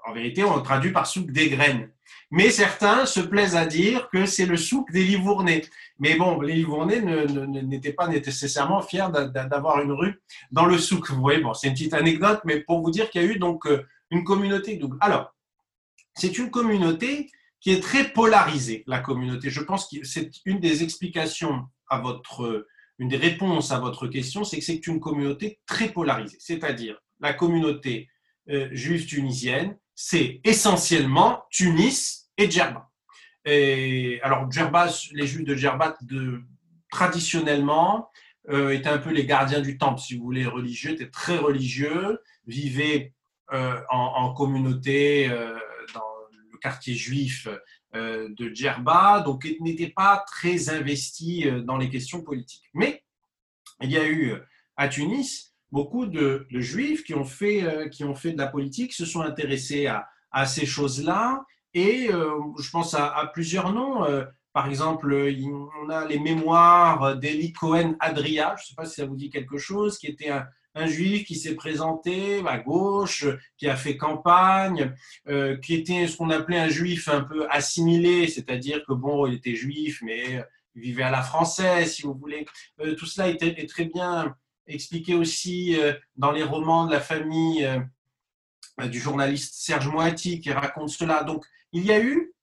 en 0.06 0.14
vérité, 0.14 0.44
on 0.44 0.60
traduit 0.62 0.92
par 0.92 1.06
souk 1.06 1.32
des 1.32 1.50
graines. 1.50 1.92
Mais 2.32 2.52
certains 2.52 3.06
se 3.08 3.20
plaisent 3.20 3.56
à 3.56 3.66
dire 3.66 4.10
que 4.10 4.26
c'est 4.26 4.46
le 4.46 4.56
souk 4.56 4.92
des 4.92 5.04
Livournais. 5.04 5.64
Mais 5.98 6.16
bon, 6.16 6.40
les 6.42 6.54
Livournais 6.54 7.02
n'étaient 7.02 7.94
pas 7.94 8.08
nécessairement 8.08 8.82
fiers 8.82 9.08
d'avoir 9.34 9.82
une 9.82 9.92
rue 9.92 10.22
dans 10.52 10.66
le 10.66 10.78
souk. 10.78 11.10
Vous 11.10 11.22
voyez, 11.22 11.42
bon, 11.42 11.54
c'est 11.54 11.68
une 11.68 11.74
petite 11.74 11.94
anecdote, 11.94 12.42
mais 12.46 12.60
pour 12.62 12.82
vous 12.82 12.92
dire 12.92 13.10
qu'il 13.10 13.22
y 13.22 13.26
a 13.26 13.28
eu 13.28 13.40
donc 13.40 13.66
euh, 13.66 13.84
une 14.12 14.24
communauté 14.24 14.76
double. 14.76 14.98
Alors, 15.02 15.34
c'est 16.14 16.38
une 16.38 16.52
communauté 16.52 17.32
qui 17.62 17.72
est 17.72 17.82
très 17.82 18.10
polarisée, 18.10 18.84
la 18.88 19.00
communauté. 19.00 19.50
Je 19.50 19.62
pense 19.62 19.90
que 19.90 20.04
c'est 20.04 20.32
une 20.46 20.60
des 20.60 20.84
explications 20.84 21.66
à 21.90 22.00
votre, 22.00 22.68
une 23.00 23.10
des 23.10 23.18
réponses 23.18 23.72
à 23.72 23.80
votre 23.80 24.08
question, 24.08 24.44
c'est 24.44 24.60
que 24.60 24.64
c'est 24.64 24.86
une 24.88 25.00
communauté 25.00 25.60
très 25.66 25.90
polarisée. 25.90 26.38
C'est-à-dire, 26.40 26.98
la 27.20 27.34
communauté 27.34 28.08
euh, 28.50 28.70
juive 28.72 29.06
tunisienne, 29.06 29.78
c'est 29.96 30.40
essentiellement 30.44 31.44
Tunis 31.50 32.19
et 32.40 32.50
Djerba. 32.50 32.90
Alors, 34.24 34.52
Djerba, 34.52 34.90
les 35.12 35.28
juifs 35.28 35.46
de 35.46 35.56
Djerba, 35.56 35.98
traditionnellement, 36.92 38.10
euh, 38.50 38.70
étaient 38.70 38.90
un 38.90 38.98
peu 38.98 39.12
les 39.12 39.26
gardiens 39.26 39.62
du 39.62 39.78
temple, 39.78 40.00
si 40.00 40.18
vous 40.18 40.24
voulez, 40.24 40.46
religieux, 40.46 40.92
étaient 40.92 41.10
très 41.10 41.38
religieux, 41.38 42.20
vivaient 42.48 43.14
euh, 43.52 43.80
en, 43.90 44.34
communauté 44.34 45.30
quartier 46.62 46.94
juif 46.94 47.48
de 47.94 48.54
Djerba, 48.54 49.22
donc 49.22 49.48
n'était 49.62 49.90
pas 49.90 50.26
très 50.28 50.70
investi 50.70 51.46
dans 51.64 51.78
les 51.78 51.90
questions 51.90 52.22
politiques. 52.22 52.66
Mais 52.74 53.04
il 53.82 53.90
y 53.90 53.98
a 53.98 54.06
eu 54.06 54.34
à 54.76 54.90
Tunis 54.90 55.56
beaucoup 55.72 56.06
de, 56.06 56.46
juifs 56.52 57.04
qui 57.04 57.14
ont, 57.14 57.24
fait, 57.24 57.62
de 57.62 58.38
la 58.38 58.48
politique, 58.48 58.92
se 58.92 59.06
sont 59.06 59.22
intéressés 59.22 59.88
à 60.32 60.46
ces 60.46 60.66
choses-là, 60.66 61.46
et 61.74 62.08
je 62.08 62.70
pense 62.72 62.94
à, 62.94 63.30
plusieurs 63.34 63.74
noms. 63.74 64.06
Par 64.54 64.68
exemple, 64.68 65.14
on 65.14 65.90
a 65.90 66.06
les 66.06 66.20
mémoires 66.20 67.18
d'Eli 67.18 67.54
Cohen 67.54 67.96
Adria, 68.00 68.56
je 68.58 68.64
ne 68.64 68.68
sais 68.68 68.76
pas 68.76 68.86
si 68.86 68.96
ça 68.96 69.06
vous 69.06 69.16
dit 69.16 69.30
quelque 69.30 69.58
chose, 69.58 69.98
qui 69.98 70.08
était 70.08 70.30
un, 70.30 70.48
juif 70.86 71.26
qui 71.26 71.36
s'est 71.36 71.56
présenté 71.56 72.42
à 72.48 72.58
gauche, 72.58 73.26
qui 73.58 73.68
a 73.68 73.76
fait 73.76 73.98
campagne, 73.98 74.94
euh, 75.28 75.58
qui 75.58 75.74
était 75.76 76.08
ce 76.08 76.16
qu'on 76.16 76.30
appelait 76.30 76.60
un 76.60 76.70
juif 76.70 77.10
un 77.10 77.22
peu 77.22 77.48
assimilé, 77.50 78.28
c'est-à-dire 78.28 78.86
que 78.86 78.94
bon, 78.94 79.28
il 79.28 79.36
était 79.36 79.56
juif, 79.56 80.00
mais 80.02 80.42
il 80.76 80.82
vivait 80.82 81.04
à 81.04 81.12
la 81.12 81.22
française, 81.22 81.94
si 81.94 82.04
vous 82.04 82.14
voulez. 82.14 82.46
Euh, 82.80 82.96
tout 82.96 83.06
cela 83.06 83.28
est, 83.30 83.70
très 83.70 83.86
bien 83.86 84.36
expliqué 84.68 85.16
aussi 85.16 85.78
euh, 85.80 85.94
dans 86.16 86.32
les 86.32 86.44
romans 86.44 86.86
de 86.86 86.92
la 86.92 87.02
famille 87.02 87.68
du 88.88 89.00
journaliste 89.00 89.56
Serge 89.56 89.88
Moati 89.88 90.40
qui 90.40 90.52
raconte 90.52 90.90
cela. 90.90 91.24
Donc, 91.24 91.46
il 91.72 91.86
y 91.86 91.92
a 91.92 92.00
eu 92.00 92.34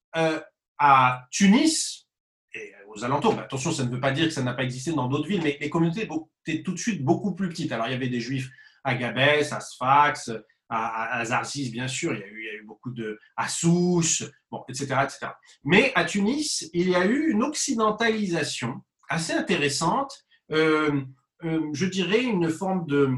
à 0.78 1.26
Tunis 1.30 2.06
et 2.54 2.72
aux 2.88 3.04
alentours, 3.04 3.38
attention, 3.38 3.72
ça 3.72 3.84
ne 3.84 3.90
veut 3.90 4.00
pas 4.00 4.12
dire 4.12 4.26
que 4.26 4.32
ça 4.32 4.42
n'a 4.42 4.54
pas 4.54 4.64
existé 4.64 4.92
dans 4.92 5.08
d'autres 5.08 5.28
villes, 5.28 5.42
mais 5.42 5.58
les 5.60 5.70
communautés 5.70 6.08
étaient 6.46 6.62
tout 6.62 6.72
de 6.72 6.78
suite 6.78 7.04
beaucoup 7.04 7.34
plus 7.34 7.48
petites. 7.48 7.72
Alors, 7.72 7.86
il 7.86 7.92
y 7.92 7.94
avait 7.94 8.08
des 8.08 8.20
juifs 8.20 8.48
à 8.84 8.94
Gabès, 8.94 9.52
à 9.52 9.60
Sfax, 9.60 10.30
à, 10.68 11.24
Zarsis, 11.24 11.70
bien 11.70 11.88
sûr, 11.88 12.12
il 12.12 12.20
y, 12.20 12.22
a 12.22 12.26
eu, 12.26 12.64
beaucoup 12.66 12.90
de. 12.90 13.18
à 13.36 13.48
Sousse, 13.48 14.24
bon, 14.50 14.64
etc., 14.68 14.96
etc. 15.04 15.28
Mais 15.64 15.92
à 15.94 16.04
Tunis, 16.04 16.68
il 16.72 16.88
y 16.88 16.94
a 16.94 17.04
eu 17.04 17.30
une 17.30 17.42
occidentalisation 17.42 18.82
assez 19.08 19.32
intéressante, 19.32 20.24
euh, 20.50 21.02
euh, 21.44 21.68
je 21.72 21.86
dirais 21.86 22.22
une 22.22 22.50
forme 22.50 22.86
de. 22.86 23.10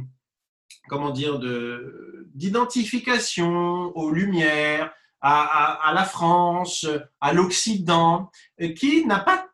Comment 0.88 1.10
dire, 1.10 1.40
d'identification 2.34 3.92
aux 3.96 4.10
Lumières, 4.10 4.92
à, 5.20 5.92
la 5.94 6.04
France, 6.04 6.86
à 7.20 7.32
l'Occident, 7.32 8.30
qui 8.76 9.04
n'a 9.06 9.18
pas 9.18 9.48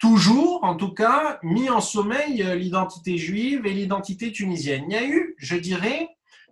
toujours, 0.00 0.62
en 0.64 0.76
tout 0.76 0.92
cas, 0.92 1.38
mis 1.42 1.70
en 1.70 1.80
sommeil 1.80 2.44
l'identité 2.56 3.18
juive 3.18 3.66
et 3.66 3.72
l'identité 3.72 4.32
tunisienne. 4.32 4.84
Il 4.88 4.92
y 4.92 4.96
a 4.96 5.06
eu, 5.06 5.34
je 5.38 5.56
dirais, 5.56 6.08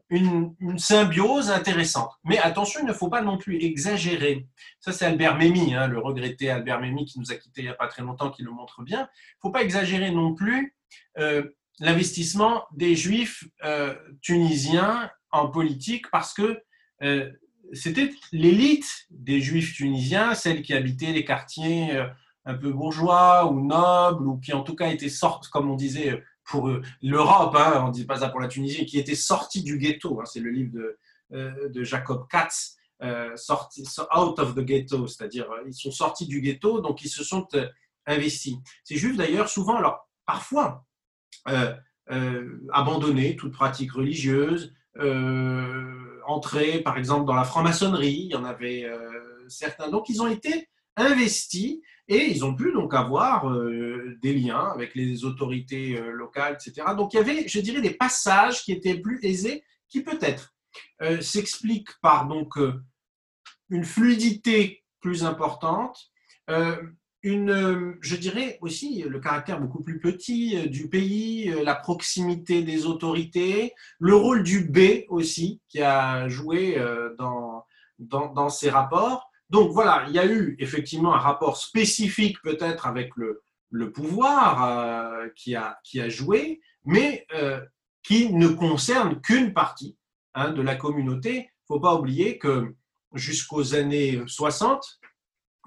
une, 0.09 0.54
symbiose 0.78 1.50
intéressante. 1.50 2.12
Mais 2.24 2.38
attention, 2.38 2.80
il 2.82 2.86
ne 2.86 2.92
faut 2.92 3.09
pas 3.09 3.22
non 3.22 3.38
plus 3.38 3.62
exagérer. 3.62 4.46
Ça, 4.80 4.92
c'est 4.92 5.04
Albert 5.04 5.36
Memmi, 5.36 5.74
hein, 5.74 5.88
le 5.88 5.98
regretté 5.98 6.50
Albert 6.50 6.80
Memmi 6.80 7.04
qui 7.04 7.18
nous 7.18 7.32
a 7.32 7.36
quittés 7.36 7.62
il 7.62 7.64
n'y 7.64 7.70
a 7.70 7.74
pas 7.74 7.88
très 7.88 8.02
longtemps, 8.02 8.30
qui 8.30 8.42
le 8.42 8.50
montre 8.50 8.82
bien. 8.82 9.00
Il 9.00 9.02
ne 9.02 9.40
faut 9.42 9.50
pas 9.50 9.62
exagérer 9.62 10.11
non 10.11 10.34
plus 10.34 10.76
euh, 11.18 11.44
l'investissement 11.81 12.64
des 12.72 12.95
juifs 12.95 13.45
euh, 13.64 13.95
tunisiens 14.22 15.11
en 15.31 15.49
politique 15.49 16.11
parce 16.11 16.33
que 16.33 16.62
euh, 17.03 17.31
c'était 17.72 18.12
l'élite 18.33 19.07
des 19.11 19.41
juifs 19.41 19.74
tunisiens, 19.74 20.35
celles 20.35 20.62
qui 20.62 20.72
habitaient 20.72 21.12
les 21.12 21.24
quartiers 21.24 21.97
euh, 21.97 22.07
un 22.45 22.55
peu 22.55 22.72
bourgeois 22.72 23.51
ou 23.51 23.61
nobles, 23.66 24.27
ou 24.27 24.39
qui 24.39 24.53
en 24.53 24.62
tout 24.62 24.77
cas 24.77 24.89
étaient 24.89 25.09
sorties, 25.09 25.51
comme 25.51 25.70
on 25.70 25.74
disait 25.74 26.22
pour 26.45 26.70
l'Europe, 27.03 27.57
hein, 27.57 27.83
on 27.83 27.89
ne 27.89 27.93
dit 27.93 28.05
pas 28.05 28.20
ça 28.20 28.29
pour 28.29 28.41
la 28.41 28.47
Tunisie, 28.47 28.87
qui 28.87 28.99
étaient 28.99 29.16
sortis 29.16 29.64
du 29.64 29.79
ghetto. 29.79 30.20
Hein, 30.20 30.24
c'est 30.27 30.39
le 30.39 30.51
livre 30.51 30.72
de, 30.72 30.99
euh, 31.33 31.68
de 31.68 31.83
Jacob 31.83 32.29
Katz, 32.29 32.77
euh, 33.03 33.37
sorti, 33.37 33.85
Out 34.16 34.39
of 34.39 34.55
the 34.55 34.61
Ghetto, 34.61 35.09
c'est-à-dire 35.09 35.49
ils 35.66 35.74
sont 35.74 35.91
sortis 35.91 36.27
du 36.27 36.41
ghetto, 36.41 36.81
donc 36.81 37.03
ils 37.03 37.09
se 37.09 37.24
sont 37.24 37.49
investis. 38.07 38.55
Ces 38.85 38.97
juifs 38.97 39.16
d'ailleurs, 39.16 39.49
souvent, 39.49 39.77
alors 39.77 40.09
parfois, 40.24 40.86
abandonnés 42.72 43.37
toute 43.37 43.53
pratique 43.53 43.93
religieuse, 43.93 44.74
entrer, 46.26 46.80
par 46.80 46.99
exemple, 46.99 47.24
dans 47.26 47.34
la 47.34 47.45
franc-maçonnerie. 47.45 48.22
Il 48.24 48.32
y 48.32 48.34
en 48.34 48.45
avait 48.45 48.84
euh, 48.84 49.49
certains. 49.49 49.89
Donc, 49.89 50.09
ils 50.09 50.20
ont 50.20 50.26
été 50.26 50.68
investis 50.97 51.78
et 52.09 52.30
ils 52.30 52.45
ont 52.45 52.55
pu 52.55 52.72
donc 52.72 52.95
avoir 52.95 53.51
euh, 53.51 54.16
des 54.22 54.34
liens 54.34 54.70
avec 54.74 54.95
les 54.95 55.24
autorités 55.24 55.99
euh, 55.99 56.11
locales, 56.11 56.55
etc. 56.55 56.89
Donc, 56.97 57.14
il 57.14 57.16
y 57.16 57.20
avait, 57.20 57.49
je 57.49 57.61
dirais, 57.61 57.80
des 57.80 57.95
passages 57.95 58.62
qui 58.62 58.72
étaient 58.72 58.99
plus 58.99 59.18
aisés, 59.22 59.64
qui 59.89 60.03
peut-être 60.03 60.53
s'expliquent 61.20 61.99
par 62.03 62.26
donc 62.26 62.59
une 63.70 63.84
fluidité 63.84 64.84
plus 65.01 65.24
importante, 65.24 65.99
une, 67.23 67.97
je 68.01 68.17
dirais 68.17 68.59
aussi 68.61 69.03
le 69.03 69.19
caractère 69.19 69.61
beaucoup 69.61 69.83
plus 69.83 69.99
petit 69.99 70.57
euh, 70.57 70.67
du 70.67 70.89
pays, 70.89 71.51
euh, 71.51 71.62
la 71.64 71.75
proximité 71.75 72.62
des 72.62 72.87
autorités, 72.87 73.75
le 73.99 74.14
rôle 74.14 74.43
du 74.43 74.64
B 74.64 75.05
aussi 75.09 75.61
qui 75.69 75.83
a 75.83 76.29
joué 76.29 76.79
euh, 76.79 77.14
dans, 77.19 77.64
dans, 77.99 78.49
ces 78.49 78.71
rapports. 78.71 79.31
Donc 79.51 79.73
voilà, 79.73 80.05
il 80.09 80.14
y 80.14 80.19
a 80.19 80.27
eu 80.27 80.57
effectivement 80.59 81.14
un 81.14 81.19
rapport 81.19 81.57
spécifique 81.57 82.41
peut-être 82.43 82.87
avec 82.87 83.11
le, 83.17 83.43
le 83.71 83.91
pouvoir 83.91 85.17
qui, 85.35 85.55
a, 85.55 85.79
qui 85.83 86.01
a 86.01 86.09
joué, 86.09 86.61
mais 86.85 87.27
qui 88.03 88.33
ne 88.33 88.49
concerne 88.49 89.21
qu'une 89.21 89.53
partie 89.53 89.97
hein, 90.35 90.51
de 90.51 90.62
la 90.62 90.75
communauté. 90.75 91.35
Il 91.35 91.39
ne 91.73 91.77
faut 91.77 91.81
pas 91.81 91.95
oublier 91.95 92.39
que 92.39 92.75
jusqu'aux 93.14 93.75
années 93.75 94.21
60, 94.27 94.99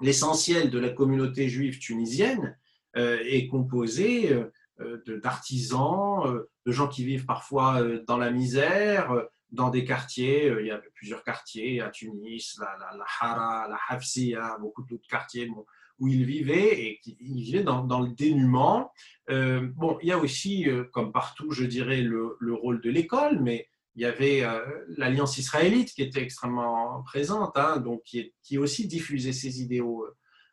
l'essentiel 0.00 0.70
de 0.70 0.78
la 0.78 0.90
communauté 0.90 1.48
juive 1.48 1.78
tunisienne 1.78 2.56
euh, 2.96 3.18
est 3.24 3.46
composé 3.46 4.32
euh, 4.80 5.02
d'artisans, 5.22 6.26
euh, 6.26 6.50
de 6.66 6.72
gens 6.72 6.88
qui 6.88 7.04
vivent 7.04 7.26
parfois 7.26 7.82
dans 8.06 8.16
la 8.16 8.30
misère, 8.30 9.14
dans 9.50 9.70
des 9.70 9.84
quartiers, 9.84 10.52
il 10.60 10.66
y 10.66 10.70
a 10.70 10.80
plusieurs 10.94 11.24
quartiers 11.24 11.80
à 11.80 11.90
Tunis, 11.90 12.58
la, 12.60 12.96
la, 12.96 13.04
Hara, 13.20 13.68
la 13.68 13.78
Hafsia, 13.88 14.56
beaucoup 14.60 14.84
d'autres 14.84 15.08
quartiers 15.08 15.50
où 15.98 16.08
ils 16.08 16.24
vivaient 16.24 16.80
et 16.80 17.00
qui 17.02 17.16
ils 17.20 17.42
vivaient 17.42 17.64
dans, 17.64 17.84
dans 17.84 18.00
le 18.00 18.10
dénuement. 18.10 18.92
bon, 19.28 19.98
il 20.02 20.08
y 20.08 20.12
a 20.12 20.18
aussi, 20.18 20.66
comme 20.92 21.10
partout, 21.10 21.50
je 21.50 21.64
dirais, 21.64 22.00
le, 22.00 22.36
le 22.38 22.54
rôle 22.54 22.80
de 22.80 22.90
l'école, 22.90 23.40
mais 23.40 23.68
il 23.96 24.02
y 24.02 24.04
avait 24.04 24.42
euh, 24.42 24.60
l'Alliance 24.96 25.38
israélite 25.38 25.92
qui 25.92 26.02
était 26.02 26.22
extrêmement 26.22 27.02
présente, 27.02 27.56
hein, 27.56 27.82
qui, 28.04 28.58
aussi 28.58 28.86
diffusait 28.86 29.32
ces 29.32 29.62
idéaux 29.62 30.06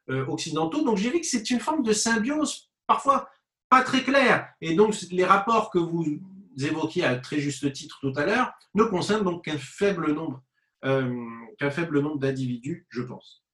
euh, 0.09 0.25
occidentaux. 0.27 0.83
Donc 0.83 0.97
j'ai 0.97 1.11
vu 1.11 1.19
que 1.19 1.25
c'est 1.25 1.49
une 1.49 1.59
forme 1.59 1.83
de 1.83 1.93
symbiose, 1.93 2.71
parfois 2.87 3.29
pas 3.69 3.83
très 3.83 4.03
claire. 4.03 4.49
Et 4.61 4.75
donc 4.75 4.95
les 5.11 5.25
rapports 5.25 5.69
que 5.69 5.79
vous 5.79 6.05
évoquiez 6.59 7.03
à 7.03 7.15
très 7.17 7.39
juste 7.39 7.71
titre 7.73 7.99
tout 8.01 8.13
à 8.15 8.25
l'heure 8.25 8.51
ne 8.73 8.83
concernent 8.83 9.23
donc 9.23 9.47
euh, 9.47 9.53
qu'un 11.59 11.71
faible 11.71 11.99
nombre 11.99 12.19
d'individus, 12.19 12.87
je 12.89 13.01
pense. 13.01 13.46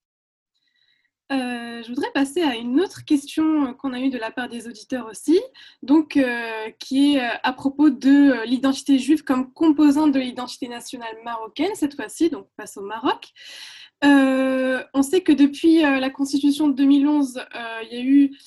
Euh, 1.32 1.82
je 1.82 1.88
voudrais 1.88 2.11
passer 2.13 2.41
à 2.41 2.55
une 2.55 2.82
autre 2.82 3.05
question 3.05 3.74
qu'on 3.76 3.93
a 3.93 3.99
eue 3.99 4.09
de 4.09 4.17
la 4.17 4.30
part 4.30 4.49
des 4.49 4.67
auditeurs 4.67 5.07
aussi, 5.07 5.39
donc 5.82 6.17
euh, 6.17 6.69
qui 6.80 7.15
est 7.15 7.21
euh, 7.21 7.36
à 7.43 7.53
propos 7.53 7.89
de 7.89 8.45
l'identité 8.45 8.99
juive 8.99 9.24
comme 9.24 9.51
composante 9.53 10.11
de 10.11 10.19
l'identité 10.19 10.67
nationale 10.67 11.15
marocaine 11.24 11.74
cette 11.76 11.95
fois-ci, 11.95 12.30
donc 12.30 12.47
face 12.57 12.78
au 12.78 12.82
Maroc. 12.82 13.30
on 14.01 15.01
sait 15.01 15.21
que 15.21 15.32
depuis 15.32 15.82
la 15.82 16.09
Constitution 16.09 16.67
de 16.67 16.74
2011, 16.74 17.41
il 17.84 17.97
y 17.97 18.01
a 18.01 18.03
eu 18.03 18.38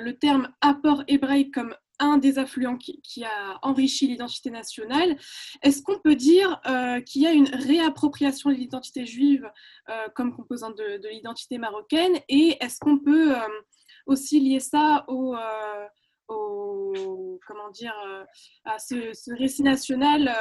le 0.00 0.12
terme 0.12 0.48
apport 0.60 1.04
hébraïque 1.06 1.54
comme 1.54 1.74
un 1.98 2.18
des 2.18 2.38
affluents 2.38 2.76
qui, 2.76 3.24
a 3.24 3.58
enrichi 3.62 4.06
l'identité 4.06 4.50
nationale. 4.50 5.16
Est-ce 5.62 5.82
qu'on 5.82 5.98
peut 5.98 6.16
dire 6.16 6.60
euh, 6.66 7.00
qu'il 7.00 7.22
y 7.22 7.26
a 7.26 7.32
une 7.32 7.48
réappropriation 7.48 8.50
de 8.50 8.56
l'identité 8.56 9.06
juive 9.06 9.50
euh, 9.88 10.08
comme 10.14 10.34
composante 10.34 10.76
de, 10.76 11.08
l'identité 11.08 11.58
marocaine? 11.58 12.18
Et 12.28 12.56
est-ce 12.60 12.78
qu'on 12.78 12.98
peut 12.98 13.36
euh, 13.36 13.48
aussi 14.06 14.40
lier 14.40 14.60
ça 14.60 15.04
au, 15.08 15.36
comment 17.46 17.70
dire, 17.70 17.94
à 18.64 18.78
ce, 18.78 19.34
récit 19.34 19.62
national 19.62 20.34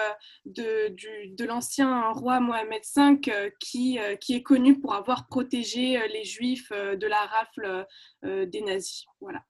de, 0.46 1.44
l'ancien 1.46 2.12
roi 2.12 2.40
Mohamed 2.40 2.82
V 2.96 3.52
qui, 3.60 4.00
qui 4.22 4.34
est 4.36 4.44
connu 4.44 4.80
pour 4.80 4.96
avoir 4.96 5.28
protégé 5.28 6.00
les 6.08 6.24
juifs 6.24 6.72
de 6.72 7.06
la 7.08 7.20
rafle 7.26 7.86
des 8.24 8.62
nazis? 8.62 9.06
Voilà. 9.20 9.44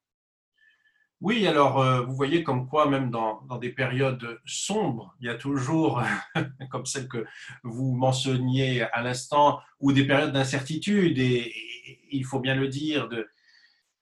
Oui, 1.24 1.48
alors 1.48 1.80
euh, 1.80 2.02
vous 2.02 2.18
voyez 2.18 2.44
comme 2.44 2.68
quoi, 2.68 2.90
même 2.90 3.10
dans, 3.10 3.40
des 3.62 3.70
périodes 3.70 4.42
sombres, 4.46 5.16
il 5.22 5.28
y 5.28 5.30
a 5.30 5.36
toujours, 5.36 6.04
comme 6.70 6.86
celle 6.86 7.08
que 7.08 7.26
vous 7.64 7.94
mentionniez 7.94 8.82
à 8.82 9.02
l'instant, 9.02 9.62
ou 9.80 9.94
des 9.94 10.06
périodes 10.06 10.34
d'incertitude, 10.34 11.18
et, 11.18 11.54
il 12.12 12.26
faut 12.26 12.42
bien 12.42 12.56
le 12.56 12.68
dire, 12.68 13.08
de, 13.08 13.30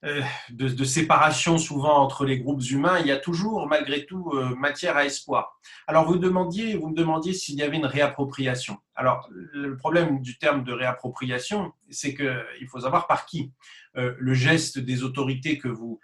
euh, 0.04 0.20
de, 0.50 0.84
séparation 0.84 1.58
souvent 1.58 1.98
entre 1.98 2.24
les 2.24 2.40
groupes 2.40 2.64
humains, 2.68 2.98
il 2.98 3.06
y 3.06 3.12
a 3.12 3.18
toujours 3.18 3.68
malgré 3.68 4.04
tout 4.04 4.32
euh, 4.34 4.56
matière 4.56 4.96
à 4.96 5.04
espoir. 5.04 5.60
Alors 5.86 6.06
vous, 6.06 6.18
demandiez, 6.18 6.74
vous 6.74 6.88
me 6.88 6.96
demandiez 6.96 7.34
s'il 7.34 7.54
y 7.54 7.62
avait 7.62 7.76
une 7.76 7.86
réappropriation. 7.86 8.78
Alors 8.96 9.28
le 9.30 9.76
problème 9.76 10.22
du 10.22 10.38
terme 10.38 10.64
de 10.64 10.72
réappropriation, 10.72 11.72
c'est 11.88 12.16
qu'il 12.16 12.66
faut 12.68 12.80
savoir 12.80 13.06
par 13.06 13.26
qui. 13.26 13.52
Le 13.94 14.34
geste 14.34 14.78
des 14.78 15.04
autorités 15.04 15.58
que 15.58 15.68
vous, 15.68 16.00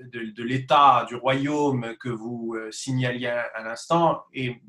de, 0.00 0.42
l'État, 0.42 1.04
du 1.08 1.14
royaume 1.14 1.96
que 2.00 2.08
vous 2.08 2.56
signaliez 2.70 3.28
à 3.28 3.62
l'instant 3.62 4.24
est 4.32 4.60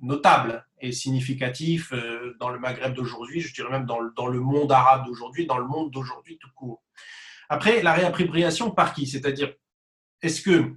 notable 0.00 0.66
et 0.80 0.92
significatif 0.92 1.92
dans 2.38 2.50
le 2.50 2.58
Maghreb 2.58 2.94
d'aujourd'hui, 2.94 3.40
je 3.40 3.52
dirais 3.52 3.70
même 3.70 3.86
dans 3.86 4.00
dans 4.16 4.28
le 4.28 4.40
monde 4.40 4.70
arabe 4.70 5.06
d'aujourd'hui, 5.06 5.46
dans 5.46 5.58
le 5.58 5.66
monde 5.66 5.90
d'aujourd'hui 5.90 6.38
tout 6.38 6.50
court. 6.54 6.82
Après, 7.48 7.82
la 7.82 7.94
réappropriation 7.94 8.70
par 8.70 8.92
qui? 8.92 9.06
C'est-à-dire, 9.06 9.54
est-ce 10.22 10.42
que 10.42 10.74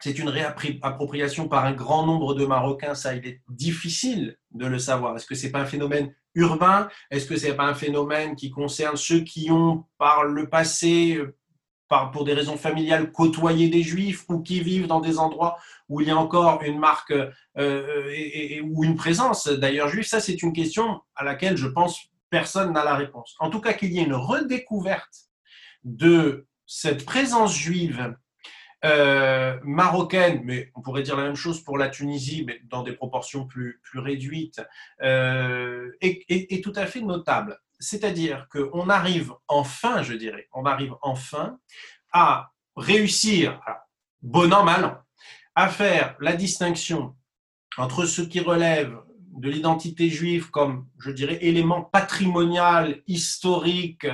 c'est 0.00 0.18
une 0.18 0.30
réappropriation 0.30 1.48
par 1.48 1.66
un 1.66 1.72
grand 1.72 2.06
nombre 2.06 2.34
de 2.34 2.46
Marocains? 2.46 2.94
Ça, 2.94 3.14
il 3.14 3.26
est 3.26 3.42
difficile 3.48 4.38
de 4.52 4.66
le 4.66 4.78
savoir. 4.78 5.16
Est-ce 5.16 5.26
que 5.26 5.34
ce 5.34 5.46
n'est 5.46 5.52
pas 5.52 5.60
un 5.60 5.66
phénomène 5.66 6.14
urbain? 6.34 6.88
Est-ce 7.10 7.26
que 7.26 7.36
ce 7.36 7.48
n'est 7.48 7.54
pas 7.54 7.66
un 7.66 7.74
phénomène 7.74 8.34
qui 8.34 8.50
concerne 8.50 8.96
ceux 8.96 9.20
qui 9.20 9.50
ont, 9.50 9.84
par 9.98 10.24
le 10.24 10.48
passé, 10.48 11.16
euh, 11.16 11.36
pour 12.12 12.24
des 12.24 12.34
raisons 12.34 12.56
familiales, 12.56 13.10
côtoyé 13.10 13.68
des 13.68 13.82
juifs 13.82 14.24
ou 14.28 14.40
qui 14.40 14.60
vivent 14.60 14.86
dans 14.86 15.00
des 15.00 15.18
endroits 15.18 15.58
où 15.88 16.00
il 16.00 16.08
y 16.08 16.10
a 16.10 16.16
encore 16.16 16.62
une 16.62 16.78
marque 16.78 17.12
euh, 17.58 18.60
ou 18.62 18.84
une 18.84 18.94
présence 18.94 19.48
d'ailleurs 19.48 19.88
juive 19.88 20.06
Ça, 20.06 20.20
c'est 20.20 20.42
une 20.42 20.52
question 20.52 21.00
à 21.16 21.24
laquelle 21.24 21.56
je 21.56 21.66
pense 21.66 22.10
personne 22.30 22.72
n'a 22.72 22.84
la 22.84 22.94
réponse. 22.94 23.34
En 23.40 23.50
tout 23.50 23.60
cas, 23.60 23.72
qu'il 23.72 23.92
y 23.92 23.98
ait 23.98 24.04
une 24.04 24.14
redécouverte 24.14 25.30
de 25.82 26.46
cette 26.64 27.04
présence 27.04 27.54
juive 27.54 28.14
euh, 28.84 29.58
marocaine, 29.62 30.40
mais 30.44 30.70
on 30.74 30.80
pourrait 30.80 31.02
dire 31.02 31.16
la 31.16 31.24
même 31.24 31.34
chose 31.34 31.62
pour 31.62 31.76
la 31.76 31.88
Tunisie, 31.88 32.44
mais 32.46 32.60
dans 32.64 32.82
des 32.82 32.92
proportions 32.92 33.46
plus, 33.46 33.80
réduites, 33.94 34.62
euh, 35.02 35.90
est, 36.00 36.62
tout 36.62 36.72
à 36.76 36.86
fait 36.86 37.02
notable. 37.02 37.58
C'est-à-dire 37.80 38.46
qu'on 38.52 38.88
arrive 38.88 39.32
enfin, 39.48 40.02
je 40.02 40.14
dirais, 40.14 40.48
on 40.52 40.66
arrive 40.66 40.94
enfin 41.02 41.58
à 42.12 42.52
réussir, 42.76 43.60
bon 44.22 44.52
an, 44.52 44.64
mal 44.64 44.84
an, 44.84 44.98
à 45.54 45.68
faire 45.68 46.16
la 46.20 46.34
distinction 46.34 47.16
entre 47.76 48.04
ce 48.04 48.22
qui 48.22 48.40
relève 48.40 48.96
de 49.36 49.48
l'identité 49.48 50.08
juive 50.08 50.50
comme, 50.50 50.86
je 50.98 51.10
dirais, 51.10 51.38
élément 51.40 51.82
patrimonial, 51.82 53.00
historique, 53.06 54.06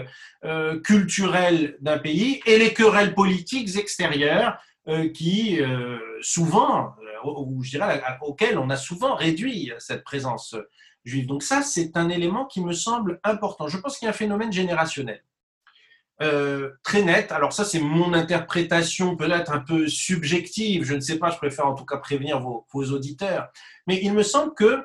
euh, 0.44 0.80
culturel 0.80 1.76
d'un 1.80 1.98
pays, 1.98 2.40
et 2.46 2.58
les 2.58 2.72
querelles 2.72 3.14
politiques 3.14 3.76
extérieures 3.76 4.58
euh, 4.88 5.08
qui, 5.08 5.60
euh, 5.60 5.98
souvent, 6.20 6.94
ou 7.24 7.60
auxquelles 8.20 8.58
on 8.58 8.70
a 8.70 8.76
souvent 8.76 9.16
réduit 9.16 9.72
cette 9.78 10.04
présence 10.04 10.54
Donc 11.26 11.42
ça, 11.42 11.62
c'est 11.62 11.96
un 11.96 12.08
élément 12.08 12.46
qui 12.46 12.60
me 12.60 12.72
semble 12.72 13.20
important. 13.22 13.68
Je 13.68 13.78
pense 13.78 13.98
qu'il 13.98 14.06
y 14.06 14.08
a 14.08 14.10
un 14.10 14.14
phénomène 14.14 14.52
générationnel. 14.52 15.22
très 16.18 17.02
net. 17.02 17.30
Alors 17.32 17.52
ça, 17.52 17.64
c'est 17.64 17.80
mon 17.80 18.12
interprétation 18.12 19.16
peut-être 19.16 19.52
un 19.52 19.60
peu 19.60 19.88
subjective. 19.88 20.84
Je 20.84 20.94
ne 20.94 21.00
sais 21.00 21.18
pas, 21.18 21.30
je 21.30 21.36
préfère 21.36 21.66
en 21.66 21.74
tout 21.74 21.84
cas 21.84 21.98
prévenir 21.98 22.40
vos, 22.40 22.66
auditeurs. 22.74 23.48
Mais 23.86 24.00
il 24.02 24.12
me 24.12 24.22
semble 24.22 24.54
que 24.54 24.84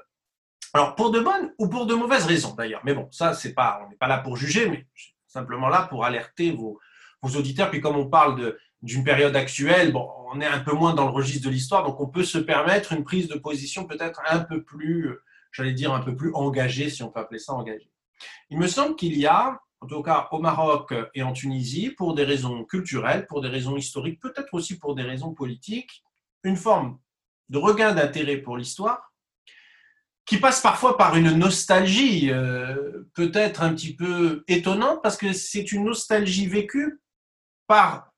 alors, 0.74 0.96
pour 0.96 1.12
de 1.12 1.20
bonnes 1.20 1.52
ou 1.58 1.68
pour 1.68 1.86
de 1.86 1.94
mauvaises 1.94 2.26
raisons 2.26 2.54
d'ailleurs. 2.54 2.82
Mais 2.86 2.94
bon, 2.94 3.10
ça, 3.12 3.34
c'est 3.34 3.54
pas, 3.54 3.82
on 3.86 3.90
n'est 3.90 3.98
pas 3.98 4.08
là 4.08 4.20
pour 4.20 4.38
juger, 4.38 4.70
mais 4.70 4.88
simplement 5.28 5.68
là 5.68 5.88
pour 5.90 6.06
alerter 6.06 6.52
vos, 6.52 6.80
auditeurs. 7.24 7.70
Puis 7.70 7.82
comme 7.82 7.98
on 7.98 8.08
parle 8.08 8.56
d'une 8.82 9.04
période 9.04 9.36
actuelle, 9.36 9.92
bon, 9.92 10.10
on 10.34 10.40
est 10.40 10.46
un 10.46 10.60
peu 10.60 10.72
moins 10.72 10.94
dans 10.94 11.06
le 11.06 11.12
registre 11.12 11.46
de 11.48 11.54
l'histoire, 11.54 11.84
donc 11.84 12.00
on 12.00 12.08
peut 12.08 12.24
se 12.24 12.38
permettre 12.38 12.94
une 12.94 13.04
prise 13.04 13.28
de 13.28 13.38
position 13.38 13.86
peut-être 13.86 14.22
un 14.28 14.40
peu 14.40 14.64
plus, 14.64 15.20
j'allais 15.52 15.74
dire, 15.74 15.94
un 15.94 16.02
peu 16.02 16.16
plus 16.16 16.34
engagée, 16.34 16.90
si 16.90 17.04
on 17.04 17.10
peut 17.10 17.20
appeler 17.20 17.40
ça 17.40 17.54
engagée. 17.54 17.92
Il 18.50 18.58
me 18.58 18.68
semble 18.68 18.96
qu'il 18.96 19.18
y 19.18 19.26
a, 19.26 19.60
en 19.80 19.88
tout 19.88 20.02
cas 20.04 20.28
au 20.32 20.40
Maroc 20.40 20.94
et 21.14 21.24
en 21.24 21.34
Tunisie, 21.34 21.92
pour 21.92 22.14
des 22.14 22.24
raisons 22.24 22.64
culturelles, 22.66 23.26
pour 23.28 23.42
des 23.42 23.50
raisons 23.50 23.76
historiques, 23.76 24.20
peut-être 24.20 24.54
aussi 24.54 24.78
pour 24.78 24.96
des 24.96 25.04
raisons 25.04 25.34
politiques, 25.34 26.04
une 26.44 26.58
forme 26.58 27.00
de 27.50 27.58
regain 27.58 27.94
d'intérêt 27.94 28.38
pour 28.38 28.58
l'histoire 28.58 29.12
qui 30.26 30.38
passe 30.38 30.62
parfois 30.62 30.98
par 30.98 31.18
une 31.18 31.32
nostalgie 31.32 32.32
euh, 32.32 33.04
peut-être 33.14 33.64
un 33.64 33.74
petit 33.74 33.96
peu 33.96 34.44
étonnante 34.48 35.02
parce 35.04 35.18
que 35.18 35.34
c'est 35.34 35.72
une 35.72 35.84
nostalgie 35.84 36.48
vécue 36.48 37.02
par 37.68 38.14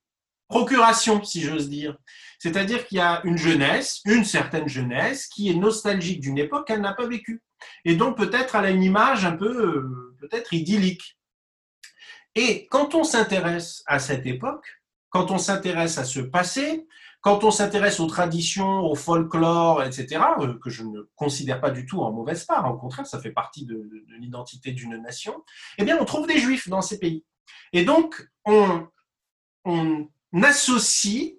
procuration, 0.47 1.23
si 1.23 1.41
j'ose 1.41 1.69
dire. 1.69 1.97
C'est-à-dire 2.43 2.85
qu'il 2.85 2.97
y 2.97 3.01
a 3.01 3.21
une 3.23 3.37
jeunesse, 3.37 4.01
une 4.03 4.25
certaine 4.25 4.67
jeunesse, 4.67 5.27
qui 5.27 5.49
est 5.49 5.53
nostalgique 5.53 6.19
d'une 6.19 6.37
époque 6.37 6.67
qu'elle 6.67 6.81
n'a 6.81 6.91
pas 6.91 7.07
vécue. 7.07 7.41
Et 7.85 7.95
donc 7.95 8.17
peut-être 8.17 8.55
elle 8.55 8.65
a 8.65 8.69
une 8.69 8.83
image 8.83 9.23
un 9.23 9.37
peu 9.37 9.65
euh, 9.65 10.17
peut-être 10.19 10.53
idyllique. 10.53 11.17
Et 12.35 12.67
quand 12.67 12.95
on 12.95 13.05
s'intéresse 13.05 13.81
à 13.85 13.97
cette 13.97 14.25
époque, 14.25 14.81
quand 15.09 15.31
on 15.31 15.37
s'intéresse 15.37 15.97
à 15.97 16.03
ce 16.03 16.19
passé, 16.19 16.85
quand 17.21 17.45
on 17.45 17.51
s'intéresse 17.51 18.01
aux 18.01 18.07
traditions, 18.07 18.81
au 18.81 18.95
folklore, 18.95 19.81
etc., 19.81 20.21
euh, 20.41 20.59
que 20.61 20.69
je 20.69 20.83
ne 20.83 20.99
considère 21.15 21.61
pas 21.61 21.71
du 21.71 21.85
tout 21.85 22.01
en 22.01 22.11
mauvaise 22.11 22.43
part, 22.43 22.69
au 22.69 22.77
contraire, 22.77 23.07
ça 23.07 23.21
fait 23.21 23.31
partie 23.31 23.65
de, 23.65 23.89
l'identité 24.19 24.73
d'une 24.73 25.01
nation, 25.01 25.45
eh 25.77 25.85
bien, 25.85 25.97
on 25.97 26.03
trouve 26.03 26.27
des 26.27 26.39
juifs 26.39 26.67
dans 26.67 26.81
ces 26.81 26.99
pays. 26.99 27.23
Et 27.71 27.85
donc, 27.85 28.29
on, 28.43 28.85
on 29.63 30.09
associe 30.41 31.37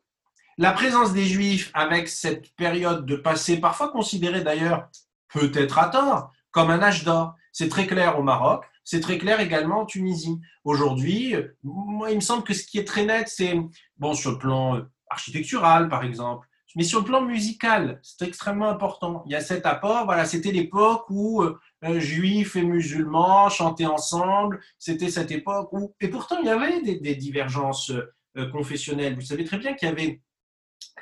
la 0.58 0.72
présence 0.72 1.12
des 1.12 1.24
juifs 1.24 1.70
avec 1.74 2.08
cette 2.08 2.54
période 2.56 3.06
de 3.06 3.16
passé, 3.16 3.60
parfois 3.60 3.90
considérée 3.90 4.42
d'ailleurs, 4.42 4.88
peut-être 5.32 5.78
à 5.78 5.88
tort, 5.88 6.32
comme 6.50 6.70
un 6.70 6.82
âge 6.82 7.04
d'or. 7.04 7.34
C'est 7.52 7.68
très 7.68 7.86
clair 7.86 8.18
au 8.18 8.22
Maroc, 8.22 8.64
c'est 8.84 9.00
très 9.00 9.18
clair 9.18 9.40
également 9.40 9.80
en 9.80 9.86
Tunisie. 9.86 10.40
Aujourd'hui, 10.64 11.34
moi, 11.62 12.10
il 12.10 12.16
me 12.16 12.20
semble 12.20 12.44
que 12.44 12.54
ce 12.54 12.64
qui 12.64 12.78
est 12.78 12.84
très 12.84 13.04
net, 13.04 13.28
c'est, 13.28 13.56
bon, 13.96 14.14
sur 14.14 14.32
le 14.32 14.38
plan 14.38 14.82
architectural, 15.08 15.88
par 15.88 16.04
exemple. 16.04 16.48
Mais 16.76 16.82
sur 16.82 17.00
le 17.00 17.04
plan 17.04 17.22
musical, 17.22 18.00
c'est 18.02 18.26
extrêmement 18.26 18.68
important. 18.68 19.22
Il 19.26 19.32
y 19.32 19.36
a 19.36 19.40
cet 19.40 19.64
apport. 19.64 20.06
Voilà, 20.06 20.24
c'était 20.24 20.50
l'époque 20.50 21.04
où 21.08 21.42
euh, 21.42 22.00
juifs 22.00 22.56
et 22.56 22.62
musulmans 22.62 23.48
chantaient 23.48 23.86
ensemble. 23.86 24.60
C'était 24.78 25.10
cette 25.10 25.30
époque 25.30 25.72
où. 25.72 25.94
Et 26.00 26.08
pourtant, 26.08 26.38
il 26.40 26.46
y 26.46 26.50
avait 26.50 26.82
des, 26.82 27.14
divergences 27.14 27.92
euh, 28.36 28.50
confessionnelles. 28.50 29.14
Vous 29.14 29.20
savez 29.20 29.44
très 29.44 29.58
bien 29.58 29.74
qu'il 29.74 29.88
y 29.88 29.92
avait 29.92 30.20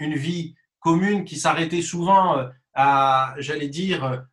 une 0.00 0.14
vie 0.14 0.54
commune 0.80 1.24
qui 1.24 1.36
s'arrêtait 1.36 1.82
souvent 1.82 2.38
euh, 2.38 2.48
à, 2.74 3.34
j'allais 3.38 3.68
dire, 3.68 4.24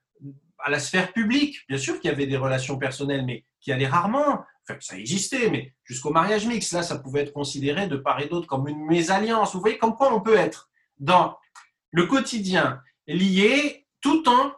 à 0.60 0.70
la 0.70 0.80
sphère 0.80 1.14
publique. 1.14 1.66
Bien 1.68 1.78
sûr 1.78 2.00
qu'il 2.00 2.10
y 2.10 2.14
avait 2.14 2.28
des 2.28 2.38
relations 2.38 2.78
personnelles, 2.78 3.26
mais 3.26 3.46
qui 3.60 3.72
allaient 3.72 3.88
rarement 3.88 4.44
ça 4.80 4.98
existait, 4.98 5.50
mais 5.50 5.74
jusqu'au 5.84 6.12
mariage 6.12 6.46
mixte, 6.46 6.74
là, 6.74 6.84
ça 6.84 7.00
pouvait 7.00 7.22
être 7.22 7.34
considéré 7.34 7.88
de 7.88 7.98
part 7.98 8.20
et 8.20 8.28
d'autre 8.28 8.48
comme 8.48 8.68
une 8.68 8.86
mésalliance. 8.86 9.54
Vous 9.54 9.62
voyez 9.62 9.78
comme 9.78 9.96
quoi 9.96 10.14
on 10.14 10.22
peut 10.22 10.38
être 10.38 10.70
dans 11.00 11.38
le 11.92 12.06
quotidien 12.06 12.82
lié 13.08 13.88
tout 14.02 14.28
en 14.30 14.54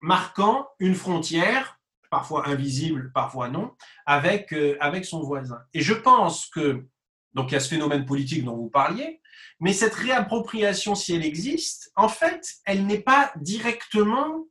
marquant 0.00 0.68
une 0.78 0.94
frontière, 0.94 1.80
parfois 2.10 2.48
invisible, 2.48 3.10
parfois 3.12 3.48
non, 3.48 3.74
avec, 4.06 4.52
euh, 4.52 4.76
avec 4.80 5.04
son 5.04 5.22
voisin. 5.22 5.60
Et 5.74 5.80
je 5.80 5.94
pense 5.94 6.46
que, 6.46 6.86
donc 7.34 7.50
il 7.50 7.54
y 7.54 7.56
a 7.56 7.60
ce 7.60 7.68
phénomène 7.68 8.06
politique 8.06 8.44
dont 8.44 8.56
vous 8.56 8.70
parliez, 8.70 9.20
mais 9.60 9.72
cette 9.72 9.94
réappropriation, 9.94 10.94
si 10.94 11.14
elle 11.14 11.24
existe, 11.24 11.92
en 11.96 12.08
fait, 12.08 12.46
elle 12.64 12.86
n'est 12.86 13.00
pas 13.00 13.32
directement, 13.36 14.46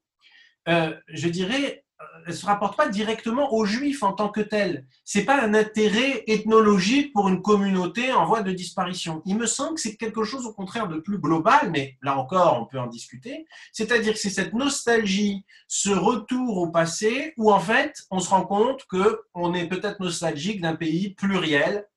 euh, 0.68 0.96
je 1.08 1.30
dirais, 1.30 1.86
elle 2.28 2.36
se 2.36 2.46
rapporte 2.46 2.78
pas 2.78 2.90
directement 2.90 3.54
aux 3.54 3.66
juifs 3.66 4.04
en 4.04 4.14
tant 4.14 4.30
que 4.30 4.42
tels. 4.42 4.86
C'est 5.04 5.24
pas 5.24 5.42
un 5.42 5.54
intérêt 5.54 6.24
ethnologique 6.28 7.14
pour 7.14 7.30
une 7.30 7.42
communauté 7.42 8.12
en 8.12 8.26
voie 8.26 8.42
de 8.42 8.52
disparition. 8.52 9.22
Il 9.26 9.38
me 9.38 9.46
semble 9.46 9.76
que 9.76 9.82
c'est 9.82 9.96
quelque 9.96 10.24
chose 10.24 10.46
au 10.46 10.54
contraire 10.54 10.88
de 10.88 11.00
plus 11.00 11.20
global, 11.20 11.72
mais 11.72 11.98
là 12.02 12.18
encore 12.18 12.60
on 12.62 12.66
peut 12.66 12.80
en 12.80 12.88
discuter. 12.88 13.46
C'est-à-dire 13.72 14.14
que 14.14 14.20
c'est 14.20 14.30
cette 14.30 14.54
nostalgie, 14.54 15.46
ce 15.68 15.90
retour 15.90 16.58
au 16.58 16.70
passé, 16.70 17.34
où 17.38 17.52
en 17.52 17.60
fait 17.60 17.94
on 18.12 18.20
se 18.20 18.30
rend 18.30 18.46
compte 18.46 18.86
que 18.86 19.22
on 19.34 19.54
est 19.54 19.68
peut-être 19.68 20.00
nostalgique 20.00 20.62
d'un 20.62 20.76
pays 20.76 21.14
pluriel 21.16 21.88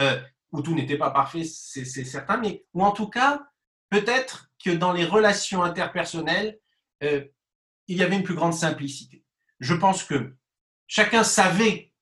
euh, 0.00 0.20
où 0.52 0.62
tout 0.62 0.74
n'était 0.74 0.98
pas 0.98 1.10
parfait, 1.10 1.44
c'est 1.44 1.84
certain, 1.84 2.36
mais 2.36 2.64
ou 2.72 2.82
en 2.84 2.92
tout 2.92 3.08
cas 3.08 3.46
peut-être 3.90 4.50
que 4.64 4.70
dans 4.70 4.92
les 4.92 5.04
relations 5.04 5.62
interpersonnelles 5.62 6.58
euh, 7.02 7.24
il 7.88 7.98
y 7.98 8.02
avait 8.02 8.16
une 8.16 8.22
plus 8.22 8.34
grande 8.34 8.54
simplicité. 8.54 9.24
Je 9.60 9.74
pense 9.74 10.02
que 10.02 10.34
chacun 10.86 11.24
savait 11.24 11.92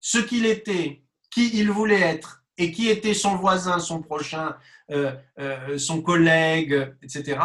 ce 0.00 0.18
qu'il 0.18 0.46
était, 0.46 1.04
qui 1.30 1.50
il 1.58 1.70
voulait 1.70 2.00
être 2.00 2.44
et 2.56 2.72
qui 2.72 2.88
était 2.88 3.14
son 3.14 3.36
voisin, 3.36 3.78
son 3.78 4.02
prochain, 4.02 4.56
euh, 4.90 5.14
euh, 5.38 5.78
son 5.78 6.02
collègue, 6.02 6.94
etc. 7.02 7.40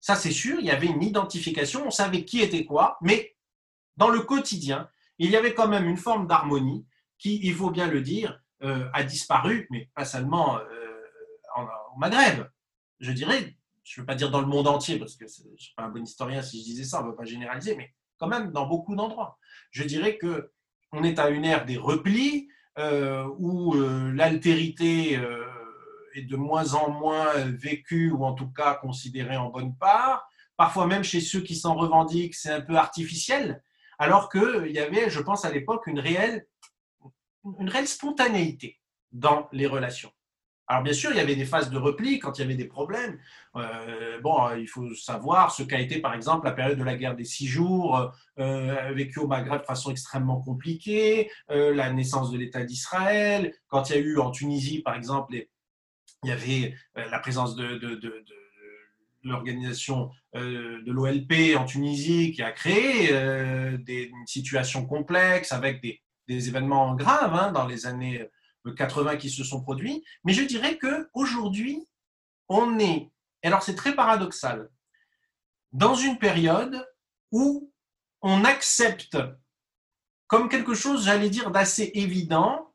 Ça, 0.00 0.14
c'est 0.14 0.30
sûr, 0.30 0.58
il 0.60 0.66
y 0.66 0.70
avait 0.70 0.86
une 0.86 1.02
identification, 1.02 1.86
on 1.86 1.90
savait 1.90 2.24
qui 2.24 2.40
était 2.40 2.64
quoi, 2.64 2.98
mais 3.02 3.36
dans 3.96 4.08
le 4.08 4.20
quotidien, 4.20 4.88
il 5.18 5.30
y 5.30 5.36
avait 5.36 5.54
quand 5.54 5.68
même 5.68 5.88
une 5.88 5.96
forme 5.96 6.26
d'harmonie 6.26 6.86
qui, 7.18 7.40
il 7.42 7.54
faut 7.54 7.70
bien 7.70 7.88
le 7.88 8.00
dire, 8.00 8.40
a 8.60 9.02
disparu, 9.04 9.66
mais 9.70 9.88
pas 9.94 10.04
seulement 10.04 10.58
au 11.56 11.98
Maghreb. 11.98 12.46
Je 13.00 13.12
dirais, 13.12 13.56
je 13.84 14.00
ne 14.00 14.02
veux 14.02 14.06
pas 14.06 14.14
dire 14.14 14.30
dans 14.30 14.40
le 14.40 14.46
monde 14.46 14.66
entier, 14.66 14.98
parce 14.98 15.16
que 15.16 15.26
je 15.26 15.48
ne 15.48 15.56
suis 15.56 15.74
pas 15.74 15.84
un 15.84 15.88
bon 15.88 16.02
historien 16.02 16.42
si 16.42 16.60
je 16.60 16.64
disais 16.64 16.84
ça, 16.84 17.00
on 17.00 17.04
ne 17.04 17.10
veut 17.10 17.16
pas 17.16 17.24
généraliser, 17.24 17.76
mais 17.76 17.94
quand 18.18 18.26
même 18.26 18.50
dans 18.50 18.66
beaucoup 18.66 18.96
d'endroits. 18.96 19.38
Je 19.70 19.84
dirais 19.84 20.18
que 20.18 20.50
on 20.92 21.04
est 21.04 21.18
à 21.18 21.28
une 21.28 21.44
ère 21.44 21.64
des 21.64 21.76
replis 21.76 22.48
où 23.38 23.74
l'altérité 24.14 25.20
est 26.14 26.22
de 26.22 26.36
moins 26.36 26.74
en 26.74 26.90
moins 26.90 27.32
vécue 27.44 28.10
ou 28.10 28.24
en 28.24 28.34
tout 28.34 28.50
cas 28.50 28.74
considérée 28.74 29.36
en 29.36 29.50
bonne 29.50 29.76
part. 29.76 30.28
Parfois 30.56 30.86
même 30.86 31.04
chez 31.04 31.20
ceux 31.20 31.40
qui 31.40 31.54
s'en 31.54 31.76
revendiquent, 31.76 32.34
c'est 32.34 32.50
un 32.50 32.60
peu 32.60 32.76
artificiel, 32.76 33.62
alors 33.98 34.28
qu'il 34.28 34.72
y 34.72 34.80
avait, 34.80 35.10
je 35.10 35.20
pense 35.20 35.44
à 35.44 35.52
l'époque, 35.52 35.86
une 35.86 36.00
réelle, 36.00 36.46
une 37.58 37.68
réelle 37.68 37.88
spontanéité 37.88 38.78
dans 39.12 39.48
les 39.52 39.66
relations. 39.66 40.12
Alors 40.70 40.82
bien 40.82 40.92
sûr, 40.92 41.10
il 41.10 41.16
y 41.16 41.20
avait 41.20 41.34
des 41.34 41.46
phases 41.46 41.70
de 41.70 41.78
repli 41.78 42.18
quand 42.18 42.36
il 42.38 42.42
y 42.42 42.44
avait 42.44 42.54
des 42.54 42.66
problèmes. 42.66 43.18
Euh, 43.56 44.20
bon, 44.20 44.54
il 44.54 44.68
faut 44.68 44.94
savoir 44.94 45.50
ce 45.50 45.62
qu'a 45.62 45.80
été 45.80 45.98
par 45.98 46.12
exemple 46.12 46.44
la 46.44 46.52
période 46.52 46.78
de 46.78 46.84
la 46.84 46.94
guerre 46.94 47.16
des 47.16 47.24
six 47.24 47.46
jours, 47.46 48.12
euh, 48.38 48.92
vécue 48.94 49.20
au 49.20 49.26
Maghreb 49.26 49.62
de 49.62 49.66
façon 49.66 49.90
extrêmement 49.90 50.42
compliquée, 50.42 51.30
euh, 51.50 51.74
la 51.74 51.90
naissance 51.90 52.30
de 52.30 52.36
l'État 52.36 52.64
d'Israël, 52.64 53.54
quand 53.68 53.88
il 53.88 53.96
y 53.96 53.98
a 53.98 54.00
eu 54.02 54.18
en 54.18 54.30
Tunisie 54.30 54.82
par 54.82 54.94
exemple, 54.94 55.34
il 56.22 56.28
y 56.28 56.32
avait 56.32 56.74
euh, 56.98 57.08
la 57.10 57.18
présence 57.18 57.56
de, 57.56 57.78
de, 57.78 58.24
l'organisation 59.24 60.10
de 60.34 60.90
l'OLP 60.90 61.56
en 61.56 61.64
Tunisie 61.64 62.32
qui 62.32 62.40
a 62.40 62.52
créé 62.52 63.08
des, 63.78 64.04
une 64.04 64.26
situation 64.26 64.86
complexe 64.86 65.52
avec 65.52 65.82
des, 65.82 66.00
des 66.28 66.48
événements 66.48 66.94
graves 66.94 67.34
hein, 67.34 67.50
dans 67.52 67.66
les 67.66 67.86
années 67.86 68.30
80 68.76 69.16
qui 69.16 69.30
se 69.30 69.44
sont 69.44 69.62
produits. 69.62 70.04
Mais 70.24 70.32
je 70.32 70.42
dirais 70.42 70.78
qu'aujourd'hui, 70.78 71.88
on 72.48 72.78
est, 72.78 73.10
alors 73.42 73.62
c'est 73.62 73.74
très 73.74 73.94
paradoxal, 73.94 74.70
dans 75.72 75.94
une 75.94 76.18
période 76.18 76.86
où 77.32 77.72
on 78.22 78.44
accepte 78.44 79.16
comme 80.26 80.48
quelque 80.48 80.74
chose, 80.74 81.06
j'allais 81.06 81.30
dire, 81.30 81.50
d'assez 81.50 81.90
évident, 81.94 82.74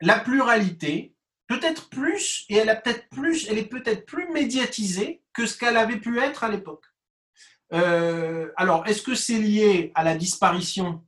la 0.00 0.18
pluralité, 0.20 1.14
peut-être 1.46 1.88
plus, 1.88 2.44
et 2.48 2.56
elle 2.56 2.68
a 2.68 2.76
peut-être 2.76 3.08
plus, 3.08 3.48
elle 3.48 3.58
est 3.58 3.68
peut-être 3.68 4.04
plus 4.04 4.30
médiatisée 4.32 5.22
que 5.32 5.46
ce 5.46 5.56
qu'elle 5.56 5.78
avait 5.78 5.98
pu 5.98 6.20
être 6.20 6.44
à 6.44 6.50
l'époque. 6.50 6.84
Euh, 7.72 8.52
alors, 8.56 8.86
est-ce 8.86 9.02
que 9.02 9.14
c'est 9.14 9.38
lié 9.38 9.92
à 9.94 10.04
la 10.04 10.14
disparition 10.14 11.02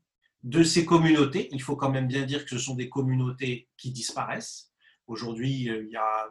de 0.47 0.63
ces 0.63 0.87
communautés. 0.87 1.49
Il 1.51 1.61
faut 1.61 1.75
quand 1.75 1.91
même 1.91 2.07
bien 2.07 2.25
dire 2.25 2.45
que 2.45 2.51
ce 2.51 2.59
sont 2.59 2.77
des 2.77 2.89
communautés 2.89 3.69
qui 3.77 3.91
disparaissent. 3.91 4.71
Aujourd'hui, 5.09 5.69
euh, 5.69 5.83
il 5.85 5.91
y 5.91 5.97
a 5.97 6.29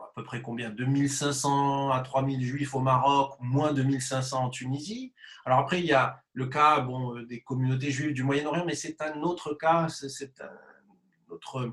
à 0.00 0.10
peu 0.16 0.24
près 0.24 0.42
combien? 0.42 0.70
2500 0.70 1.90
à 1.90 2.00
3000 2.00 2.44
juifs 2.44 2.74
au 2.74 2.80
Maroc, 2.80 3.36
moins 3.40 3.72
de 3.72 3.82
1500 3.82 4.44
en 4.46 4.50
Tunisie. 4.50 5.14
Alors 5.44 5.60
après, 5.60 5.78
il 5.78 5.86
y 5.86 5.92
a 5.92 6.20
le 6.32 6.46
cas 6.46 6.80
bon, 6.80 7.16
euh, 7.16 7.24
des 7.24 7.40
communautés 7.40 7.92
juives 7.92 8.14
du 8.14 8.24
Moyen-Orient, 8.24 8.64
mais 8.66 8.74
c'est 8.74 9.00
un 9.00 9.22
autre 9.22 9.54
cas, 9.54 9.88
c'est 9.88 10.40
un 10.40 11.32
autre 11.32 11.72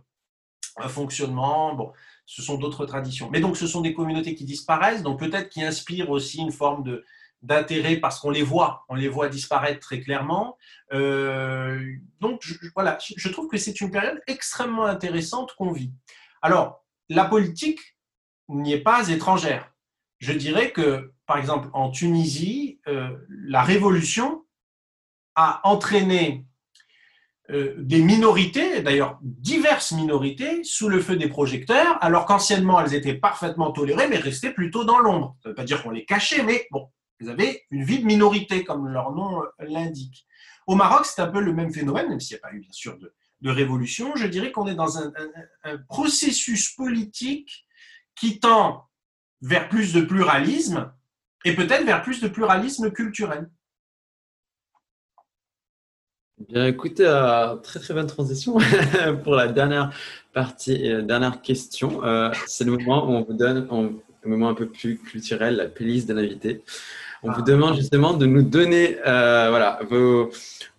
fonctionnement. 0.90 1.74
Bon, 1.74 1.92
ce 2.28 2.44
sont 2.44 2.60
d'autres 2.60 2.86
traditions. 2.86 3.32
Mais 3.32 3.40
donc, 3.40 3.58
ce 3.58 3.66
sont 3.66 3.82
des 3.82 3.96
communautés 3.96 4.36
qui 4.36 4.46
disparaissent, 4.46 5.02
donc 5.02 5.20
peut-être 5.20 5.50
qui 5.50 5.64
inspirent 5.64 6.12
aussi 6.12 6.40
une 6.40 6.52
forme 6.52 6.84
de, 6.84 7.04
d'intérêt 7.44 7.98
parce 7.98 8.20
qu'on 8.20 8.32
les 8.32 8.41
voit, 8.41 8.86
on 8.89 8.96
les 8.96 9.10
voit 9.10 9.30
disparaître 9.30 9.80
très 9.80 10.00
clairement. 10.00 10.58
Euh, 10.94 11.94
donc 12.20 12.41
je, 12.41 12.56
voilà, 12.74 12.98
je 13.00 13.30
trouve 13.30 13.48
que 13.50 13.58
c'est 13.58 13.82
une 13.82 13.91
période 13.91 14.22
extrêmement 14.28 14.86
intéressante 14.86 15.54
qu'on 15.58 15.72
vit. 15.72 15.94
Alors, 16.41 16.84
la 17.10 17.26
politique 17.26 17.80
n'y 18.50 18.74
est 18.74 18.82
pas 18.82 19.10
étrangère. 19.10 19.72
Je 20.20 20.32
dirais 20.32 20.72
que, 20.72 21.12
par 21.26 21.38
exemple, 21.38 21.70
en 21.74 21.91
Tunisie, 21.91 22.80
euh, 22.88 23.16
la 23.30 23.62
révolution 23.62 24.46
a 25.36 25.62
entraîné 25.68 26.46
euh, 27.50 27.76
des 27.78 28.02
minorités, 28.02 28.82
d'ailleurs 28.82 29.20
diverses 29.22 29.91
minorités, 29.91 30.64
sous 30.64 30.88
le 30.88 31.02
feu 31.02 31.18
des 31.18 31.28
projecteurs, 31.28 31.98
alors 32.02 32.26
qu'anciennement 32.26 32.80
elles 32.80 32.94
étaient 32.94 33.16
parfaitement 33.16 33.72
tolérées, 33.72 34.08
mais 34.08 34.18
restaient 34.18 34.54
plutôt 34.54 34.86
dans 34.86 35.00
l'ombre. 35.00 35.36
Ça 35.44 35.50
ne 35.50 35.52
veut 35.52 35.56
pas 35.56 35.66
dire 35.66 35.84
qu'on 35.84 35.91
les 35.91 36.06
cachait, 36.06 36.44
mais 36.44 36.68
bon, 36.72 36.89
vous 37.24 37.30
avez 37.30 37.64
une 37.72 37.84
vie 37.84 38.00
de 38.00 38.06
minorité, 38.06 38.64
comme 38.64 38.88
leur 38.90 39.12
nom 39.12 39.44
l'indique. 39.60 40.28
Au 40.68 40.76
Maroc, 40.76 41.06
c'est 41.06 41.22
un 41.22 41.28
peu 41.28 41.42
le 41.42 41.54
même 41.54 41.74
phénomène, 41.74 42.10
même 42.10 42.20
s'il 42.20 42.36
n'y 42.36 42.42
a 42.42 42.48
pas 42.48 42.54
eu 42.54 42.60
bien 42.60 42.72
sûr 42.72 42.98
de, 42.98 43.14
révolution. 43.46 44.16
Je 44.16 44.26
dirais 44.26 44.54
qu'on 44.54 44.68
est 44.68 44.76
dans 44.76 44.98
un, 44.98 45.12
processus 45.90 46.72
politique 46.72 47.66
qui 48.16 48.40
tend 48.40 48.86
vers 49.42 49.68
plus 49.68 49.94
de 49.94 50.00
pluralisme 50.02 50.94
et 51.44 51.54
peut-être 51.54 51.86
vers 51.86 52.02
plus 52.02 52.22
de 52.22 52.30
pluralisme 52.30 52.90
culturel. 52.92 53.50
Bien, 56.48 56.68
écoutez, 56.68 57.06
euh, 57.06 57.56
très 57.58 57.80
très 57.80 57.94
bonne 57.94 58.08
transition 58.08 58.58
pour 59.24 59.36
la 59.36 59.48
dernière 59.48 59.94
partie, 60.34 60.90
euh, 60.90 61.02
dernière 61.02 61.42
question. 61.42 62.04
Euh, 62.06 62.32
c'est 62.48 62.64
le 62.64 62.72
moment 62.72 63.06
où 63.06 63.12
on 63.12 63.24
vous 63.24 63.34
donne 63.34 63.68
un 63.70 64.28
moment 64.30 64.50
un 64.50 64.54
peu 64.54 64.68
plus 64.68 64.98
culturel, 64.98 65.58
la 65.58 65.68
playlist 65.68 66.08
de 66.08 66.14
l'invité. 66.14 66.64
On 67.26 67.32
vous 67.32 67.42
demande 67.42 67.76
justement 67.78 68.14
de 68.14 68.26
nous 68.26 68.42
donner 68.42 68.98
euh, 69.08 69.48
voilà, 69.50 69.80
vos, 69.90 70.30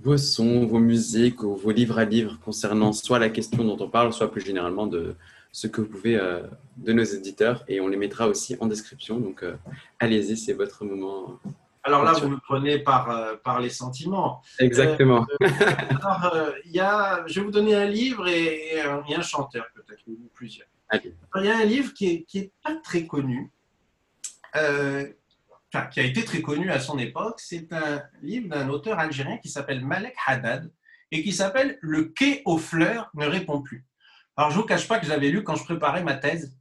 vos, 0.01 0.19
sons, 0.19 0.67
vos 0.67 0.79
musiques 0.79 1.43
ou 1.43 1.57
vos 1.57 1.71
livres 1.71 1.99
à 1.99 2.05
livres 2.05 2.39
concernant 2.45 2.93
soit 2.93 3.19
la 3.19 3.31
question 3.31 3.65
dont 3.65 3.83
on 3.83 3.89
parle, 3.89 4.13
soit 4.13 4.31
plus 4.31 4.43
généralement 4.43 4.87
de 4.87 5.17
ce 5.53 5.69
que 5.69 5.81
vous 5.81 5.87
pouvez 5.87 6.17
euh, 6.17 6.43
de 6.77 6.93
nos 6.93 7.03
éditeurs. 7.03 7.65
Et 7.67 7.81
on 7.81 7.89
les 7.89 7.97
mettra 7.97 8.29
aussi 8.29 8.59
en 8.61 8.67
description. 8.67 9.19
Donc, 9.21 9.43
euh, 9.43 9.57
allez-y, 9.99 10.37
c'est 10.37 10.53
votre 10.53 10.85
moment. 10.85 11.39
Alors 11.83 12.05
là, 12.05 12.13
vous 12.13 12.29
me 12.29 12.39
prenez 12.39 12.79
par, 12.79 13.39
par 13.43 13.61
les 13.61 13.71
sentiments. 13.71 14.43
Exactement. 14.59 15.27
alors, 15.91 16.53
y 16.67 16.81
a, 16.81 17.25
je 17.27 17.41
vais 17.41 17.47
vous 17.47 17.53
donner 17.53 17.75
un 17.75 17.87
livre 17.87 18.29
et, 18.29 18.83
un 18.83 19.23
chanteur, 19.23 19.65
peut-être, 19.75 20.03
ou 20.09 20.19
plusieurs. 20.35 20.69
Il 20.93 21.45
y 21.45 21.49
a 21.49 21.57
un 21.57 21.65
livre 21.65 21.95
qui 21.95 22.07
n'est 22.07 22.23
qui 22.23 22.39
est 22.39 22.53
pas 22.63 22.77
très 22.83 23.07
connu, 23.07 23.51
qui 25.83 26.01
a 26.01 26.05
été 26.05 26.25
très 26.25 26.43
connu 26.43 26.70
à 26.70 26.81
son 26.81 26.99
époque. 26.99 27.41
C'est 27.41 27.72
un 27.72 28.03
livre 28.22 28.49
d'un 28.49 28.68
auteur 28.68 28.99
algérien 28.99 29.39
qui 29.39 29.49
s'appelle 29.49 29.85
Malek 29.85 30.14
Haddad 30.27 30.72
et 31.11 31.22
qui 31.22 31.33
s'appelle 31.33 31.79
Le 31.81 32.05
quai 32.05 32.43
aux 32.45 32.59
fleurs 32.59 33.11
ne 33.14 33.27
répond 33.27 33.62
plus. 33.62 33.87
Alors, 34.37 34.51
je 34.51 34.57
ne 34.57 34.62
vous 34.62 34.66
cache 34.66 34.89
pas 34.89 34.99
que 34.99 35.07
j'avais 35.07 35.31
lu 35.31 35.45
quand 35.45 35.55
je 35.55 35.64
préparais 35.64 36.03
ma 36.03 36.14
thèse, 36.14 36.57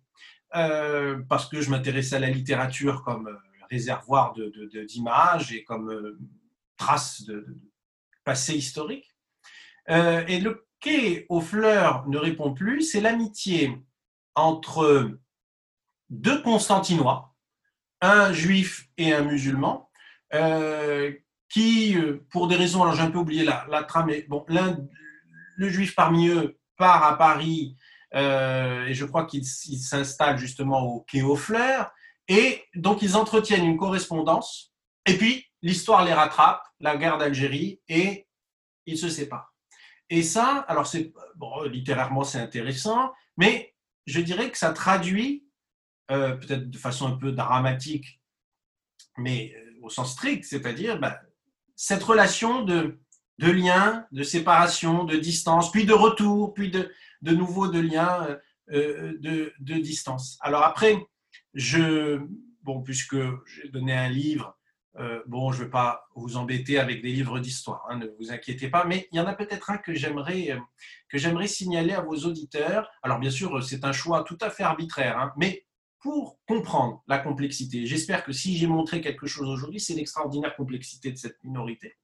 euh, 0.56 1.22
parce 1.28 1.50
que 1.50 1.62
je 1.62 1.72
m'intéressais 1.72 2.18
à 2.18 2.20
la 2.20 2.30
littérature 2.30 3.04
comme 3.04 3.28
euh, 3.28 3.38
réservoir 3.72 4.34
d'images 4.88 5.50
de, 5.50 5.56
et 5.56 5.64
comme 5.64 5.90
euh, 5.90 6.20
trace 6.78 7.24
de, 7.24 7.58
passé 8.24 8.54
historique. 8.54 9.10
et 9.88 10.40
le 10.40 10.68
quai 10.80 11.26
aux 11.30 11.42
fleurs 11.42 12.08
ne 12.08 12.18
répond 12.18 12.54
plus, 12.54 12.84
c'est 12.84 13.02
l'amitié 13.02 13.78
entre 14.36 15.12
deux 16.10 16.42
Constantinois, 16.42 17.33
un 18.04 18.34
juif 18.34 18.90
et 18.98 19.14
un 19.14 19.24
musulman, 19.24 19.90
euh, 20.34 21.14
qui, 21.50 21.96
euh, 21.96 22.26
pour 22.30 22.48
des 22.48 22.56
raisons, 22.56 22.84
alors 22.84 22.96
j'ai 22.96 23.02
un 23.02 23.12
peu 23.12 23.20
oublié 23.20 23.46
la, 23.46 23.84
trame, 23.84 24.08
mais 24.08 24.24
bon, 24.24 24.46
le 25.56 25.70
juif 25.70 25.96
parmi 25.96 26.28
eux 26.28 26.60
part 26.76 27.04
à 27.04 27.18
Paris 27.18 27.78
euh, 28.14 28.86
et 28.88 28.94
je 28.94 29.06
crois 29.06 29.26
qu'il 29.26 29.46
s'installe 29.46 30.38
justement 30.38 30.82
au 30.82 31.02
Quai 31.02 31.22
aux 31.22 31.38
Fleurs, 31.38 31.92
et 32.28 32.64
donc 32.76 33.02
ils 33.02 33.16
entretiennent 33.16 33.66
une 33.66 33.78
correspondance, 33.78 34.74
et 35.06 35.18
puis 35.18 35.46
l'histoire 35.62 36.04
les 36.04 36.14
rattrape, 36.14 36.64
la 36.82 36.98
guerre 36.98 37.18
d'Algérie, 37.18 37.80
et 37.88 38.28
ils 38.86 38.98
se 38.98 39.08
séparent. 39.08 39.54
Et 40.10 40.24
ça, 40.24 40.66
alors 40.68 40.88
c'est 40.88 41.14
bon, 41.36 41.64
littérairement 41.64 42.26
c'est 42.26 42.40
intéressant, 42.40 43.14
mais 43.38 43.74
je 44.06 44.20
dirais 44.20 44.52
que 44.52 44.58
ça 44.58 44.74
traduit 44.74 45.43
euh, 46.14 46.36
peut-être 46.36 46.70
de 46.70 46.78
façon 46.78 47.08
un 47.08 47.18
peu 47.18 47.32
dramatique, 47.32 48.22
mais 49.18 49.54
euh, 49.56 49.72
au 49.82 49.90
sens 49.90 50.12
strict, 50.12 50.46
c'est-à-dire 50.46 51.00
bah, 51.00 51.20
cette 51.76 52.04
relation 52.04 52.62
de, 52.62 53.00
de 53.40 53.52
lien, 53.52 54.06
de 54.12 54.22
séparation, 54.22 55.06
de 55.06 55.18
distance, 55.18 55.72
puis 55.72 55.86
de 55.86 55.94
retour, 55.94 56.54
puis 56.54 56.70
de, 56.70 56.92
de 57.24 57.32
nouveau 57.34 57.68
de 57.68 57.80
lien, 57.80 58.38
euh, 58.72 59.18
de, 59.20 59.54
de, 59.60 59.74
distance. 59.80 60.38
Alors 60.42 60.64
après, 60.64 61.04
je, 61.56 62.20
bon, 62.62 62.84
puisque 62.84 63.18
j'ai 63.48 63.70
donné 63.70 63.94
un 63.94 64.10
livre, 64.10 64.56
bon, 65.26 65.52
je 65.52 65.60
ne 65.60 65.64
vais 65.64 65.72
pas 65.72 66.06
vous 66.16 66.38
embêter 66.38 66.78
avec 66.78 67.02
des 67.02 67.12
livres 67.12 67.40
d'histoire, 67.40 67.84
hein, 67.90 67.98
ne 67.98 68.06
vous 68.20 68.32
inquiétez 68.32 68.70
pas, 68.70 68.86
mais 68.86 69.08
il 69.12 69.18
y 69.18 69.20
en 69.20 69.26
a 69.26 69.34
peut-être 69.34 69.72
un 69.72 69.78
que 69.78 69.96
j'aimerais 69.96 70.56
que 71.10 71.18
j'aimerais 71.18 71.48
signaler 71.48 71.94
à 71.94 72.02
vos 72.02 72.16
auditeurs. 72.16 72.88
Alors 73.02 73.20
bien 73.20 73.32
sûr, 73.32 73.64
c'est 73.64 73.84
un 73.84 73.92
choix 73.92 74.24
tout 74.24 74.38
à 74.42 74.52
fait 74.52 74.64
arbitraire, 74.64 75.18
hein, 75.18 75.34
mais 75.36 75.66
pour 76.04 76.38
comprendre 76.46 77.02
la 77.08 77.18
complexité. 77.18 77.86
J'espère 77.86 78.26
que 78.26 78.34
si 78.34 78.58
j'ai 78.58 78.68
montré 78.68 79.00
quelque 79.00 79.26
chose 79.26 79.48
aujourd'hui, 79.48 79.80
c'est 79.80 79.96
l'extraordinaire 79.96 80.54
complexité 80.56 81.12
de 81.12 81.18
cette 81.18 81.42
minorité 81.44 81.96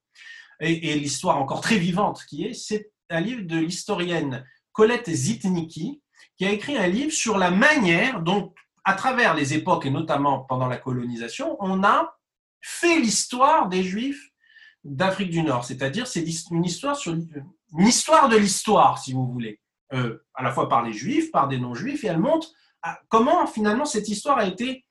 et, 0.60 0.98
l'histoire 0.98 1.38
encore 1.38 1.60
très 1.60 1.76
vivante 1.76 2.24
qui 2.26 2.46
est. 2.46 2.54
C'est 2.54 2.92
un 3.10 3.20
livre 3.20 3.42
de 3.42 3.58
l'historienne 3.58 4.44
Colette 4.72 5.10
Zitniki, 5.10 6.02
qui 6.36 6.46
a 6.46 6.50
écrit 6.50 6.78
un 6.78 6.86
livre 6.86 7.12
sur 7.12 7.36
la 7.36 7.50
manière 7.50 8.22
dont, 8.22 8.54
à 8.84 8.94
travers 8.94 9.34
les 9.34 9.52
époques 9.52 9.84
et 9.84 9.90
notamment 9.90 10.40
pendant 10.40 10.66
la 10.66 10.78
colonisation, 10.78 11.56
on 11.60 11.84
a 11.84 12.16
fait 12.62 12.98
l'histoire 13.00 13.68
des 13.68 13.82
Juifs 13.82 14.30
d'Afrique 14.82 15.30
du 15.30 15.42
Nord. 15.42 15.66
C'est-à-dire, 15.66 16.06
c'est 16.06 16.24
une 16.50 16.64
histoire 16.64 16.96
sur 16.96 17.12
une 17.12 17.86
histoire 17.86 18.30
de 18.30 18.36
l'histoire, 18.36 18.98
si 18.98 19.12
vous 19.12 19.26
voulez, 19.26 19.60
euh, 19.92 20.24
à 20.34 20.42
la 20.42 20.52
fois 20.52 20.70
par 20.70 20.82
les 20.82 20.94
Juifs, 20.94 21.30
par 21.30 21.48
des 21.48 21.58
non-Juifs, 21.58 22.02
et 22.04 22.08
elle 22.08 22.18
montre 22.18 22.48
comment 23.08 23.46
finalement 23.46 23.84
cette 23.84 24.08
histoire 24.08 24.38
a 24.38 24.46
été 24.46 24.84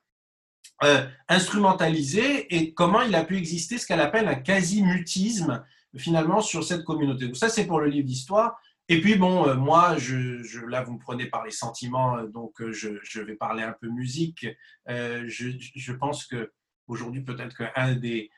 euh, 0.84 1.06
instrumentalisée 1.28 2.56
et 2.56 2.74
comment 2.74 3.02
il 3.02 3.14
a 3.16 3.26
pu 3.26 3.38
exister 3.38 3.78
ce 3.78 3.86
qu'elle 3.86 4.00
appelle 4.00 4.28
un 4.28 4.36
quasi-mutisme 4.36 5.66
finalement 5.98 6.42
sur 6.42 6.64
cette 6.64 6.84
communauté? 6.86 7.34
ça, 7.34 7.50
c'est 7.50 7.68
pour 7.68 7.82
le 7.82 7.88
livre 7.88 8.08
d'histoire. 8.08 8.58
Et 8.88 9.02
puis, 9.02 9.16
bon, 9.16 9.48
euh, 9.48 9.56
moi, 9.56 9.98
je, 9.98 10.66
là, 10.66 10.84
vous 10.84 10.94
me 10.94 11.00
prenez 11.00 11.26
par 11.26 11.44
les 11.44 11.52
sentiments, 11.52 12.18
euh, 12.18 12.28
donc 12.28 12.54
je, 12.72 13.20
vais 13.20 13.36
parler 13.36 13.64
un 13.64 13.74
peu 13.74 13.90
musique. 13.90 14.48
je, 14.88 15.92
pense 15.92 16.26
que 16.26 16.52
aujourd'hui, 16.88 17.22
peut-être 17.22 17.58
qu'un 17.58 17.96
des, 17.96 18.32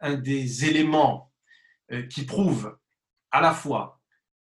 un, 0.00 0.14
des 0.14 0.66
éléments 0.66 1.32
qui 2.08 2.24
prouve 2.24 2.78
à 3.32 3.40
la 3.40 3.52
fois 3.52 4.00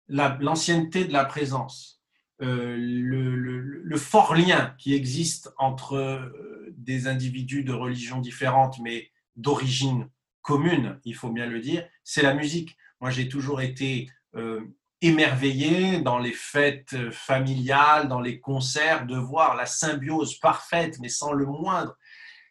l'ancienneté 0.08 1.06
de 1.06 1.14
la 1.14 1.26
présence, 1.26 1.99
le, 2.40 3.36
le, 3.36 3.98
fort 3.98 4.34
lien 4.34 4.74
qui 4.78 4.94
existe 4.94 5.52
entre 5.58 6.32
des 6.78 7.08
individus 7.08 7.64
de 7.64 7.74
religions 7.74 8.20
différentes, 8.20 8.80
mais 8.80 9.12
d'origine 9.36 10.10
commune, 10.42 11.00
il 11.06 11.16
faut 11.16 11.30
bien 11.30 11.46
le 11.46 11.60
dire, 11.60 11.88
c'est 12.04 12.22
la 12.22 12.34
musique. 12.34 12.78
Moi, 13.02 13.12
j'ai 13.12 13.30
toujours 13.30 13.62
été 13.62 14.10
euh, 14.36 14.62
émerveillé 15.02 16.02
dans 16.02 16.18
les 16.18 16.34
fêtes 16.34 17.12
familiales, 17.12 18.08
dans 18.08 18.20
les 18.20 18.40
concerts, 18.40 19.06
de 19.06 19.16
voir 19.16 19.56
la 19.56 19.66
symbiose 19.66 20.40
parfaite, 20.40 20.98
mais 21.00 21.10
sans 21.10 21.34
le 21.34 21.46
moindre, 21.46 21.98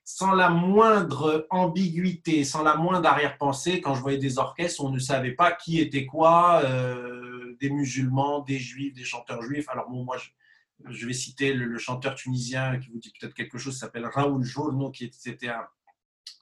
sans 0.04 0.32
la 0.32 0.48
moindre 0.48 1.46
ambiguïté, 1.50 2.44
sans 2.44 2.62
la 2.62 2.76
moindre 2.76 3.08
arrière-pensée. 3.08 3.80
Quand 3.80 3.94
je 3.94 4.00
voyais 4.00 4.18
des 4.18 4.38
orchestres, 4.38 4.82
on 4.82 4.90
ne 4.90 4.98
savait 4.98 5.32
pas 5.32 5.52
qui 5.52 5.80
était 5.80 6.06
quoi, 6.06 6.62
euh, 6.64 7.37
des 7.60 7.70
musulmans, 7.70 8.40
des 8.40 8.58
juifs, 8.58 8.94
des 8.94 9.04
chanteurs 9.04 9.42
juifs. 9.42 9.68
Alors 9.68 9.88
bon, 9.88 10.04
moi, 10.04 10.16
je, 10.88 11.06
vais 11.06 11.12
citer 11.12 11.52
le, 11.52 11.78
chanteur 11.78 12.14
tunisien 12.14 12.78
qui 12.78 12.90
vous 12.90 12.98
dit 12.98 13.12
peut-être 13.18 13.34
quelque 13.34 13.58
chose, 13.58 13.78
s'appelle 13.78 14.06
Raoul 14.06 14.42
Journo, 14.42 14.90
qui 14.90 15.04
était 15.04 15.48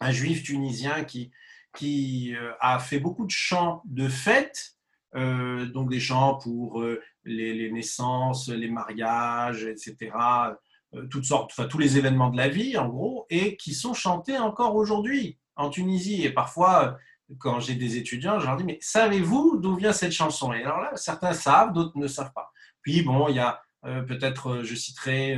un, 0.01 0.11
juif 0.11 0.43
tunisien 0.43 1.05
qui, 1.05 1.31
qui 1.77 2.35
euh, 2.35 2.53
a 2.61 2.79
fait 2.79 2.99
beaucoup 2.99 3.25
de 3.25 3.31
chants 3.31 3.83
de 3.85 4.09
fête, 4.09 4.77
euh, 5.15 5.67
donc 5.67 5.91
des 5.91 6.01
chants 6.01 6.37
pour 6.37 6.81
euh, 6.83 7.01
les, 7.25 7.71
naissances, 7.71 8.49
les 8.49 8.69
mariages, 8.69 9.65
etc., 9.65 10.13
toutes 11.11 11.25
sortes, 11.25 11.51
enfin 11.53 11.69
tous 11.69 11.79
les 11.79 11.99
événements 11.99 12.31
de 12.31 12.37
la 12.37 12.49
vie, 12.49 12.79
en 12.79 12.89
gros, 12.89 13.27
et 13.29 13.57
qui 13.57 13.75
sont 13.75 13.93
chantés 13.93 14.39
encore 14.39 14.77
aujourd'hui 14.77 15.37
en 15.57 15.69
Tunisie. 15.69 16.25
Et 16.25 16.31
parfois, 16.31 16.97
quand 17.39 17.61
j'ai 17.61 17.75
des 17.75 17.97
étudiants, 17.97 18.39
je 18.39 18.47
leur 18.47 18.57
dis, 18.57 18.65
mais 18.65 18.79
savez-vous 18.81 19.59
d'où 19.59 19.77
vient 19.77 19.93
cette 19.93 20.13
chanson? 20.13 20.53
Et 20.53 20.63
alors 20.63 20.81
là, 20.81 20.93
certains 20.97 21.33
savent, 21.33 21.73
d'autres 21.73 21.99
ne 21.99 22.07
savent 22.07 22.33
pas. 22.33 22.53
Puis, 22.83 23.03
bon, 23.03 23.29
il 23.29 23.37
y 23.37 23.41
a 23.41 23.61
peut-être, 23.83 24.63
je 24.63 24.75
citerai 24.75 25.35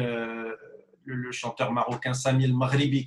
le, 1.05 1.33
chanteur 1.33 1.73
marocain 1.73 2.13
Samil 2.13 2.57
Maghribi, 2.57 3.07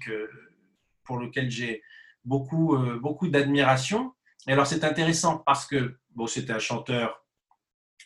pour 1.03 1.19
lequel 1.19 1.49
j'ai 1.49 1.83
beaucoup, 2.23 2.75
euh, 2.75 2.99
beaucoup 2.99 3.27
d'admiration. 3.27 4.13
Et 4.47 4.53
alors 4.53 4.67
c'est 4.67 4.83
intéressant 4.83 5.37
parce 5.37 5.65
que 5.65 5.97
bon, 6.11 6.27
c'était 6.27 6.53
un 6.53 6.59
chanteur 6.59 7.25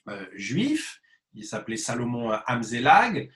euh, 0.09 0.26
juif, 0.34 1.01
il 1.34 1.45
s'appelait 1.45 1.78
Salomon 1.78 2.32
Hamzelag, 2.47 3.17
euh, 3.17 3.32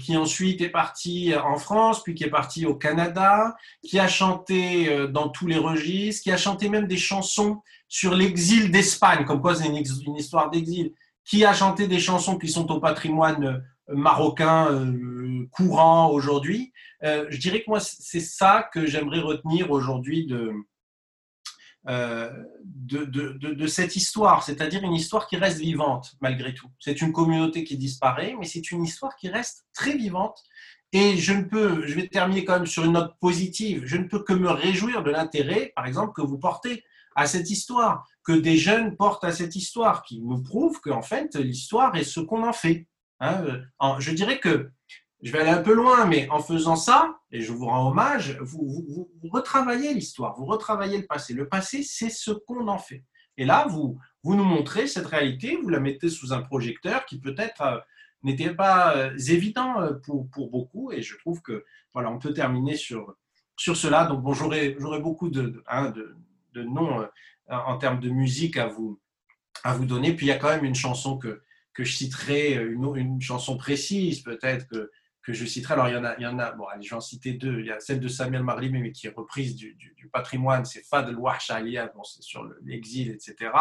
qui 0.00 0.16
ensuite 0.16 0.60
est 0.60 0.68
parti 0.68 1.32
en 1.36 1.56
France, 1.56 2.02
puis 2.02 2.14
qui 2.14 2.24
est 2.24 2.30
parti 2.30 2.66
au 2.66 2.74
Canada, 2.74 3.56
qui 3.86 4.00
a 4.00 4.08
chanté 4.08 5.06
dans 5.08 5.28
tous 5.28 5.46
les 5.46 5.58
registres, 5.58 6.24
qui 6.24 6.32
a 6.32 6.36
chanté 6.36 6.68
même 6.68 6.88
des 6.88 6.96
chansons 6.96 7.62
sur 7.86 8.14
l'exil 8.14 8.72
d'Espagne, 8.72 9.24
comme 9.24 9.40
quoi 9.40 9.54
c'est 9.54 9.68
une, 9.68 10.16
histoire 10.16 10.50
d'exil, 10.50 10.92
qui 11.24 11.44
a 11.44 11.52
chanté 11.52 11.86
des 11.86 12.00
chansons 12.00 12.36
qui 12.36 12.48
sont 12.48 12.70
au 12.72 12.80
patrimoine 12.80 13.62
marocain 13.88 14.92
courant 15.52 16.10
aujourd'hui. 16.10 16.72
Euh, 17.02 17.26
je 17.30 17.38
dirais 17.38 17.60
que 17.60 17.68
moi, 17.68 17.80
c'est 17.80 18.20
ça 18.20 18.68
que 18.72 18.86
j'aimerais 18.86 19.20
retenir 19.20 19.70
aujourd'hui 19.70 20.28
euh, 20.30 20.52
de, 21.86 23.04
de, 23.04 23.32
de, 23.32 23.66
cette 23.66 23.96
histoire, 23.96 24.42
c'est-à-dire 24.42 24.82
une 24.82 24.92
histoire 24.92 25.26
qui 25.26 25.36
reste 25.36 25.58
vivante 25.58 26.16
malgré 26.20 26.54
tout. 26.54 26.68
C'est 26.78 27.00
une 27.00 27.12
communauté 27.12 27.64
qui 27.64 27.76
disparaît, 27.76 28.34
mais 28.38 28.46
c'est 28.46 28.70
une 28.70 28.84
histoire 28.84 29.16
qui 29.16 29.28
reste 29.28 29.66
très 29.72 29.96
vivante. 29.96 30.42
Et 30.92 31.16
je 31.16 31.32
ne 31.32 31.44
peux, 31.44 31.86
je 31.86 31.94
vais 31.94 32.08
terminer 32.08 32.44
quand 32.44 32.54
même 32.54 32.66
sur 32.66 32.84
une 32.84 32.92
note 32.92 33.14
positive, 33.20 33.82
je 33.86 33.96
ne 33.96 34.08
peux 34.08 34.22
que 34.24 34.32
me 34.32 34.50
réjouir 34.50 35.04
de 35.04 35.10
l'intérêt, 35.10 35.72
par 35.76 35.86
exemple, 35.86 36.12
que 36.12 36.22
vous 36.22 36.38
portez 36.38 36.84
à 37.14 37.26
cette 37.26 37.50
histoire, 37.50 38.06
que 38.24 38.32
des 38.32 38.56
jeunes 38.56 38.96
portent 38.96 39.24
à 39.24 39.32
cette 39.32 39.54
histoire, 39.54 40.02
qui 40.02 40.20
me 40.20 40.42
prouve 40.42 40.80
qu'en 40.80 41.02
fait, 41.02 41.36
l'histoire 41.36 41.94
est 41.96 42.04
ce 42.04 42.20
qu'on 42.20 42.46
en 42.46 42.52
fait. 42.52 42.88
Hein. 43.20 43.62
Je 43.98 44.10
dirais 44.10 44.40
que 44.40 44.70
je 45.22 45.32
vais 45.32 45.40
aller 45.40 45.50
un 45.50 45.62
peu 45.62 45.74
loin, 45.74 46.06
mais 46.06 46.28
en 46.30 46.40
faisant 46.40 46.76
ça, 46.76 47.18
et 47.30 47.40
je 47.40 47.52
vous 47.52 47.66
rends 47.66 47.90
hommage, 47.90 48.38
vous, 48.40 49.08
retravaillez 49.30 49.92
l'histoire, 49.92 50.34
vous 50.38 50.46
retravaillez 50.46 50.98
le 50.98 51.06
passé. 51.06 51.34
Le 51.34 51.48
passé, 51.48 51.82
c'est 51.82 52.10
ce 52.10 52.30
qu'on 52.30 52.68
en 52.68 52.78
fait. 52.78 53.04
Et 53.36 53.44
là, 53.44 53.66
vous, 53.68 53.98
vous 54.22 54.34
nous 54.34 54.44
montrez 54.44 54.86
cette 54.86 55.06
réalité, 55.06 55.56
vous 55.56 55.68
la 55.68 55.80
mettez 55.80 56.08
sous 56.08 56.32
un 56.32 56.40
projecteur 56.40 57.04
qui 57.04 57.20
peut-être 57.20 57.62
euh, 57.62 57.78
n'était 58.22 58.54
pas 58.54 58.96
euh, 58.96 59.16
évident 59.28 59.80
euh, 59.80 59.94
pour, 59.94 60.28
pour, 60.30 60.50
beaucoup. 60.50 60.90
Et 60.90 61.02
je 61.02 61.16
trouve 61.18 61.42
que 61.42 61.64
voilà, 61.92 62.10
on 62.10 62.18
peut 62.18 62.32
terminer 62.32 62.76
sur, 62.76 63.14
sur 63.56 63.76
cela. 63.76 64.06
Donc, 64.06 64.22
bon, 64.22 64.32
j'aurais 64.32 64.74
beaucoup 65.00 65.28
de, 65.28 65.62
hein, 65.68 65.90
de, 65.90 66.16
de, 66.54 66.62
noms 66.62 67.06
en 67.48 67.76
termes 67.78 68.00
de 68.00 68.10
musique 68.10 68.56
à 68.56 68.68
vous, 68.68 69.00
à 69.64 69.74
vous 69.74 69.84
donner. 69.84 70.14
Puis 70.14 70.26
il 70.26 70.28
y 70.30 70.32
a 70.32 70.38
quand 70.38 70.48
même 70.48 70.64
une 70.64 70.74
chanson 70.74 71.18
que, 71.18 71.42
que 71.74 71.84
je 71.84 71.94
citerai, 71.94 72.54
une, 72.54 72.96
une 72.96 73.20
chanson 73.20 73.56
précise 73.56 74.20
peut-être 74.20 74.66
que 74.68 74.90
que 75.22 75.32
je 75.32 75.44
citerai. 75.44 75.74
Alors, 75.74 75.88
il 75.88 75.94
y 75.94 75.96
en 75.96 76.04
a, 76.04 76.16
il 76.16 76.22
y 76.22 76.26
en 76.26 76.38
a 76.38 76.52
bon, 76.52 76.66
allez, 76.66 76.82
je 76.82 76.90
vais 76.90 76.96
en 76.96 77.00
citer 77.00 77.32
deux. 77.32 77.60
Il 77.60 77.66
y 77.66 77.70
a 77.70 77.80
celle 77.80 78.00
de 78.00 78.08
Samuel 78.08 78.42
Marlim, 78.42 78.78
mais 78.80 78.92
qui 78.92 79.06
est 79.06 79.14
reprise 79.14 79.54
du, 79.54 79.74
du, 79.74 80.08
patrimoine, 80.12 80.64
c'est 80.64 80.84
Fad 80.84 81.08
el 81.08 81.14
bon, 81.14 82.02
c'est 82.02 82.22
sur 82.22 82.44
l'exil, 82.64 83.12
etc. 83.12 83.52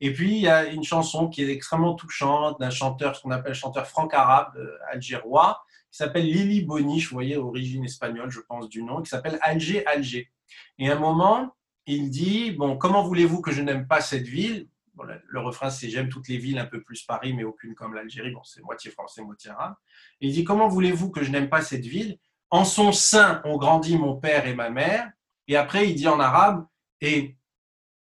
Et 0.00 0.12
puis, 0.12 0.32
il 0.32 0.42
y 0.42 0.48
a 0.48 0.66
une 0.66 0.84
chanson 0.84 1.28
qui 1.28 1.42
est 1.42 1.50
extrêmement 1.50 1.94
touchante 1.94 2.60
d'un 2.60 2.68
chanteur, 2.68 3.16
ce 3.16 3.22
qu'on 3.22 3.30
appelle 3.30 3.54
chanteur 3.54 3.86
franc-arabe 3.86 4.54
euh, 4.56 4.76
algérois, 4.92 5.62
qui 5.90 5.96
s'appelle 5.96 6.26
Lili 6.26 6.62
Boni, 6.62 7.00
vous 7.00 7.14
voyez, 7.14 7.38
origine 7.38 7.84
espagnole, 7.84 8.30
je 8.30 8.40
pense, 8.40 8.68
du 8.68 8.82
nom, 8.82 9.00
qui 9.00 9.08
s'appelle 9.08 9.38
Alger, 9.40 9.86
Alger. 9.86 10.30
Et 10.78 10.90
à 10.90 10.96
un 10.96 10.98
moment, 10.98 11.56
il 11.86 12.10
dit, 12.10 12.50
bon, 12.50 12.76
comment 12.76 13.02
voulez-vous 13.02 13.40
que 13.40 13.50
je 13.50 13.62
n'aime 13.62 13.86
pas 13.86 14.02
cette 14.02 14.26
ville? 14.26 14.68
Le, 15.04 15.40
refrain, 15.40 15.70
c'est 15.70 15.88
J'aime 15.88 16.08
toutes 16.08 16.28
les 16.28 16.38
villes, 16.38 16.58
un 16.58 16.66
peu 16.66 16.82
plus 16.82 17.02
Paris, 17.02 17.32
mais 17.32 17.44
aucune 17.44 17.74
comme 17.74 17.94
l'Algérie. 17.94 18.32
Bon, 18.32 18.42
c'est 18.44 18.62
moitié 18.62 18.90
français, 18.90 19.22
moitié 19.22 19.50
arabe. 19.50 19.74
il 20.20 20.32
dit 20.32 20.44
Comment 20.44 20.68
voulez-vous 20.68 21.10
que 21.10 21.22
je 21.22 21.30
n'aime 21.30 21.48
pas 21.48 21.62
cette 21.62 21.86
ville? 21.86 22.18
En 22.50 22.64
son 22.64 22.92
sein 22.92 23.42
ont 23.44 23.58
grandi 23.58 23.98
mon 23.98 24.16
père 24.16 24.46
et 24.46 24.54
ma 24.54 24.70
mère. 24.70 25.10
Et 25.46 25.56
après, 25.56 25.88
il 25.88 25.94
dit 25.94 26.08
en 26.08 26.20
arabe 26.20 26.66
Et 27.00 27.36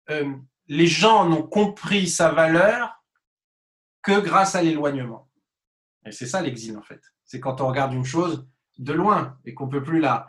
euh, 0.09 0.33
les 0.67 0.87
gens 0.87 1.27
n'ont 1.27 1.43
compris 1.43 2.07
sa 2.07 2.31
valeur 2.31 3.03
que 4.01 4.19
grâce 4.19 4.55
à 4.55 4.61
l'éloignement. 4.61 5.29
Et 6.05 6.11
c'est 6.11 6.27
ça 6.27 6.41
l'exil, 6.41 6.77
en 6.77 6.83
fait. 6.83 7.01
C'est 7.25 7.39
quand 7.39 7.61
on 7.61 7.67
regarde 7.67 7.93
une 7.93 8.05
chose 8.05 8.47
de 8.77 8.93
loin 8.93 9.37
et 9.45 9.53
qu'on 9.53 9.65
ne 9.65 9.71
peut 9.71 9.83
plus 9.83 9.99
la, 9.99 10.27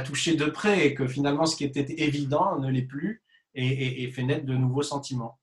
toucher 0.00 0.34
de 0.34 0.46
près 0.46 0.86
et 0.86 0.94
que 0.94 1.06
finalement, 1.06 1.46
ce 1.46 1.56
qui 1.56 1.64
était 1.64 1.86
évident 2.02 2.58
ne 2.58 2.70
l'est 2.70 2.82
plus 2.82 3.22
et 3.54 4.10
fait 4.10 4.22
naître 4.22 4.44
de 4.44 4.54
nouveaux 4.54 4.82
sentiments. 4.82 5.38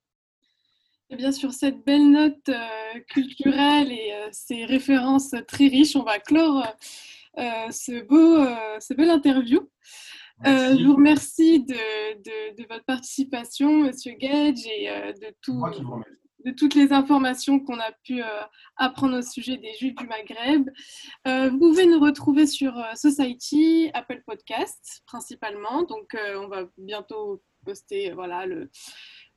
Et 1.14 1.16
bien, 1.16 1.32
sur 1.32 1.54
cette 1.54 1.86
belle 1.86 2.10
note 2.10 2.50
euh, 2.50 3.00
culturelle 3.08 3.92
et 3.92 4.14
euh, 4.14 4.30
ces 4.32 4.66
références 4.66 5.36
très 5.48 5.68
riches, 5.68 5.96
on 5.96 6.02
va 6.02 6.18
clore 6.18 6.66
euh, 7.38 7.70
ce 7.70 8.02
beau, 8.02 8.44
ce 8.80 8.96
belle 8.96 9.12
interview. 9.12 9.60
je 10.44 10.84
vous 10.84 10.96
remercie 10.96 11.64
de, 11.66 12.56
de, 12.56 12.68
votre 12.68 12.84
participation, 12.86 13.84
Monsieur 13.84 14.14
Gage, 14.14 14.66
et 14.66 14.88
de, 15.22 15.36
tout, 15.44 15.64
de 16.46 16.52
toutes 16.52 16.74
les 16.74 16.92
informations 16.92 17.60
qu'on 17.60 17.80
a 17.80 17.92
pu 18.04 18.24
apprendre 18.78 19.20
au 19.20 19.22
sujet 19.22 19.58
des 19.58 19.74
Juifs 19.76 19.96
du 19.96 20.08
Maghreb. 20.08 20.68
vous 21.52 21.60
pouvez 21.60 21.86
nous 21.86 22.00
retrouver 22.00 22.48
sur 22.48 22.74
Society, 22.96 23.92
Apple 23.94 24.24
Podcast 24.26 25.04
principalement. 25.06 25.84
Donc, 25.84 26.18
on 26.38 26.48
va 26.48 26.64
bientôt 26.80 27.44
poster 27.64 28.12
voilà, 28.12 28.46
le, 28.46 28.70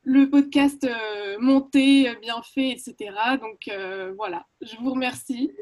le 0.06 0.30
podcast 0.30 0.84
euh, 0.84 1.36
monté, 1.40 2.08
bien 2.22 2.40
fait, 2.54 2.70
etc. 2.70 2.94
Donc 3.40 3.68
euh, 3.68 4.12
voilà, 4.16 4.46
je 4.62 4.76
vous 4.80 4.92
remercie. 4.92 5.52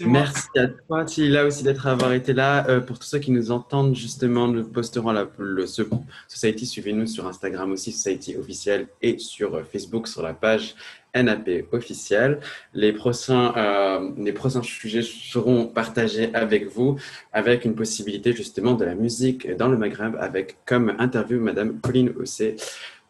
Merci 0.00 0.48
à 0.56 0.68
toi, 0.68 1.04
Tila, 1.04 1.44
aussi 1.44 1.62
d'être 1.62 1.86
avoir 1.86 2.12
été 2.12 2.32
là. 2.32 2.66
Euh, 2.68 2.80
pour 2.80 2.98
tous 2.98 3.06
ceux 3.06 3.18
qui 3.18 3.30
nous 3.30 3.50
entendent, 3.50 3.94
justement, 3.94 4.48
nous 4.48 4.64
posterons 4.64 5.12
la, 5.12 5.28
le 5.38 5.66
ce, 5.66 5.82
Society. 6.28 6.64
Suivez-nous 6.64 7.06
sur 7.06 7.26
Instagram 7.26 7.70
aussi, 7.72 7.92
Society 7.92 8.36
officiel, 8.36 8.88
et 9.02 9.18
sur 9.18 9.54
euh, 9.54 9.62
Facebook, 9.64 10.08
sur 10.08 10.22
la 10.22 10.32
page 10.32 10.74
NAP 11.14 11.66
officielle. 11.72 12.40
Les 12.72 12.94
prochains, 12.94 13.54
euh, 13.56 14.10
les 14.16 14.32
prochains 14.32 14.62
sujets 14.62 15.02
seront 15.02 15.66
partagés 15.66 16.34
avec 16.34 16.68
vous, 16.68 16.96
avec 17.32 17.66
une 17.66 17.74
possibilité 17.74 18.32
justement 18.32 18.72
de 18.72 18.86
la 18.86 18.94
musique 18.94 19.54
dans 19.56 19.68
le 19.68 19.76
Maghreb, 19.76 20.16
avec 20.18 20.56
comme 20.64 20.94
interview 20.98 21.38
Madame 21.38 21.78
Pauline 21.78 22.14
Ossé 22.18 22.56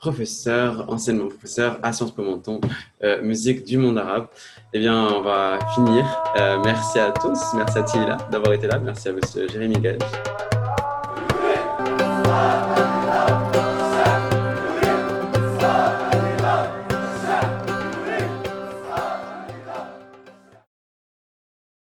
professeur, 0.03 0.85
anciennement 0.89 1.29
professeur 1.29 1.79
à 1.81 1.93
Sciences 1.93 2.11
Po 2.11 2.23
Menton, 2.23 2.61
euh, 3.05 3.23
musique 3.23 3.65
du 3.65 3.79
monde 3.79 3.99
arabe. 3.99 4.27
Eh 4.73 4.81
bien, 4.81 5.07
on 5.07 5.23
va 5.23 5.61
finir. 5.75 6.05
Euh, 6.37 6.59
merci 6.65 6.99
à 6.99 7.13
tous, 7.13 7.39
merci 7.55 7.79
à 7.79 7.83
Tila 7.85 8.17
d'avoir 8.33 8.53
été 8.53 8.67
là, 8.67 8.81
merci 8.81 9.09
à 9.09 9.13
Monsieur 9.13 9.49
Jérémy 9.49 9.77
Gage. 9.79 9.99